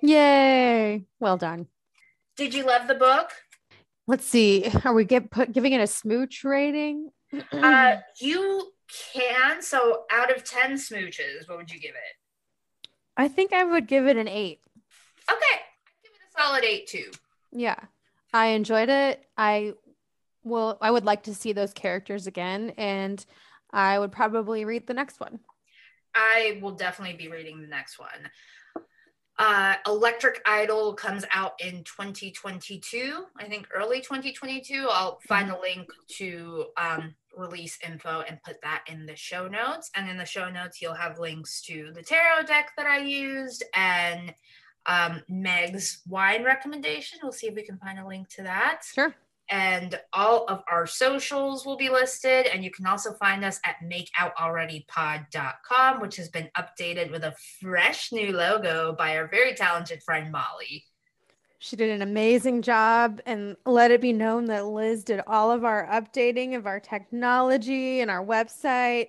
Yay. 0.00 1.04
Well 1.20 1.36
done. 1.36 1.66
Did 2.36 2.54
you 2.54 2.64
love 2.64 2.86
the 2.86 2.94
book? 2.94 3.30
Let's 4.06 4.24
see. 4.24 4.70
Are 4.84 4.94
we 4.94 5.04
get 5.04 5.30
put 5.30 5.52
giving 5.52 5.72
it 5.72 5.80
a 5.80 5.86
smooch 5.86 6.44
rating? 6.44 7.10
uh, 7.52 7.96
you 8.20 8.72
can. 9.14 9.60
So 9.60 10.04
out 10.10 10.34
of 10.34 10.44
10 10.44 10.74
smooches, 10.74 11.48
what 11.48 11.58
would 11.58 11.70
you 11.70 11.80
give 11.80 11.90
it? 11.90 12.88
I 13.16 13.28
think 13.28 13.52
I 13.52 13.64
would 13.64 13.86
give 13.86 14.06
it 14.06 14.16
an 14.16 14.28
eight. 14.28 14.60
Okay. 15.30 15.36
I'd 15.42 16.02
give 16.02 16.12
it 16.12 16.36
a 16.36 16.40
solid 16.40 16.64
eight 16.64 16.86
too. 16.86 17.10
Yeah. 17.52 17.78
I 18.32 18.48
enjoyed 18.48 18.88
it. 18.88 19.24
I 19.36 19.74
will 20.44 20.78
I 20.80 20.90
would 20.90 21.04
like 21.04 21.24
to 21.24 21.34
see 21.34 21.52
those 21.52 21.72
characters 21.72 22.26
again 22.26 22.72
and 22.78 23.24
I 23.72 23.98
would 23.98 24.12
probably 24.12 24.64
read 24.64 24.86
the 24.86 24.94
next 24.94 25.20
one. 25.20 25.40
I 26.14 26.58
will 26.62 26.72
definitely 26.72 27.16
be 27.16 27.28
reading 27.28 27.60
the 27.60 27.68
next 27.68 27.98
one. 27.98 28.30
Uh, 29.38 29.76
Electric 29.86 30.42
Idol 30.46 30.94
comes 30.94 31.24
out 31.30 31.52
in 31.60 31.84
2022, 31.84 33.24
I 33.36 33.44
think 33.44 33.68
early 33.72 34.00
2022. 34.00 34.88
I'll 34.90 35.20
find 35.28 35.48
the 35.48 35.58
link 35.58 35.88
to 36.16 36.66
um, 36.76 37.14
release 37.36 37.78
info 37.86 38.24
and 38.28 38.42
put 38.42 38.60
that 38.62 38.82
in 38.88 39.06
the 39.06 39.14
show 39.14 39.46
notes. 39.46 39.92
And 39.94 40.10
in 40.10 40.16
the 40.16 40.24
show 40.24 40.50
notes, 40.50 40.82
you'll 40.82 40.94
have 40.94 41.20
links 41.20 41.62
to 41.62 41.92
the 41.94 42.02
tarot 42.02 42.46
deck 42.46 42.72
that 42.76 42.86
I 42.86 42.98
used 42.98 43.62
and 43.74 44.34
um, 44.86 45.22
Meg's 45.28 46.02
wine 46.08 46.42
recommendation. 46.42 47.20
We'll 47.22 47.30
see 47.30 47.46
if 47.46 47.54
we 47.54 47.62
can 47.62 47.78
find 47.78 48.00
a 48.00 48.06
link 48.08 48.28
to 48.30 48.42
that. 48.42 48.82
Sure 48.92 49.14
and 49.50 49.98
all 50.12 50.44
of 50.46 50.62
our 50.70 50.86
socials 50.86 51.66
will 51.66 51.76
be 51.76 51.88
listed. 51.88 52.46
And 52.46 52.62
you 52.64 52.70
can 52.70 52.86
also 52.86 53.14
find 53.14 53.44
us 53.44 53.58
at 53.64 53.78
makeoutalreadypod.com, 53.84 56.00
which 56.00 56.14
has 56.16 56.28
been 56.28 56.48
updated 56.56 57.10
with 57.10 57.24
a 57.24 57.34
fresh 57.60 58.12
new 58.12 58.32
logo 58.32 58.94
by 58.96 59.16
our 59.16 59.26
very 59.28 59.54
talented 59.54 60.00
friend 60.02 60.30
Molly. 60.30 60.84
She 61.60 61.74
did 61.74 61.90
an 61.90 62.02
amazing 62.02 62.62
job, 62.62 63.20
and 63.26 63.56
let 63.66 63.90
it 63.90 64.00
be 64.00 64.12
known 64.12 64.44
that 64.44 64.66
Liz 64.66 65.02
did 65.02 65.20
all 65.26 65.50
of 65.50 65.64
our 65.64 65.88
updating 65.88 66.56
of 66.56 66.66
our 66.66 66.78
technology 66.78 68.00
and 68.00 68.10
our 68.10 68.24
website. 68.24 69.08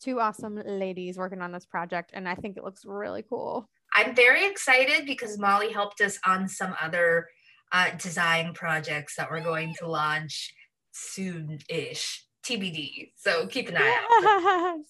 Two 0.00 0.18
awesome 0.18 0.60
ladies 0.66 1.16
working 1.16 1.42
on 1.42 1.52
this 1.52 1.64
project, 1.64 2.10
and 2.12 2.28
I 2.28 2.34
think 2.34 2.56
it 2.56 2.64
looks 2.64 2.84
really 2.84 3.22
cool. 3.22 3.68
I'm 3.94 4.16
very 4.16 4.46
excited 4.46 5.06
because 5.06 5.38
Molly 5.38 5.72
helped 5.72 6.00
us 6.00 6.18
on 6.26 6.48
some 6.48 6.74
other 6.82 7.28
uh, 7.72 7.90
design 7.96 8.52
projects 8.54 9.16
that 9.16 9.30
we're 9.30 9.42
going 9.42 9.74
to 9.78 9.88
launch 9.88 10.54
soon 10.92 11.58
ish. 11.68 12.24
TBD. 12.44 13.10
So 13.16 13.46
keep 13.48 13.68
an 13.68 13.76
eye 13.76 14.06
out. 14.10 14.80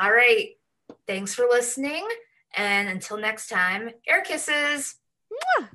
All 0.00 0.12
right. 0.12 0.50
Thanks 1.06 1.34
for 1.34 1.46
listening. 1.48 2.06
And 2.56 2.88
until 2.88 3.18
next 3.18 3.48
time, 3.48 3.90
air 4.06 4.22
kisses. 4.22 4.94
Mwah! 5.30 5.68